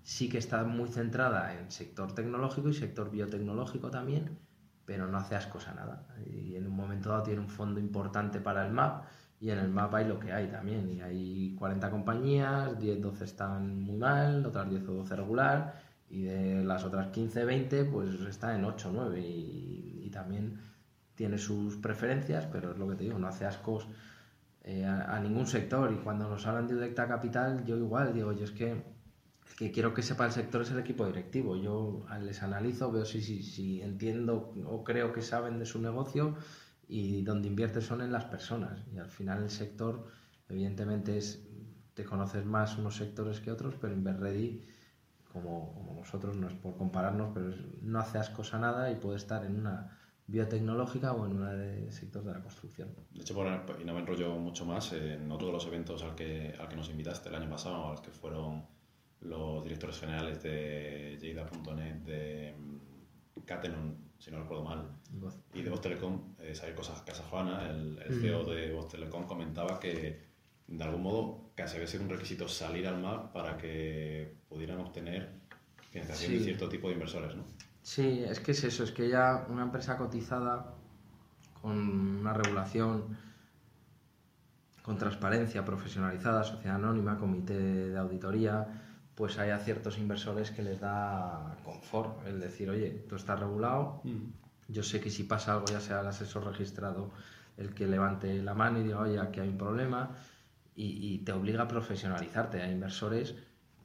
Sí 0.03 0.29
que 0.29 0.37
está 0.37 0.63
muy 0.63 0.89
centrada 0.89 1.53
en 1.57 1.71
sector 1.71 2.13
tecnológico 2.13 2.69
y 2.69 2.73
sector 2.73 3.11
biotecnológico 3.11 3.91
también, 3.91 4.39
pero 4.85 5.07
no 5.07 5.17
hace 5.17 5.35
ascos 5.35 5.67
a 5.67 5.73
nada. 5.73 6.07
Y 6.25 6.55
en 6.55 6.67
un 6.67 6.75
momento 6.75 7.09
dado 7.09 7.23
tiene 7.23 7.39
un 7.39 7.49
fondo 7.49 7.79
importante 7.79 8.39
para 8.39 8.65
el 8.65 8.73
MAP 8.73 9.05
y 9.39 9.49
en 9.49 9.59
el 9.59 9.69
MAP 9.69 9.93
hay 9.95 10.05
lo 10.07 10.19
que 10.19 10.31
hay 10.31 10.47
también. 10.47 10.89
Y 10.91 11.01
hay 11.01 11.55
40 11.55 11.89
compañías, 11.89 12.79
10, 12.79 13.01
12 13.01 13.23
están 13.25 13.79
muy 13.81 13.97
mal, 13.97 14.45
otras 14.45 14.69
10 14.69 14.87
o 14.89 14.93
12 14.93 15.15
regular 15.15 15.91
y 16.11 16.23
de 16.23 16.63
las 16.63 16.83
otras 16.83 17.07
15, 17.07 17.45
20 17.45 17.85
pues 17.85 18.13
está 18.21 18.55
en 18.55 18.65
8 18.65 18.89
o 18.89 18.91
9 18.91 19.19
y, 19.21 20.01
y, 20.05 20.09
también 20.11 20.59
tiene 21.15 21.37
sus 21.37 21.77
preferencias, 21.77 22.45
pero 22.51 22.71
es 22.71 22.77
lo 22.77 22.87
que 22.89 22.95
te 22.95 23.05
digo, 23.05 23.17
no 23.17 23.27
hace 23.27 23.45
ascos 23.45 23.87
eh, 24.63 24.85
a, 24.85 25.15
a, 25.15 25.19
ningún 25.21 25.47
sector 25.47 25.91
y 25.93 26.03
cuando 26.03 26.29
nos 26.29 26.45
hablan 26.45 26.67
de 26.67 26.75
directa 26.75 27.07
capital 27.07 27.63
yo 27.63 27.77
igual 27.77 28.13
digo, 28.13 28.33
yo 28.33 28.43
es 28.43 28.51
que 28.51 28.83
que 29.62 29.72
quiero 29.72 29.93
que 29.93 30.01
sepa 30.01 30.26
el 30.26 30.32
sector 30.32 30.64
es 30.64 30.72
el 30.72 30.80
equipo 30.80 31.05
directivo. 31.05 31.55
Yo 31.55 32.03
les 32.20 32.41
analizo, 32.41 32.91
veo 32.91 33.05
si, 33.05 33.22
si, 33.22 33.43
si 33.43 33.80
entiendo 33.80 34.55
o 34.66 34.84
creo 34.84 35.14
que 35.14 35.22
saben 35.22 35.59
de 35.59 35.68
su 35.68 35.80
negocio 35.80 36.36
y 36.88 37.22
donde 37.22 37.47
invierte 37.47 37.80
son 37.80 38.01
en 38.01 38.12
las 38.12 38.26
personas. 38.26 38.82
Y 38.91 38.97
al 38.97 39.12
final 39.12 39.43
el 39.43 39.51
sector, 39.51 40.07
evidentemente, 40.49 41.16
es 41.16 41.47
te 41.93 42.03
conoces 42.03 42.43
más 42.43 42.80
unos 42.80 42.95
sectores 42.95 43.39
que 43.39 43.51
otros, 43.51 43.76
pero 43.80 43.93
Inverready, 43.93 44.64
como, 45.32 45.76
como 45.76 45.93
nosotros, 45.93 46.36
no 46.36 46.47
es 46.47 46.55
por 46.55 46.76
compararnos, 46.76 47.30
pero 47.32 47.53
no 47.84 47.99
hace 47.99 48.18
ascos 48.18 48.55
a 48.55 48.57
nada 48.57 48.89
y 48.89 48.95
puede 48.95 49.18
estar 49.18 49.45
en 49.45 49.59
una 49.59 49.95
biotecnológica 50.26 51.14
o 51.14 51.28
en 51.28 51.34
una 51.34 51.53
de 51.53 51.91
sectores 51.91 52.26
de 52.26 52.34
la 52.34 52.41
construcción. 52.41 52.95
De 53.12 53.22
hecho, 53.22 53.36
y 53.80 53.86
no 53.86 53.93
me 53.93 53.99
enrollo 53.99 54.34
mucho 54.38 54.66
más, 54.66 54.91
en 54.93 55.32
otro 55.32 55.47
de 55.47 55.53
los 55.53 55.68
eventos 55.68 56.01
al 56.01 56.16
que, 56.16 56.55
al 56.59 56.68
que 56.68 56.76
nos 56.76 56.89
invitaste 56.89 57.30
el 57.30 57.36
año 57.36 57.49
pasado, 57.51 57.89
a 57.89 57.91
los 57.91 58.01
que 58.01 58.09
fueron 58.09 58.80
los 59.22 59.63
directores 59.63 59.99
generales 59.99 60.41
de 60.43 61.17
Lleida.net, 61.22 61.95
de 62.05 62.55
Catenon, 63.45 63.95
si 64.17 64.32
no 64.32 64.39
recuerdo 64.39 64.63
mal, 64.63 64.89
y 65.53 65.61
de 65.61 65.69
Voz 65.69 65.82
Telecom, 65.82 66.36
eh, 66.39 66.53
Xavier 66.55 66.76
Casajuana, 67.05 67.69
el, 67.69 67.99
el 68.05 68.22
CEO 68.22 68.43
de 68.45 68.74
Voz 68.74 68.88
Telecom, 68.88 69.26
comentaba 69.26 69.80
que 69.80 70.32
de 70.67 70.84
algún 70.84 71.03
modo 71.03 71.51
casi 71.55 71.76
había 71.76 71.88
sido 71.88 72.03
un 72.03 72.09
requisito 72.09 72.47
salir 72.47 72.88
al 72.88 73.01
mar 73.01 73.32
para 73.34 73.57
que 73.57 74.36
pudieran 74.47 74.80
obtener 74.80 75.30
financiación 75.91 76.32
sí. 76.32 76.38
de 76.38 76.43
cierto 76.45 76.69
tipo 76.69 76.88
de 76.88 76.93
inversores, 76.93 77.36
¿no? 77.36 77.43
Sí, 77.82 78.24
es 78.26 78.39
que 78.39 78.51
es 78.51 78.63
eso, 78.63 78.84
es 78.84 78.91
que 78.91 79.09
ya 79.09 79.45
una 79.49 79.63
empresa 79.63 79.97
cotizada 79.97 80.76
con 81.61 81.78
una 82.19 82.34
regulación, 82.34 83.17
con 84.82 84.97
transparencia, 84.97 85.65
profesionalizada, 85.65 86.43
sociedad 86.43 86.76
anónima, 86.76 87.17
comité 87.17 87.57
de 87.57 87.97
auditoría, 87.97 88.90
pues 89.22 89.38
hay 89.38 89.51
a 89.51 89.59
ciertos 89.59 89.99
inversores 89.99 90.49
que 90.49 90.63
les 90.63 90.80
da 90.80 91.55
confort 91.63 92.26
el 92.26 92.39
decir, 92.39 92.72
oye, 92.72 93.05
tú 93.07 93.17
estás 93.17 93.39
regulado, 93.39 94.01
mm. 94.03 94.32
yo 94.69 94.82
sé 94.82 94.99
que 94.99 95.11
si 95.11 95.26
pasa 95.26 95.53
algo 95.53 95.67
ya 95.67 95.80
sea 95.80 96.01
el 96.01 96.07
asesor 96.07 96.43
registrado 96.47 97.11
el 97.55 97.76
que 97.76 97.86
levante 97.86 98.41
la 98.41 98.55
mano 98.55 98.80
y 98.80 98.84
diga, 98.84 98.99
oye, 98.99 99.19
aquí 99.19 99.39
hay 99.39 99.49
un 99.49 99.59
problema, 99.59 100.15
y, 100.74 101.13
y 101.13 101.19
te 101.19 101.34
obliga 101.34 101.61
a 101.61 101.67
profesionalizarte. 101.67 102.63
Hay 102.63 102.72
inversores 102.72 103.36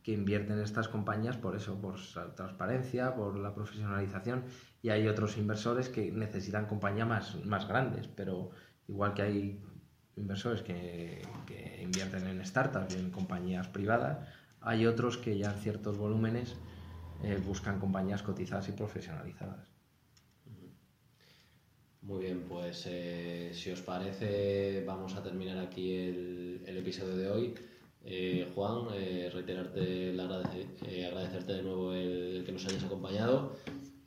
que 0.02 0.12
invierten 0.12 0.56
en 0.56 0.64
estas 0.64 0.88
compañías 0.88 1.36
por 1.36 1.54
eso, 1.54 1.78
por 1.82 1.96
transparencia, 2.34 3.14
por 3.14 3.36
la 3.36 3.54
profesionalización, 3.54 4.44
y 4.80 4.88
hay 4.88 5.06
otros 5.06 5.36
inversores 5.36 5.90
que 5.90 6.10
necesitan 6.12 6.64
compañías 6.64 7.08
más, 7.08 7.44
más 7.44 7.68
grandes, 7.68 8.08
pero 8.08 8.52
igual 8.88 9.12
que 9.12 9.20
hay 9.20 9.60
inversores 10.16 10.62
que, 10.62 11.20
que 11.44 11.82
invierten 11.82 12.26
en 12.26 12.42
startups 12.42 12.94
y 12.94 13.00
en 13.00 13.10
compañías 13.10 13.68
privadas, 13.68 14.26
hay 14.66 14.84
otros 14.84 15.16
que 15.16 15.38
ya 15.38 15.52
en 15.52 15.58
ciertos 15.60 15.96
volúmenes 15.96 16.56
eh, 17.22 17.40
buscan 17.46 17.78
compañías 17.78 18.24
cotizadas 18.24 18.68
y 18.68 18.72
profesionalizadas. 18.72 19.68
Muy 22.02 22.24
bien, 22.24 22.44
pues 22.48 22.84
eh, 22.88 23.52
si 23.54 23.70
os 23.70 23.80
parece 23.80 24.82
vamos 24.84 25.14
a 25.14 25.22
terminar 25.22 25.58
aquí 25.58 25.92
el, 25.92 26.64
episodio 26.66 27.16
de 27.16 27.30
hoy. 27.30 27.54
Eh, 28.04 28.50
Juan, 28.54 28.88
reiterarte, 29.32 30.10
el 30.10 30.18
agradecer, 30.18 30.66
agradecerte 31.06 31.52
de 31.54 31.62
nuevo 31.62 31.92
el, 31.92 32.42
que 32.44 32.52
nos 32.52 32.66
hayas 32.66 32.84
acompañado. 32.84 33.56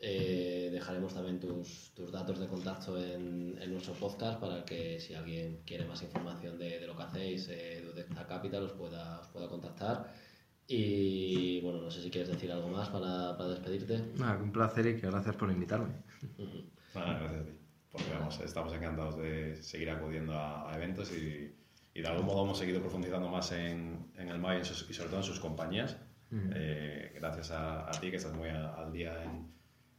dejaremos 0.01 1.13
también 1.13 1.39
tus, 1.39 1.93
datos 2.11 2.37
de 2.37 2.47
contacto 2.47 3.01
en, 3.01 3.55
nuestro 3.71 3.93
podcast 3.93 4.39
para 4.41 4.65
que 4.65 4.99
si 4.99 5.13
alguien 5.13 5.61
quiere 5.65 5.85
más 5.85 6.01
información 6.01 6.57
de, 6.57 6.85
lo 6.85 6.97
que 6.97 7.03
hacéis, 7.03 7.47
de 7.47 7.85
Udecta 7.93 8.27
Capital, 8.27 8.63
os 8.63 8.73
pueda, 8.73 9.21
os 9.21 9.27
pueda 9.27 9.47
contactar. 9.47 10.28
Y 10.71 11.59
bueno, 11.61 11.81
no 11.81 11.89
sé 11.89 11.99
si 12.03 12.11
quieres 12.11 12.29
decir 12.29 12.51
algo 12.51 12.67
más 12.69 12.89
para, 12.89 13.35
para 13.35 13.49
despedirte. 13.49 14.03
Ah, 14.21 14.37
un 14.39 14.51
placer 14.51 14.85
y 14.85 14.97
que 15.01 15.07
gracias 15.07 15.35
por 15.35 15.51
invitarme. 15.51 15.95
Uh 16.37 16.43
-huh. 16.43 16.63
ah, 16.93 17.17
gracias 17.19 17.41
a 17.41 17.45
ti. 17.45 17.51
Porque 17.91 18.13
vamos, 18.13 18.39
estamos 18.41 18.71
encantados 18.73 19.17
de 19.17 19.55
seguir 19.63 19.89
acudiendo 19.89 20.33
a, 20.33 20.71
a 20.71 20.75
eventos 20.77 21.11
y, 21.11 21.51
y, 21.95 22.01
de 22.01 22.07
algún 22.07 22.27
modo 22.27 22.43
hemos 22.43 22.59
seguido 22.59 22.81
profundizando 22.81 23.27
más 23.29 23.51
en, 23.51 24.11
en 24.15 24.29
el 24.29 24.37
MAI 24.37 24.59
y, 24.59 24.61
y, 24.61 24.93
sobre 24.93 25.09
todo 25.09 25.17
en 25.17 25.23
sus 25.23 25.39
compañías. 25.39 25.97
Uh 26.31 26.35
-huh. 26.35 26.53
eh, 26.55 27.11
gracias 27.15 27.49
a, 27.49 27.89
a, 27.89 27.91
ti 27.99 28.11
que 28.11 28.17
estás 28.17 28.33
muy 28.35 28.49
a, 28.49 28.75
al 28.75 28.91
día 28.91 29.23
en, 29.23 29.51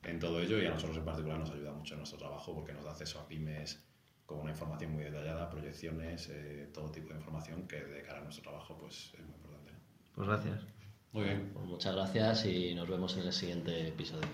en 0.05 0.21
todo 0.21 0.41
ello 0.41 0.63
y 0.63 0.67
a 0.67 0.71
nosotros 0.71 0.97
en 0.99 1.05
particular 1.05 1.39
nos 1.41 1.51
ayuda 1.51 1.73
mucho 1.73 1.95
en 1.95 1.99
nuestro 2.01 2.19
trabajo 2.21 2.55
porque 2.55 2.73
nos 2.73 2.85
da 2.85 2.93
acceso 2.93 3.19
a 3.19 3.27
pymes 3.27 3.85
con 4.25 4.39
una 4.39 4.53
información 4.53 4.93
muy 4.93 5.03
detallada, 5.03 5.51
proyecciones, 5.51 6.29
eh, 6.29 6.71
todo 6.73 6.93
tipo 6.93 7.09
de 7.09 7.17
información 7.19 7.67
que 7.67 7.83
de 7.83 8.03
cara 8.03 8.21
a 8.21 8.23
nuestro 8.23 8.45
trabajo 8.45 8.79
pues 8.79 9.13
es 9.15 9.25
muy 9.25 9.35
importante. 9.35 9.50
Pues 10.21 10.29
gracias. 10.29 10.61
Muy 11.13 11.25
bien. 11.25 11.51
Pues 11.55 11.65
muchas 11.65 11.95
gracias 11.95 12.45
y 12.45 12.75
nos 12.75 12.87
vemos 12.87 13.17
en 13.17 13.23
el 13.23 13.33
siguiente 13.33 13.89
episodio. 13.89 14.29